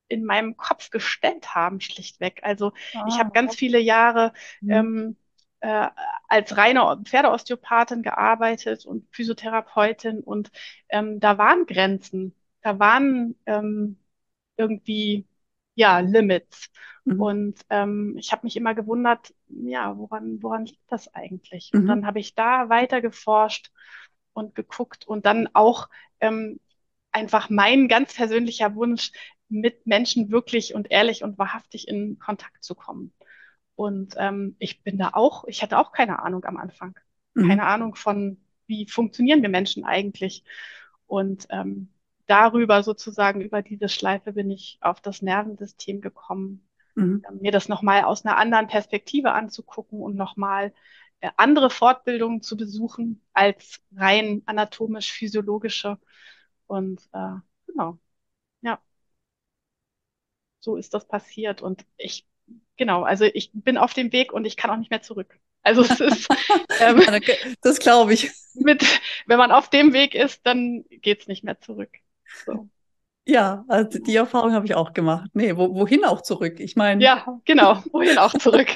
in 0.07 0.25
meinem 0.25 0.57
Kopf 0.57 0.91
gestellt 0.91 1.55
haben, 1.55 1.81
schlichtweg. 1.81 2.41
Also 2.43 2.73
ah, 2.95 3.05
ich 3.09 3.19
habe 3.19 3.33
ganz 3.33 3.57
viele 3.57 3.81
Jahre 3.81 4.33
mhm. 4.61 4.71
ähm, 4.71 5.17
äh, 5.61 5.89
als 6.29 6.57
reine 6.57 7.01
Pferdeosteopathin 7.05 8.03
gearbeitet 8.03 8.87
und 8.87 9.07
Physiotherapeutin 9.11 10.21
und 10.21 10.51
ähm, 10.89 11.19
da 11.19 11.37
waren 11.37 11.67
Grenzen, 11.67 12.35
da 12.63 12.79
waren 12.79 13.35
ähm, 13.47 13.99
irgendwie 14.57 15.27
ja 15.79 16.01
Limits. 16.01 16.71
Mhm. 17.05 17.21
Und 17.21 17.61
ähm, 17.71 18.17
ich 18.19 18.33
habe 18.33 18.45
mich 18.45 18.57
immer 18.57 18.75
gewundert, 18.75 19.33
ja, 19.49 19.97
woran, 19.97 20.43
woran 20.43 20.67
liegt 20.67 20.91
das 20.91 21.15
eigentlich? 21.15 21.71
Mhm. 21.73 21.81
Und 21.81 21.87
dann 21.87 22.07
habe 22.07 22.21
ich 22.21 22.35
da 22.35 22.69
weiter 22.69 23.01
geforscht 23.01 23.71
und 24.33 24.55
geguckt 24.55 25.07
und 25.07 25.25
dann 25.25 25.49
auch 25.55 25.89
ähm, 26.21 26.61
einfach 27.13 27.49
mein 27.49 27.89
ganz 27.89 28.15
persönlicher 28.15 28.75
Wunsch, 28.75 29.13
mit 29.51 29.87
Menschen 29.87 30.31
wirklich 30.31 30.75
und 30.75 30.91
ehrlich 30.91 31.25
und 31.25 31.39
wahrhaftig 31.39 31.89
in 31.89 32.19
Kontakt 32.19 32.63
zu 32.63 32.75
kommen. 32.75 33.15
Und 33.77 34.15
ähm, 34.19 34.57
ich 34.59 34.83
bin 34.83 34.99
da 34.99 35.13
auch, 35.15 35.45
ich 35.47 35.63
hatte 35.63 35.79
auch 35.79 35.93
keine 35.93 36.19
Ahnung 36.23 36.45
am 36.45 36.59
Anfang. 36.59 36.99
Mhm. 37.33 37.49
Keine 37.49 37.67
Ahnung 37.67 37.95
von, 37.95 38.39
wie 38.67 38.87
funktionieren 38.87 39.41
wir 39.41 39.49
Menschen 39.49 39.85
eigentlich. 39.85 40.45
Und 41.07 41.47
ähm, 41.49 41.89
darüber 42.29 42.83
sozusagen, 42.83 43.41
über 43.41 43.63
diese 43.63 43.89
Schleife 43.89 44.33
bin 44.33 44.51
ich 44.51 44.79
auf 44.81 45.01
das 45.01 45.23
Nervensystem 45.23 46.01
gekommen, 46.01 46.69
mhm. 46.95 47.25
mir 47.41 47.53
das 47.53 47.69
nochmal 47.69 48.05
aus 48.05 48.25
einer 48.25 48.37
anderen 48.37 48.69
Perspektive 48.69 49.33
anzugucken 49.33 50.01
und 50.01 50.15
nochmal 50.15 50.73
äh, 51.21 51.31
andere 51.37 51.71
Fortbildungen 51.71 52.43
zu 52.43 52.57
besuchen 52.57 53.23
als 53.33 53.81
rein 53.97 54.43
anatomisch-physiologische 54.47 55.99
und 56.67 57.01
äh, 57.13 57.35
genau, 57.67 57.99
ja, 58.63 58.81
so 60.61 60.77
ist 60.77 60.95
das 60.95 61.09
passiert. 61.09 61.63
Und 61.63 61.85
ich, 61.97 62.27
genau, 62.77 63.03
also 63.03 63.25
ich 63.25 63.51
bin 63.53 63.79
auf 63.79 63.95
dem 63.95 64.13
Weg 64.13 64.33
und 64.33 64.45
ich 64.45 64.57
kann 64.57 64.71
auch 64.71 64.77
nicht 64.77 64.91
mehr 64.91 65.03
zurück. 65.03 65.39
Also 65.63 65.83
es 65.83 66.01
ist, 66.01 66.29
ähm, 66.81 67.03
das 67.63 67.79
glaube 67.81 68.15
ich. 68.15 68.31
Mit, 68.55 68.85
wenn 69.27 69.39
man 69.39 69.53
auf 69.53 69.71
dem 69.71 69.93
Weg 69.93 70.15
ist, 70.15 70.47
dann 70.47 70.85
geht 70.89 71.23
es 71.23 71.29
nicht 71.29 71.45
mehr 71.45 71.61
zurück. 71.61 71.91
So. 72.47 72.69
Ja, 73.27 73.65
also 73.69 73.99
die 73.99 74.17
Erfahrung 74.17 74.53
habe 74.55 74.65
ich 74.65 74.75
auch 74.75 74.95
gemacht. 74.95 75.31
Nee, 75.35 75.55
wo, 75.55 75.75
wohin 75.75 76.05
auch 76.05 76.23
zurück? 76.23 76.61
Ich 76.61 76.77
meine. 76.77 77.05
Ja, 77.05 77.39
genau, 77.45 77.83
wohin 77.93 78.17
auch 78.17 78.33
zurück. 78.33 78.69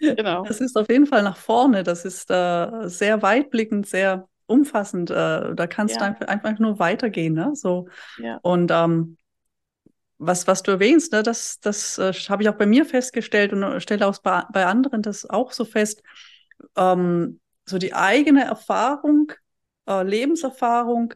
genau. 0.00 0.44
Das 0.44 0.60
ist 0.60 0.76
auf 0.76 0.88
jeden 0.88 1.06
Fall 1.06 1.22
nach 1.22 1.36
vorne. 1.36 1.84
Das 1.84 2.04
ist 2.04 2.28
äh, 2.28 2.88
sehr 2.88 3.22
weitblickend, 3.22 3.86
sehr 3.86 4.28
umfassend. 4.46 5.10
Äh, 5.10 5.54
da 5.54 5.66
kannst 5.68 6.00
ja. 6.00 6.10
du 6.10 6.28
einfach 6.28 6.58
nur 6.58 6.80
weitergehen. 6.80 7.34
Ne? 7.34 7.52
So. 7.54 7.88
Ja. 8.18 8.40
Und 8.42 8.72
ähm, 8.72 9.16
was, 10.18 10.46
was 10.46 10.62
du 10.62 10.72
erwähnst, 10.72 11.12
ne, 11.12 11.22
das, 11.22 11.60
das 11.60 11.98
äh, 11.98 12.12
habe 12.12 12.42
ich 12.42 12.48
auch 12.48 12.56
bei 12.56 12.66
mir 12.66 12.84
festgestellt 12.84 13.52
und 13.52 13.62
äh, 13.62 13.80
stelle 13.80 14.06
auch 14.06 14.18
bei, 14.18 14.42
bei 14.52 14.66
anderen 14.66 15.02
das 15.02 15.28
auch 15.28 15.52
so 15.52 15.64
fest. 15.64 16.02
Ähm, 16.76 17.40
so 17.66 17.78
die 17.78 17.94
eigene 17.94 18.44
Erfahrung, 18.44 19.32
äh, 19.88 20.02
Lebenserfahrung, 20.02 21.14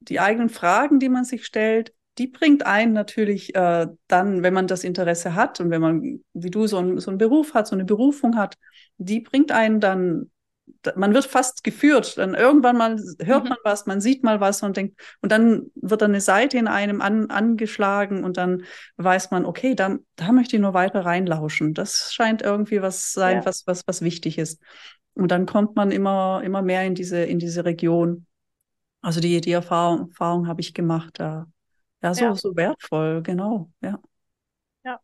die 0.00 0.20
eigenen 0.20 0.48
Fragen, 0.48 1.00
die 1.00 1.08
man 1.08 1.24
sich 1.24 1.44
stellt, 1.44 1.92
die 2.18 2.26
bringt 2.26 2.66
einen 2.66 2.92
natürlich 2.92 3.54
äh, 3.54 3.86
dann, 4.08 4.42
wenn 4.42 4.54
man 4.54 4.66
das 4.66 4.82
Interesse 4.82 5.34
hat 5.34 5.60
und 5.60 5.70
wenn 5.70 5.80
man, 5.80 6.20
wie 6.32 6.50
du, 6.50 6.66
so, 6.66 6.78
ein, 6.78 6.98
so 6.98 7.10
einen 7.10 7.18
Beruf 7.18 7.54
hat, 7.54 7.68
so 7.68 7.76
eine 7.76 7.84
Berufung 7.84 8.36
hat, 8.36 8.56
die 8.96 9.20
bringt 9.20 9.52
einen 9.52 9.80
dann 9.80 10.30
man 10.96 11.14
wird 11.14 11.26
fast 11.26 11.64
geführt. 11.64 12.18
Dann 12.18 12.34
irgendwann 12.34 12.76
mal 12.76 12.96
hört 13.22 13.44
mhm. 13.44 13.50
man 13.50 13.58
was, 13.64 13.86
man 13.86 14.00
sieht 14.00 14.24
mal 14.24 14.40
was 14.40 14.62
und 14.62 14.76
denkt, 14.76 15.00
und 15.20 15.32
dann 15.32 15.70
wird 15.74 16.02
dann 16.02 16.10
eine 16.10 16.20
Seite 16.20 16.58
in 16.58 16.68
einem 16.68 17.00
an, 17.00 17.30
angeschlagen 17.30 18.24
und 18.24 18.36
dann 18.36 18.64
weiß 18.96 19.30
man, 19.30 19.44
okay, 19.44 19.74
da, 19.74 19.96
da 20.16 20.32
möchte 20.32 20.56
ich 20.56 20.62
nur 20.62 20.74
weiter 20.74 21.04
reinlauschen. 21.04 21.74
Das 21.74 22.12
scheint 22.12 22.42
irgendwie 22.42 22.82
was 22.82 23.12
sein, 23.12 23.38
ja. 23.38 23.46
was, 23.46 23.66
was, 23.66 23.86
was 23.86 24.02
wichtig 24.02 24.38
ist. 24.38 24.60
Und 25.14 25.30
dann 25.30 25.46
kommt 25.46 25.74
man 25.76 25.90
immer, 25.90 26.42
immer 26.44 26.62
mehr 26.62 26.84
in 26.84 26.94
diese, 26.94 27.24
in 27.24 27.38
diese 27.38 27.64
Region. 27.64 28.26
Also 29.00 29.20
die, 29.20 29.40
die 29.40 29.52
Erfahrung, 29.52 30.08
Erfahrung 30.08 30.48
habe 30.48 30.60
ich 30.60 30.74
gemacht. 30.74 31.18
Ja, 31.18 31.46
ja, 32.02 32.14
so, 32.14 32.24
ja. 32.24 32.34
so 32.34 32.56
wertvoll, 32.56 33.22
genau, 33.22 33.70
ja. 33.80 34.00
Ja. 34.84 35.00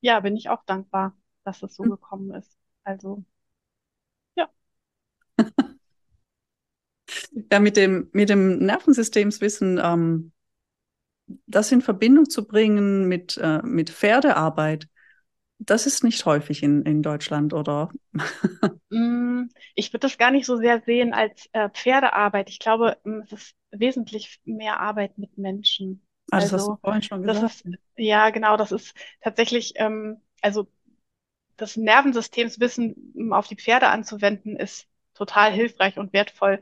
Ja, 0.00 0.20
bin 0.20 0.36
ich 0.36 0.48
auch 0.48 0.64
dankbar, 0.64 1.16
dass 1.44 1.62
es 1.62 1.74
so 1.74 1.84
hm. 1.84 1.90
gekommen 1.90 2.34
ist. 2.34 2.56
Also, 2.84 3.24
ja. 4.36 4.48
Ja, 7.50 7.60
mit 7.60 7.76
dem, 7.76 8.08
mit 8.12 8.28
dem 8.28 8.58
Nervensystemswissen, 8.58 9.80
ähm, 9.82 10.32
das 11.46 11.72
in 11.72 11.82
Verbindung 11.82 12.28
zu 12.28 12.46
bringen 12.46 13.08
mit, 13.08 13.36
äh, 13.36 13.62
mit 13.62 13.90
Pferdearbeit, 13.90 14.88
das 15.60 15.86
ist 15.86 16.02
nicht 16.02 16.24
häufig 16.24 16.62
in, 16.62 16.82
in 16.82 17.02
Deutschland, 17.02 17.52
oder? 17.52 17.90
Mm, 18.92 19.44
ich 19.76 19.92
würde 19.92 20.00
das 20.00 20.18
gar 20.18 20.32
nicht 20.32 20.46
so 20.46 20.56
sehr 20.56 20.82
sehen 20.82 21.14
als 21.14 21.48
äh, 21.52 21.70
Pferdearbeit. 21.70 22.50
Ich 22.50 22.58
glaube, 22.58 22.96
mm, 23.04 23.20
es 23.20 23.32
ist 23.32 23.54
wesentlich 23.70 24.40
mehr 24.44 24.80
Arbeit 24.80 25.16
mit 25.16 25.38
Menschen. 25.38 26.04
Ah, 26.32 26.40
das 26.40 26.52
also, 26.52 26.56
hast 26.56 26.66
du 26.66 26.76
vorhin 26.80 27.02
schon 27.02 27.22
gesagt. 27.22 27.44
Ist, 27.44 27.64
ja, 27.96 28.30
genau, 28.30 28.56
das 28.56 28.72
ist 28.72 28.94
tatsächlich, 29.20 29.74
ähm, 29.76 30.20
also 30.42 30.66
das 31.56 31.76
Nervensystemswissen 31.76 33.30
auf 33.32 33.46
die 33.46 33.54
Pferde 33.54 33.86
anzuwenden, 33.86 34.56
ist 34.56 34.88
total 35.14 35.52
hilfreich 35.52 35.96
und 35.96 36.12
wertvoll. 36.12 36.60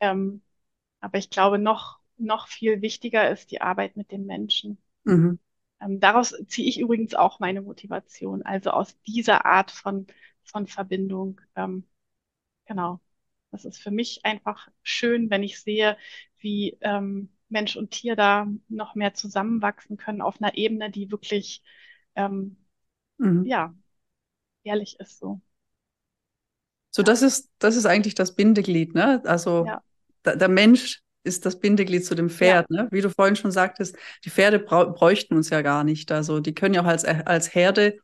Ähm, 0.00 0.40
aber 1.00 1.18
ich 1.18 1.28
glaube, 1.28 1.58
noch, 1.58 1.98
noch 2.16 2.48
viel 2.48 2.80
wichtiger 2.80 3.30
ist 3.30 3.50
die 3.50 3.60
Arbeit 3.60 3.96
mit 3.98 4.10
den 4.10 4.24
Menschen. 4.24 4.78
Mhm. 5.04 5.38
Ähm, 5.80 6.00
daraus 6.00 6.34
ziehe 6.48 6.68
ich 6.68 6.80
übrigens 6.80 7.14
auch 7.14 7.40
meine 7.40 7.62
Motivation, 7.62 8.42
also 8.42 8.70
aus 8.70 8.96
dieser 9.02 9.46
Art 9.46 9.70
von, 9.70 10.06
von 10.44 10.66
Verbindung. 10.66 11.40
Ähm, 11.56 11.84
genau. 12.66 13.00
Das 13.50 13.64
ist 13.64 13.78
für 13.78 13.90
mich 13.90 14.24
einfach 14.24 14.68
schön, 14.82 15.30
wenn 15.30 15.42
ich 15.42 15.60
sehe, 15.60 15.96
wie 16.38 16.76
ähm, 16.80 17.30
Mensch 17.48 17.76
und 17.76 17.90
Tier 17.92 18.14
da 18.14 18.46
noch 18.68 18.94
mehr 18.94 19.14
zusammenwachsen 19.14 19.96
können 19.96 20.20
auf 20.20 20.40
einer 20.40 20.56
Ebene, 20.56 20.90
die 20.90 21.10
wirklich 21.10 21.62
ähm, 22.14 22.56
mhm. 23.16 23.44
ja 23.46 23.74
ehrlich 24.64 25.00
ist 25.00 25.18
so. 25.18 25.40
So, 26.90 27.02
das 27.02 27.22
ist, 27.22 27.50
das 27.58 27.76
ist 27.76 27.86
eigentlich 27.86 28.14
das 28.14 28.34
Bindeglied, 28.34 28.94
ne? 28.94 29.22
Also 29.24 29.64
ja. 29.66 29.82
da, 30.22 30.36
der 30.36 30.48
Mensch 30.48 31.02
ist 31.28 31.46
das 31.46 31.60
Bindeglied 31.60 32.04
zu 32.04 32.14
dem 32.14 32.30
Pferd, 32.30 32.66
ja. 32.70 32.84
ne? 32.84 32.88
Wie 32.90 33.00
du 33.00 33.10
vorhin 33.10 33.36
schon 33.36 33.52
sagtest, 33.52 33.96
die 34.24 34.30
Pferde 34.30 34.58
bräuchten 34.58 35.36
uns 35.36 35.50
ja 35.50 35.62
gar 35.62 35.84
nicht. 35.84 36.10
Also 36.10 36.40
die 36.40 36.54
können 36.54 36.74
ja 36.74 36.82
auch 36.82 36.86
als, 36.86 37.04
als 37.04 37.54
Herde 37.54 37.98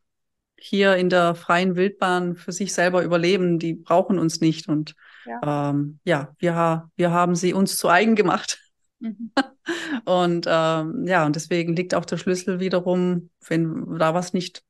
hier 0.56 0.96
in 0.96 1.08
der 1.08 1.34
freien 1.34 1.76
Wildbahn 1.76 2.36
für 2.36 2.52
sich 2.52 2.72
selber 2.72 3.02
überleben. 3.02 3.58
Die 3.58 3.74
brauchen 3.74 4.18
uns 4.18 4.40
nicht. 4.40 4.68
Und 4.68 4.94
ja, 5.26 5.70
ähm, 5.70 5.98
ja 6.04 6.34
wir, 6.38 6.90
wir 6.96 7.10
haben 7.10 7.34
sie 7.34 7.52
uns 7.52 7.76
zu 7.76 7.88
eigen 7.88 8.14
gemacht. 8.14 8.60
Mhm. 9.00 9.32
und 10.04 10.46
ähm, 10.48 11.04
ja, 11.06 11.26
und 11.26 11.36
deswegen 11.36 11.74
liegt 11.74 11.94
auch 11.94 12.04
der 12.04 12.18
Schlüssel 12.18 12.60
wiederum, 12.60 13.30
wenn 13.48 13.98
da 13.98 14.14
was 14.14 14.32
nicht 14.32 14.62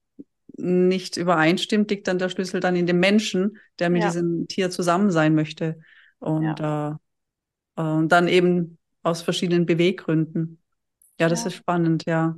nicht 0.57 1.17
übereinstimmt, 1.17 1.91
liegt 1.91 2.07
dann 2.07 2.19
der 2.19 2.29
Schlüssel 2.29 2.61
dann 2.61 2.77
in 2.77 2.87
dem 2.87 3.01
Menschen, 3.01 3.59
der 3.81 3.91
mit 3.91 4.03
ja. 4.03 4.09
diesem 4.09 4.47
Tier 4.47 4.71
zusammen 4.71 5.11
sein 5.11 5.35
möchte. 5.35 5.81
Und, 6.19 6.61
ja. 6.61 6.93
äh, 6.93 6.95
und 7.77 8.09
dann 8.11 8.29
eben 8.29 8.79
aus 9.03 9.23
verschiedenen 9.23 9.67
Beweggründen. 9.67 10.63
Ja, 11.19 11.29
das 11.29 11.43
ja. 11.43 11.49
ist 11.49 11.55
spannend, 11.55 12.05
ja. 12.07 12.37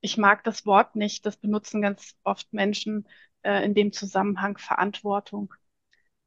Ich 0.00 0.16
mag 0.16 0.44
das 0.44 0.64
Wort 0.64 0.96
nicht. 0.96 1.26
Das 1.26 1.36
benutzen 1.36 1.82
ganz 1.82 2.14
oft 2.22 2.52
Menschen 2.52 3.06
äh, 3.42 3.64
in 3.64 3.74
dem 3.74 3.92
Zusammenhang 3.92 4.58
Verantwortung. 4.58 5.52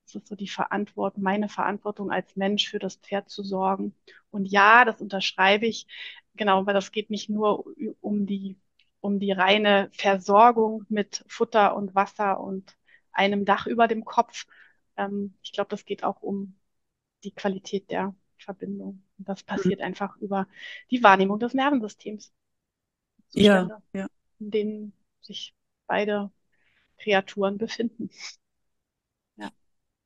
Das 0.06 0.16
ist 0.16 0.28
so 0.28 0.36
die 0.36 0.48
Verantwortung, 0.48 1.24
meine 1.24 1.48
Verantwortung 1.48 2.12
als 2.12 2.36
Mensch 2.36 2.70
für 2.70 2.80
das 2.80 2.98
Pferd 2.98 3.30
zu 3.30 3.44
sorgen. 3.44 3.96
Und 4.30 4.46
ja, 4.46 4.84
das 4.86 5.02
unterschreibe 5.02 5.66
ich. 5.68 5.88
genau, 6.36 6.66
weil 6.66 6.74
das 6.74 6.92
geht 6.92 7.10
nicht 7.10 7.30
nur 7.30 7.66
um 8.02 8.26
die, 8.26 8.60
um 9.00 9.20
die 9.20 9.32
reine 9.32 9.90
Versorgung 9.94 10.86
mit 10.90 11.24
Futter 11.28 11.76
und 11.76 11.96
Wasser 11.96 12.40
und 12.42 12.78
einem 13.12 13.46
Dach 13.46 13.68
über 13.68 13.88
dem 13.88 14.06
Kopf. 14.06 14.46
Ähm, 14.98 15.36
ich 15.44 15.54
glaube, 15.54 15.70
das 15.70 15.86
geht 15.86 16.04
auch 16.04 16.22
um 16.22 16.58
die 17.24 17.32
Qualität 17.34 17.90
der 17.92 18.16
Verbindung. 18.42 19.04
Und 19.18 19.30
das 19.30 19.44
passiert 19.44 19.80
mhm. 19.80 19.86
einfach 19.86 20.18
über 20.18 20.48
die 20.90 21.04
Wahrnehmung 21.04 21.40
des 21.40 21.54
Nervensystems. 21.54 22.34
Zustände, 23.30 23.78
ja, 23.94 24.02
ja. 24.02 24.08
In 24.40 24.52
denen 24.52 24.94
sich 25.22 25.56
beide 25.88 26.32
Kreaturen 26.98 27.58
befinden. 27.58 28.10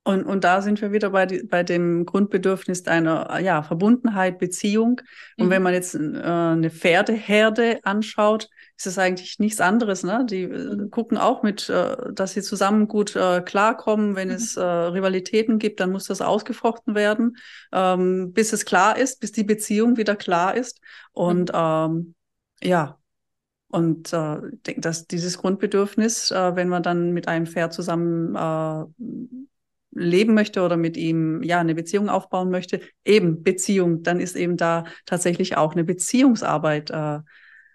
Und, 0.06 0.24
und 0.24 0.43
da 0.43 0.62
sind 0.62 0.82
wir 0.84 0.91
wieder 0.91 1.10
bei, 1.10 1.26
die, 1.26 1.43
bei 1.43 1.64
dem 1.64 2.06
Grundbedürfnis 2.06 2.86
einer 2.86 3.39
ja, 3.39 3.64
Verbundenheit, 3.64 4.38
Beziehung. 4.38 5.01
Und 5.36 5.47
mhm. 5.47 5.49
wenn 5.49 5.64
man 5.64 5.74
jetzt 5.74 5.95
äh, 5.95 5.99
eine 5.99 6.70
Pferdeherde 6.70 7.80
anschaut, 7.82 8.47
ist 8.78 8.86
es 8.86 8.99
eigentlich 8.99 9.39
nichts 9.39 9.60
anderes. 9.60 10.03
Ne? 10.03 10.24
Die 10.30 10.43
äh, 10.43 10.76
mhm. 10.76 10.91
gucken 10.91 11.18
auch 11.18 11.41
mit, 11.41 11.70
äh, 11.70 11.97
dass 12.14 12.34
sie 12.34 12.43
zusammen 12.43 12.88
gut 12.88 13.16
äh, 13.16 13.41
klarkommen. 13.41 14.16
Wenn 14.16 14.28
mhm. 14.28 14.36
es 14.36 14.56
äh, 14.58 14.64
Rivalitäten 14.64 15.58
gibt, 15.58 15.80
dann 15.80 15.91
muss 15.91 16.03
das 16.03 16.22
ausgefochten 16.22 16.93
werden, 16.93 17.38
ähm, 17.74 18.32
bis 18.32 18.53
es 18.53 18.64
klar 18.66 18.99
ist, 18.99 19.20
bis 19.22 19.32
die 19.32 19.43
Beziehung 19.43 19.97
wieder 19.97 20.16
klar 20.16 20.56
ist. 20.56 20.82
Und 21.14 21.51
mhm. 21.51 21.58
ähm, 21.60 22.16
ja, 22.62 22.99
und 23.70 24.14
äh, 24.14 24.38
dass 24.78 25.08
dieses 25.08 25.39
Grundbedürfnis, 25.39 26.30
äh, 26.30 26.56
wenn 26.56 26.70
man 26.70 26.84
dann 26.84 27.12
mit 27.12 27.28
einem 27.28 27.47
Pferd 27.47 27.74
zusammen 27.74 28.36
äh, 28.36 28.86
leben 29.96 30.34
möchte 30.34 30.62
oder 30.62 30.78
mit 30.78 30.98
ihm 30.98 31.41
ja 31.41 31.60
eine 31.60 31.74
Beziehung 31.74 32.10
aufbauen 32.10 32.52
möchte, 32.52 32.82
eben 33.04 33.41
Beziehung, 33.43 34.04
dann 34.04 34.20
ist 34.20 34.36
eben 34.36 34.58
da 34.58 34.84
tatsächlich 35.06 35.58
auch 35.58 35.74
eine 35.74 35.84
Beziehungsarbeit 35.84 36.91
äh, 36.91 37.20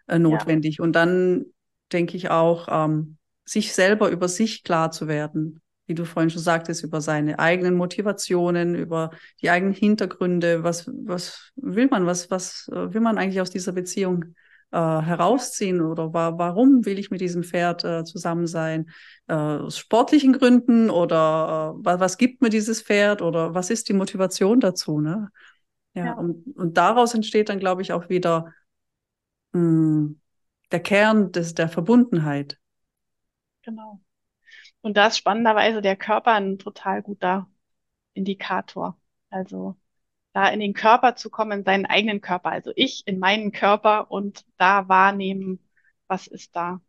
äh, 0.06 0.18
notwendig. 0.18 0.76
Ja. 0.78 0.84
Und 0.84 0.92
dann 0.92 1.46
denke 1.92 2.16
ich 2.16 2.30
auch, 2.30 2.68
ähm, 2.70 3.16
sich 3.44 3.72
selber 3.72 4.10
über 4.10 4.28
sich 4.28 4.62
klar 4.62 4.90
zu 4.92 5.08
werden, 5.08 5.60
wie 5.86 5.94
du 5.94 6.04
vorhin 6.04 6.30
schon 6.30 6.42
sagtest, 6.42 6.84
über 6.84 7.00
seine 7.00 7.38
eigenen 7.38 7.74
Motivationen, 7.74 8.76
über 8.76 9.10
die 9.42 9.50
eigenen 9.50 9.74
Hintergründe, 9.74 10.62
was, 10.62 10.88
was 10.94 11.50
will 11.56 11.88
man, 11.90 12.06
was, 12.06 12.30
was 12.30 12.68
äh, 12.70 12.94
will 12.94 13.00
man 13.00 13.18
eigentlich 13.18 13.40
aus 13.40 13.50
dieser 13.50 13.72
Beziehung 13.72 14.36
äh, 14.72 14.76
herausziehen 14.76 15.80
oder 15.80 16.12
wa 16.12 16.38
warum 16.38 16.84
will 16.84 16.98
ich 16.98 17.10
mit 17.10 17.20
diesem 17.20 17.42
Pferd 17.42 17.84
äh, 17.84 18.04
zusammen 18.04 18.46
sein? 18.46 18.90
Äh, 19.26 19.34
aus 19.34 19.78
sportlichen 19.78 20.32
Gründen 20.32 20.90
oder 20.90 21.74
äh, 21.76 21.84
was, 21.84 22.00
was 22.00 22.18
gibt 22.18 22.42
mir 22.42 22.50
dieses 22.50 22.82
Pferd 22.82 23.22
oder 23.22 23.54
was 23.54 23.70
ist 23.70 23.88
die 23.88 23.94
Motivation 23.94 24.60
dazu? 24.60 25.00
Ne? 25.00 25.30
Ja, 25.94 26.06
ja. 26.06 26.12
Und, 26.14 26.44
und 26.56 26.76
daraus 26.76 27.14
entsteht 27.14 27.48
dann, 27.48 27.58
glaube 27.58 27.82
ich, 27.82 27.92
auch 27.92 28.08
wieder 28.08 28.52
mh, 29.52 29.60
hm, 29.60 30.20
der 30.70 30.80
Kern 30.80 31.32
des, 31.32 31.54
der 31.54 31.68
Verbundenheit. 31.68 32.58
Genau. 33.62 34.00
Und 34.82 34.96
da 34.96 35.08
ist 35.08 35.18
spannenderweise 35.18 35.82
der 35.82 35.96
Körper 35.96 36.32
ein 36.32 36.58
total 36.58 37.02
guter 37.02 37.48
Indikator. 38.14 38.98
Also 39.30 39.76
da 40.32 40.48
in 40.48 40.60
den 40.60 40.74
Körper 40.74 41.16
zu 41.16 41.30
kommen, 41.30 41.60
in 41.60 41.64
seinen 41.64 41.86
eigenen 41.86 42.20
Körper, 42.20 42.50
also 42.50 42.72
ich 42.76 43.06
in 43.06 43.18
meinen 43.18 43.52
Körper 43.52 44.10
und 44.10 44.44
da 44.56 44.88
wahrnehmen, 44.88 45.58
was 46.06 46.26
ist 46.26 46.54
da. 46.54 46.80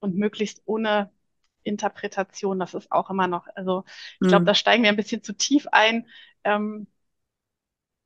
Und 0.00 0.16
möglichst 0.16 0.62
ohne 0.66 1.10
Interpretation, 1.62 2.58
das 2.58 2.74
ist 2.74 2.92
auch 2.92 3.10
immer 3.10 3.26
noch, 3.26 3.46
also 3.54 3.84
ich 4.20 4.28
glaube, 4.28 4.42
mhm. 4.42 4.46
da 4.46 4.54
steigen 4.54 4.82
wir 4.82 4.90
ein 4.90 4.96
bisschen 4.96 5.22
zu 5.22 5.34
tief 5.34 5.66
ein. 5.72 6.06
Ähm, 6.42 6.86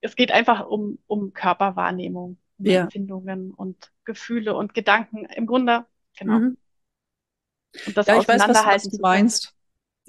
es 0.01 0.15
geht 0.15 0.31
einfach 0.31 0.67
um, 0.67 0.99
um 1.07 1.33
Körperwahrnehmung, 1.33 2.39
ja. 2.59 2.83
Empfindungen 2.83 3.53
und 3.53 3.93
Gefühle 4.05 4.55
und 4.55 4.75
Gedanken. 4.75 5.25
Im 5.25 5.47
Grunde, 5.47 5.87
genau. 6.17 6.39
Mhm. 6.39 6.59
Und 7.87 7.97
das 7.97 8.07
ja, 8.07 8.21
ich 8.21 8.29
weiß, 8.29 8.49
was, 8.49 8.67
was 8.67 8.83
du 8.85 8.99
meinst. 9.01 9.58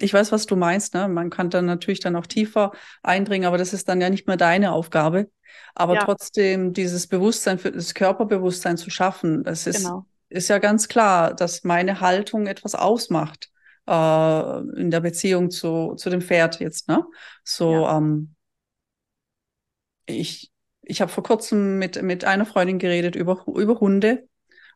Ich 0.01 0.13
weiß, 0.13 0.31
was 0.31 0.45
du 0.45 0.55
meinst. 0.55 0.93
Ne? 0.93 1.07
Man 1.07 1.29
kann 1.29 1.49
dann 1.49 1.65
natürlich 1.65 1.99
dann 1.99 2.15
auch 2.15 2.27
tiefer 2.27 2.71
eindringen, 3.03 3.47
aber 3.47 3.57
das 3.57 3.73
ist 3.73 3.89
dann 3.89 4.01
ja 4.01 4.09
nicht 4.09 4.27
mehr 4.27 4.37
deine 4.37 4.71
Aufgabe. 4.71 5.29
Aber 5.75 5.95
ja. 5.95 6.03
trotzdem 6.03 6.73
dieses 6.73 7.07
Bewusstsein 7.07 7.59
für 7.59 7.71
das 7.71 7.93
Körperbewusstsein 7.93 8.77
zu 8.77 8.89
schaffen, 8.89 9.45
es 9.45 9.67
ist, 9.67 9.83
genau. 9.83 10.05
ist 10.29 10.47
ja 10.47 10.59
ganz 10.59 10.87
klar, 10.87 11.33
dass 11.33 11.63
meine 11.63 12.01
Haltung 12.01 12.47
etwas 12.47 12.75
ausmacht 12.75 13.49
äh, 13.87 14.59
in 14.79 14.91
der 14.91 14.99
Beziehung 15.01 15.49
zu, 15.51 15.95
zu 15.95 16.09
dem 16.09 16.21
Pferd 16.21 16.59
jetzt. 16.59 16.87
Ne? 16.87 17.03
So, 17.43 17.71
ja. 17.73 17.97
ähm, 17.97 18.35
ich, 20.05 20.51
ich 20.81 21.01
habe 21.01 21.11
vor 21.11 21.23
kurzem 21.23 21.77
mit, 21.77 22.01
mit 22.01 22.25
einer 22.25 22.45
Freundin 22.45 22.79
geredet 22.79 23.15
über, 23.15 23.43
über 23.47 23.79
Hunde 23.79 24.27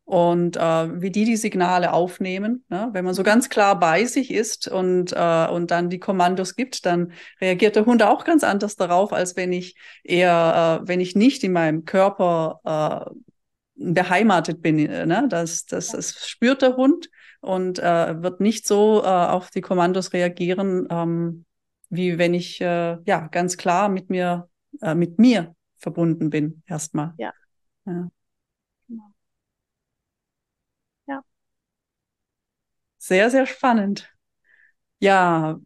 und 0.06 0.58
äh, 0.58 1.02
wie 1.02 1.12
die 1.12 1.26
die 1.26 1.38
Signale 1.38 1.94
aufnehmen. 1.94 2.66
Ne? 2.70 2.90
Wenn 2.92 3.06
man 3.06 3.14
so 3.14 3.24
ganz 3.24 3.50
klar 3.50 3.80
bei 3.80 4.06
sich 4.06 4.32
ist 4.32 4.68
und, 4.68 5.14
äh, 5.14 5.48
und 5.48 5.72
dann 5.72 5.90
die 5.90 6.00
Kommandos 6.00 6.56
gibt, 6.56 6.86
dann 6.86 7.14
reagiert 7.40 7.76
der 7.76 7.86
Hund 7.86 8.04
auch 8.04 8.26
ganz 8.26 8.44
anders 8.44 8.76
darauf, 8.76 9.14
als 9.14 9.36
wenn 9.36 9.54
ich 9.54 9.76
eher, 10.04 10.82
äh, 10.82 10.88
wenn 10.88 11.00
ich 11.00 11.16
nicht 11.16 11.44
in 11.44 11.54
meinem 11.54 11.86
Körper 11.86 12.60
äh, 12.66 13.12
beheimatet 13.76 14.62
bin. 14.62 14.80
Äh, 14.80 15.06
ne? 15.06 15.26
Das, 15.30 15.66
das, 15.66 15.92
das 15.92 16.28
spürt 16.28 16.62
der 16.62 16.76
Hund 16.76 17.10
und 17.40 17.80
äh, 17.80 18.22
wird 18.22 18.42
nicht 18.42 18.68
so 18.68 19.02
äh, 19.04 19.08
auf 19.08 19.52
die 19.52 19.62
Kommandos 19.62 20.12
reagieren, 20.12 20.88
ähm, 20.90 21.46
wie 21.90 22.18
wenn 22.18 22.34
ich 22.34 22.60
äh, 22.60 22.98
ja 23.06 23.28
ganz 23.28 23.56
klar 23.56 23.88
mit 23.88 24.10
mir, 24.10 24.50
äh, 24.82 24.96
mit 24.96 25.18
mir 25.18 25.56
verbunden 25.78 26.30
bin, 26.30 26.62
erstmal. 26.66 27.14
Ja. 27.18 27.32
ja. 27.86 28.10
Sehr, 33.04 33.30
sehr 33.30 33.46
spannend. 33.46 34.10
Ja, 35.00 35.60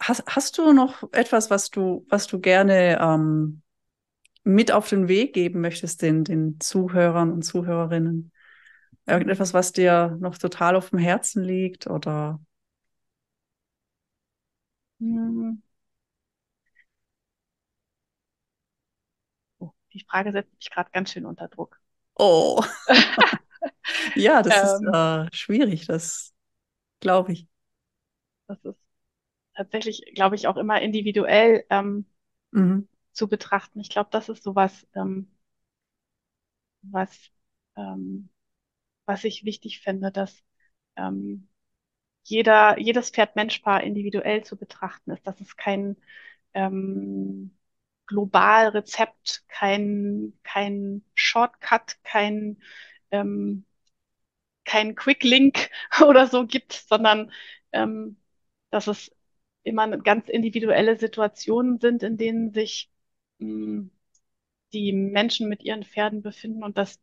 hast, 0.00 0.24
hast 0.26 0.58
du 0.58 0.72
noch 0.72 1.02
etwas, 1.12 1.50
was 1.50 1.70
du, 1.70 2.04
was 2.08 2.26
du 2.26 2.40
gerne 2.40 2.98
ähm, 3.00 3.62
mit 4.44 4.72
auf 4.72 4.88
den 4.88 5.08
Weg 5.08 5.34
geben 5.34 5.60
möchtest, 5.60 6.02
den, 6.02 6.24
den 6.24 6.60
Zuhörern 6.60 7.32
und 7.32 7.42
Zuhörerinnen? 7.42 8.32
Irgendetwas, 9.06 9.54
was 9.54 9.72
dir 9.72 10.16
noch 10.20 10.38
total 10.38 10.76
auf 10.76 10.90
dem 10.90 10.98
Herzen 11.00 11.44
liegt 11.44 11.86
oder? 11.88 12.40
Hm. 15.00 15.56
Oh, 19.58 19.70
die 19.92 20.04
Frage 20.08 20.32
setzt 20.32 20.54
mich 20.56 20.70
gerade 20.70 20.90
ganz 20.92 21.10
schön 21.12 21.26
unter 21.26 21.48
Druck. 21.48 21.80
Oh. 22.16 22.62
ja, 24.16 24.42
das 24.42 24.80
ähm, 24.80 24.88
ist 24.88 24.94
äh, 24.94 25.28
schwierig. 25.32 25.86
Das 25.86 26.31
glaube 27.02 27.32
ich. 27.32 27.46
Das 28.46 28.64
ist 28.64 28.78
tatsächlich, 29.54 30.02
glaube 30.14 30.36
ich, 30.36 30.46
auch 30.48 30.56
immer 30.56 30.80
individuell 30.80 31.66
ähm, 31.68 32.06
mhm. 32.52 32.88
zu 33.12 33.28
betrachten. 33.28 33.80
Ich 33.80 33.90
glaube, 33.90 34.08
das 34.10 34.30
ist 34.30 34.42
sowas, 34.42 34.86
ähm, 34.94 35.30
was, 36.82 37.30
ähm, 37.76 38.30
was 39.04 39.24
ich 39.24 39.44
wichtig 39.44 39.80
finde, 39.80 40.10
dass 40.10 40.42
ähm, 40.96 41.48
jeder, 42.24 42.78
jedes 42.78 43.10
Pferd-Mensch-Paar 43.10 43.82
individuell 43.82 44.44
zu 44.44 44.56
betrachten 44.56 45.10
ist. 45.10 45.26
Das 45.26 45.40
ist 45.40 45.56
kein 45.56 45.96
ähm, 46.54 47.56
Globalrezept, 48.06 49.44
kein, 49.48 50.38
kein 50.44 51.04
Shortcut, 51.14 51.98
kein 52.04 52.62
ähm, 53.10 53.64
keinen 54.64 54.94
Quick-Link 54.94 55.70
oder 56.06 56.26
so 56.26 56.46
gibt, 56.46 56.72
sondern 56.72 57.32
ähm, 57.72 58.16
dass 58.70 58.86
es 58.86 59.14
immer 59.64 59.88
ganz 59.98 60.28
individuelle 60.28 60.98
Situationen 60.98 61.78
sind, 61.80 62.02
in 62.02 62.16
denen 62.16 62.52
sich 62.52 62.90
mh, 63.38 63.46
hm, 63.48 63.90
die 64.72 64.92
Menschen 64.92 65.48
mit 65.48 65.62
ihren 65.62 65.84
Pferden 65.84 66.22
befinden 66.22 66.64
und 66.64 66.78
dass, 66.78 67.00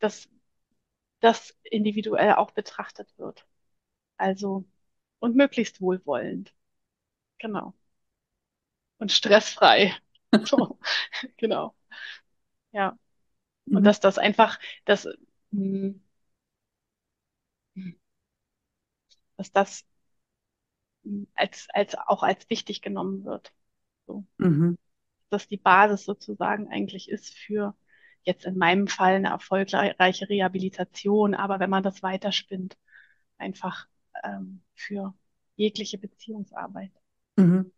dass 0.00 0.28
das 1.20 1.56
individuell 1.64 2.34
auch 2.34 2.50
betrachtet 2.52 3.08
wird. 3.18 3.46
Also 4.16 4.64
und 5.20 5.36
möglichst 5.36 5.80
wohlwollend. 5.80 6.54
Genau. 7.38 7.74
Und 8.98 9.12
stressfrei. 9.12 9.94
so, 10.44 10.78
genau. 11.36 11.74
Ja. 12.72 12.98
Und 13.66 13.80
mhm. 13.82 13.84
dass 13.84 14.00
das 14.00 14.18
einfach, 14.18 14.58
dass 14.84 15.06
mh, 15.52 15.94
hm, 17.74 17.96
dass 19.50 19.52
das 19.52 19.84
als, 21.34 21.66
als 21.72 21.96
auch 21.96 22.22
als 22.22 22.48
wichtig 22.48 22.82
genommen 22.82 23.24
wird. 23.24 23.52
So. 24.06 24.24
Mhm. 24.38 24.78
Dass 25.30 25.48
die 25.48 25.56
Basis 25.56 26.04
sozusagen 26.04 26.68
eigentlich 26.68 27.08
ist 27.08 27.34
für 27.34 27.74
jetzt 28.22 28.44
in 28.44 28.56
meinem 28.56 28.86
Fall 28.86 29.14
eine 29.14 29.30
erfolgreiche 29.30 30.28
Rehabilitation, 30.28 31.34
aber 31.34 31.58
wenn 31.58 31.70
man 31.70 31.82
das 31.82 32.02
weiterspinnt, 32.02 32.76
einfach 33.36 33.88
ähm, 34.22 34.62
für 34.74 35.14
jegliche 35.56 35.98
Beziehungsarbeit. 35.98 36.92
Mhm. 37.36 37.72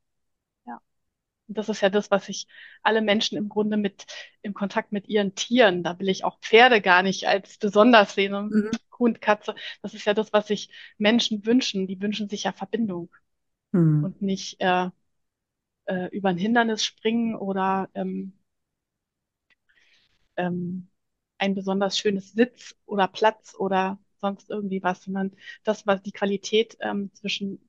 Das 1.46 1.68
ist 1.68 1.82
ja 1.82 1.90
das, 1.90 2.10
was 2.10 2.26
sich 2.26 2.46
alle 2.82 3.02
Menschen 3.02 3.36
im 3.36 3.48
Grunde 3.48 3.76
mit 3.76 4.06
im 4.42 4.54
Kontakt 4.54 4.92
mit 4.92 5.08
ihren 5.08 5.34
Tieren, 5.34 5.82
da 5.82 5.98
will 5.98 6.08
ich 6.08 6.24
auch 6.24 6.40
Pferde 6.40 6.80
gar 6.80 7.02
nicht 7.02 7.26
als 7.26 7.58
besonders 7.58 8.14
sehen, 8.14 8.32
mhm. 8.32 8.70
Hund, 8.98 9.20
Katze. 9.20 9.54
Das 9.82 9.94
ist 9.94 10.04
ja 10.06 10.14
das, 10.14 10.32
was 10.32 10.46
sich 10.48 10.70
Menschen 10.98 11.44
wünschen. 11.46 11.86
Die 11.86 12.00
wünschen 12.00 12.28
sich 12.28 12.44
ja 12.44 12.52
Verbindung 12.52 13.10
mhm. 13.72 14.04
und 14.04 14.22
nicht 14.22 14.60
äh, 14.60 14.90
äh, 15.86 16.08
über 16.16 16.30
ein 16.30 16.38
Hindernis 16.38 16.84
springen 16.84 17.34
oder 17.36 17.90
ähm, 17.94 18.34
ähm, 20.36 20.88
ein 21.38 21.54
besonders 21.54 21.98
schönes 21.98 22.32
Sitz 22.32 22.76
oder 22.86 23.08
Platz 23.08 23.54
oder 23.58 23.98
sonst 24.20 24.50
irgendwie 24.50 24.82
was, 24.82 25.02
sondern 25.02 25.32
das, 25.64 25.86
was 25.86 26.02
die 26.02 26.12
Qualität 26.12 26.76
ähm, 26.80 27.10
zwischen, 27.14 27.68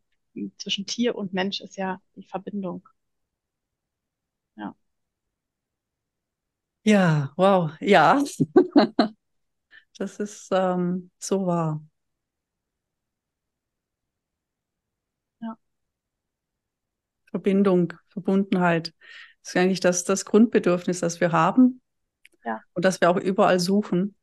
zwischen 0.58 0.86
Tier 0.86 1.16
und 1.16 1.34
Mensch 1.34 1.62
ist 1.62 1.78
ja 1.78 2.02
die 2.16 2.24
Verbindung. 2.24 2.88
Ja. 4.56 4.76
Ja, 6.86 7.34
wow, 7.36 7.72
ja. 7.80 8.24
das 9.98 10.20
ist 10.20 10.50
ähm, 10.52 11.10
so 11.18 11.48
wahr. 11.48 11.82
Ja. 15.42 15.58
Verbindung, 17.32 17.94
Verbundenheit. 18.10 18.94
Das 19.42 19.56
ist 19.56 19.58
eigentlich 19.58 19.80
das, 19.80 20.04
das 20.04 20.26
Grundbedürfnis, 20.26 21.00
das 21.00 21.20
wir 21.20 21.32
haben 21.32 21.82
ja. 22.44 22.62
und 22.74 22.86
das 22.86 23.02
wir 23.02 23.10
auch 23.10 23.18
überall 23.18 23.60
suchen 23.60 24.16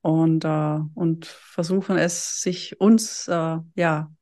und, 0.00 0.44
äh, 0.44 0.78
und 0.94 1.26
versuchen 1.26 1.98
es 1.98 2.40
sich 2.40 2.80
uns 2.80 3.26
äh, 3.26 3.58
ja 3.74 4.12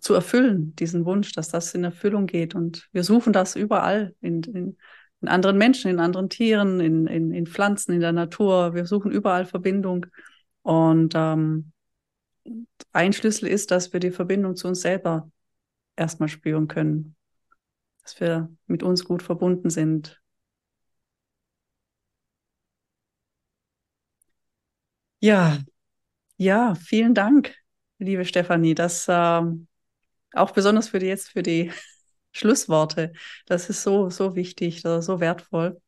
zu 0.00 0.14
erfüllen, 0.14 0.74
diesen 0.74 1.04
Wunsch, 1.04 1.30
dass 1.32 1.48
das 1.48 1.74
in 1.74 1.84
Erfüllung 1.84 2.26
geht. 2.26 2.56
Und 2.56 2.88
wir 2.90 3.04
suchen 3.04 3.32
das 3.32 3.54
überall 3.54 4.16
in, 4.20 4.42
in, 4.42 4.76
in 5.20 5.28
anderen 5.28 5.58
Menschen, 5.58 5.90
in 5.90 6.00
anderen 6.00 6.28
Tieren, 6.28 6.80
in, 6.80 7.06
in, 7.06 7.32
in 7.32 7.46
Pflanzen, 7.46 7.92
in 7.92 8.00
der 8.00 8.12
Natur. 8.12 8.74
Wir 8.74 8.86
suchen 8.86 9.10
überall 9.10 9.46
Verbindung. 9.46 10.06
Und 10.62 11.14
ähm, 11.16 11.72
ein 12.92 13.12
Schlüssel 13.12 13.48
ist, 13.48 13.70
dass 13.70 13.92
wir 13.92 14.00
die 14.00 14.10
Verbindung 14.10 14.56
zu 14.56 14.68
uns 14.68 14.80
selber 14.80 15.30
erstmal 15.96 16.28
spüren 16.28 16.68
können. 16.68 17.16
Dass 18.02 18.20
wir 18.20 18.48
mit 18.66 18.82
uns 18.82 19.04
gut 19.04 19.22
verbunden 19.22 19.70
sind. 19.70 20.20
Ja, 25.20 25.58
ja, 26.36 26.76
vielen 26.76 27.14
Dank, 27.14 27.56
liebe 27.98 28.24
Stefanie. 28.24 28.74
Das 28.76 29.06
ähm, 29.08 29.66
auch 30.32 30.52
besonders 30.52 30.88
für 30.88 31.00
die 31.00 31.06
jetzt 31.06 31.30
für 31.30 31.42
die 31.42 31.72
Schlussworte. 32.32 33.12
Das 33.46 33.70
ist 33.70 33.82
so, 33.82 34.10
so 34.10 34.34
wichtig, 34.34 34.82
so 34.82 35.20
wertvoll. 35.20 35.80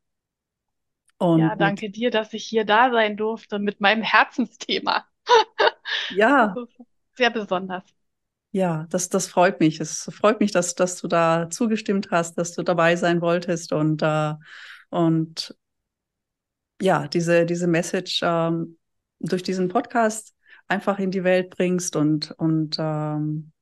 Und 1.18 1.40
ja, 1.40 1.54
danke 1.54 1.90
dir, 1.90 2.10
dass 2.10 2.32
ich 2.32 2.46
hier 2.46 2.64
da 2.64 2.90
sein 2.90 3.16
durfte 3.16 3.58
mit 3.58 3.80
meinem 3.80 4.02
Herzensthema. 4.02 5.04
Ja. 6.14 6.54
sehr 7.14 7.30
besonders. 7.30 7.82
Ja, 8.52 8.86
das, 8.90 9.08
das 9.08 9.28
freut 9.28 9.60
mich. 9.60 9.80
Es 9.80 10.10
freut 10.12 10.40
mich, 10.40 10.50
dass, 10.50 10.74
dass 10.74 10.96
du 10.96 11.08
da 11.08 11.50
zugestimmt 11.50 12.08
hast, 12.10 12.36
dass 12.38 12.52
du 12.52 12.62
dabei 12.62 12.96
sein 12.96 13.20
wolltest 13.20 13.72
und, 13.72 14.02
äh, 14.02 14.34
und 14.88 15.54
ja, 16.80 17.06
diese, 17.06 17.46
diese 17.46 17.66
Message 17.66 18.20
ähm, 18.24 18.78
durch 19.20 19.42
diesen 19.42 19.68
Podcast 19.68 20.34
einfach 20.66 20.98
in 20.98 21.10
die 21.10 21.24
Welt 21.24 21.50
bringst 21.50 21.94
und, 21.96 22.32
und 22.32 22.76
ähm, 22.78 23.52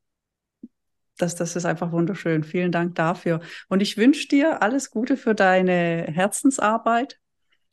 das, 1.19 1.35
das 1.35 1.57
ist 1.57 1.65
einfach 1.67 1.93
wunderschön. 1.93 2.45
Vielen 2.45 2.73
Dank 2.73 2.95
dafür. 2.95 3.41
Und 3.69 3.81
ich 3.81 3.97
wünsche 3.97 4.29
dir 4.29 4.63
alles 4.63 4.91
Gute 4.91 5.17
für 5.17 5.35
deine 5.35 6.07
Herzensarbeit 6.09 7.19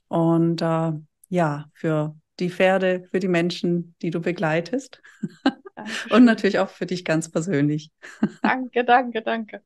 und 0.08 0.62
äh, 0.62 0.92
ja, 1.30 1.66
für 1.74 2.16
die 2.40 2.50
Pferde, 2.50 3.08
für 3.10 3.20
die 3.20 3.28
Menschen, 3.28 3.96
die 4.02 4.10
du 4.10 4.20
begleitest. 4.20 5.02
und 6.10 6.26
natürlich 6.26 6.60
auch 6.60 6.70
für 6.70 6.86
dich 6.86 7.06
ganz 7.06 7.32
persönlich. 7.32 7.92
Danke, 8.42 8.84
danke, 8.84 9.22
danke. 9.22 9.62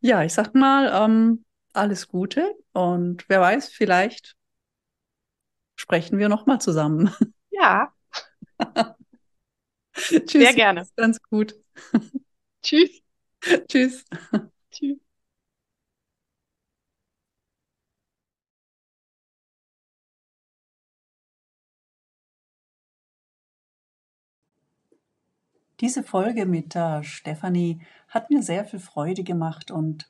Ja, 0.00 0.22
ich 0.22 0.34
sag 0.34 0.54
mal, 0.54 0.90
ähm, 0.92 1.44
alles 1.72 2.08
Gute 2.08 2.54
und 2.72 3.28
wer 3.28 3.40
weiß, 3.40 3.68
vielleicht 3.68 4.36
sprechen 5.76 6.18
wir 6.18 6.28
nochmal 6.28 6.60
zusammen. 6.60 7.10
Ja. 7.50 7.92
Tschüss. 9.94 10.30
Sehr 10.30 10.54
gerne. 10.54 10.86
Ganz 10.96 11.20
gut. 11.22 11.54
Tschüss. 12.66 13.00
Tschüss. 13.68 14.04
Tschüss. 14.72 14.98
Diese 25.80 26.02
Folge 26.02 26.44
mit 26.44 26.74
der 26.74 27.04
Stefanie 27.04 27.80
hat 28.08 28.30
mir 28.30 28.42
sehr 28.42 28.64
viel 28.64 28.80
Freude 28.80 29.22
gemacht 29.22 29.70
und 29.70 30.08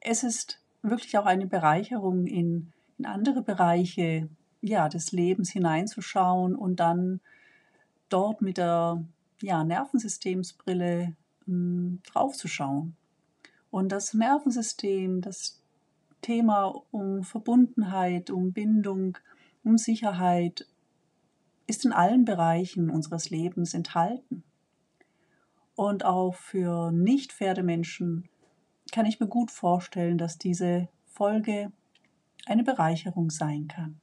es 0.00 0.22
ist 0.22 0.62
wirklich 0.80 1.18
auch 1.18 1.26
eine 1.26 1.46
Bereicherung, 1.46 2.26
in, 2.26 2.72
in 2.96 3.04
andere 3.04 3.42
Bereiche 3.42 4.30
ja, 4.62 4.88
des 4.88 5.12
Lebens 5.12 5.50
hineinzuschauen 5.50 6.56
und 6.56 6.80
dann 6.80 7.20
dort 8.08 8.40
mit 8.40 8.56
der 8.56 9.04
ja, 9.42 9.64
Nervensystemsbrille 9.64 11.14
hm, 11.46 12.00
draufzuschauen. 12.06 12.96
Und 13.70 13.90
das 13.90 14.14
Nervensystem, 14.14 15.20
das 15.20 15.62
Thema 16.20 16.82
um 16.90 17.22
Verbundenheit, 17.22 18.30
um 18.30 18.52
Bindung, 18.52 19.18
um 19.62 19.76
Sicherheit 19.76 20.66
ist 21.66 21.84
in 21.84 21.92
allen 21.92 22.24
Bereichen 22.24 22.90
unseres 22.90 23.30
Lebens 23.30 23.74
enthalten. 23.74 24.44
Und 25.74 26.04
auch 26.04 26.34
für 26.34 26.92
Nicht-Pferdemenschen 26.92 28.28
kann 28.92 29.06
ich 29.06 29.18
mir 29.18 29.26
gut 29.26 29.50
vorstellen, 29.50 30.18
dass 30.18 30.38
diese 30.38 30.88
Folge 31.06 31.72
eine 32.46 32.62
Bereicherung 32.62 33.30
sein 33.30 33.68
kann. 33.68 34.00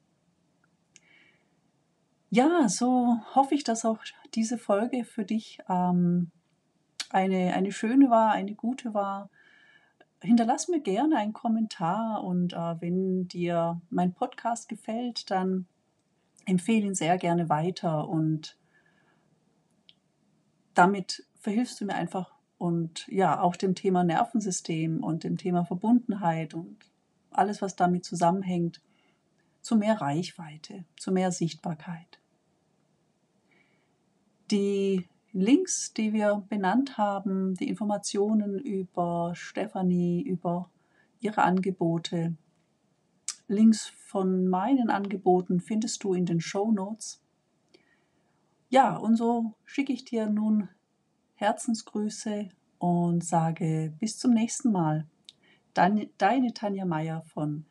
Ja, 2.29 2.67
so 2.69 3.17
hoffe 3.35 3.55
ich, 3.55 3.63
dass 3.63 3.85
auch 3.85 3.99
diese 4.33 4.57
Folge 4.57 5.03
für 5.03 5.25
dich 5.25 5.59
ähm, 5.69 6.31
eine, 7.13 7.53
eine 7.53 7.71
schöne 7.71 8.09
war, 8.09 8.31
eine 8.31 8.55
gute 8.55 8.93
war. 8.93 9.29
Hinterlass 10.21 10.67
mir 10.67 10.81
gerne 10.81 11.17
einen 11.17 11.33
Kommentar 11.33 12.23
und 12.23 12.53
äh, 12.53 12.81
wenn 12.81 13.27
dir 13.27 13.81
mein 13.89 14.13
Podcast 14.13 14.69
gefällt, 14.69 15.31
dann 15.31 15.65
empfehle 16.45 16.85
ihn 16.87 16.95
sehr 16.95 17.17
gerne 17.17 17.49
weiter 17.49 18.07
und 18.07 18.57
damit 20.73 21.25
verhilfst 21.39 21.81
du 21.81 21.85
mir 21.85 21.95
einfach 21.95 22.33
und 22.57 23.07
ja, 23.07 23.41
auch 23.41 23.55
dem 23.55 23.73
Thema 23.73 24.03
Nervensystem 24.03 25.03
und 25.03 25.23
dem 25.23 25.37
Thema 25.37 25.65
Verbundenheit 25.65 26.53
und 26.53 26.77
alles, 27.31 27.61
was 27.61 27.75
damit 27.75 28.05
zusammenhängt, 28.05 28.81
zu 29.61 29.75
mehr 29.75 29.99
Reichweite, 29.99 30.85
zu 30.97 31.11
mehr 31.11 31.31
Sichtbarkeit. 31.31 32.19
Die 34.51 35.07
Links, 35.33 35.93
die 35.93 36.13
wir 36.13 36.43
benannt 36.49 36.97
haben, 36.97 37.55
die 37.55 37.69
Informationen 37.69 38.59
über 38.59 39.31
Stefanie, 39.35 40.21
über 40.21 40.69
ihre 41.19 41.43
Angebote, 41.43 42.35
Links 43.51 43.87
von 43.87 44.47
meinen 44.47 44.89
Angeboten 44.89 45.59
findest 45.59 46.05
du 46.05 46.13
in 46.13 46.25
den 46.25 46.39
Show 46.39 46.71
Notes. 46.71 47.21
Ja, 48.69 48.95
und 48.95 49.17
so 49.17 49.53
schicke 49.65 49.91
ich 49.91 50.05
dir 50.05 50.27
nun 50.27 50.69
Herzensgrüße 51.35 52.47
und 52.79 53.25
sage 53.25 53.93
bis 53.99 54.17
zum 54.17 54.31
nächsten 54.31 54.71
Mal. 54.71 55.05
Deine, 55.73 56.09
deine 56.17 56.53
Tanja 56.53 56.85
Meier 56.85 57.23
von 57.23 57.65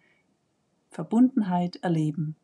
Verbundenheit 0.90 1.76
erleben. 1.76 2.36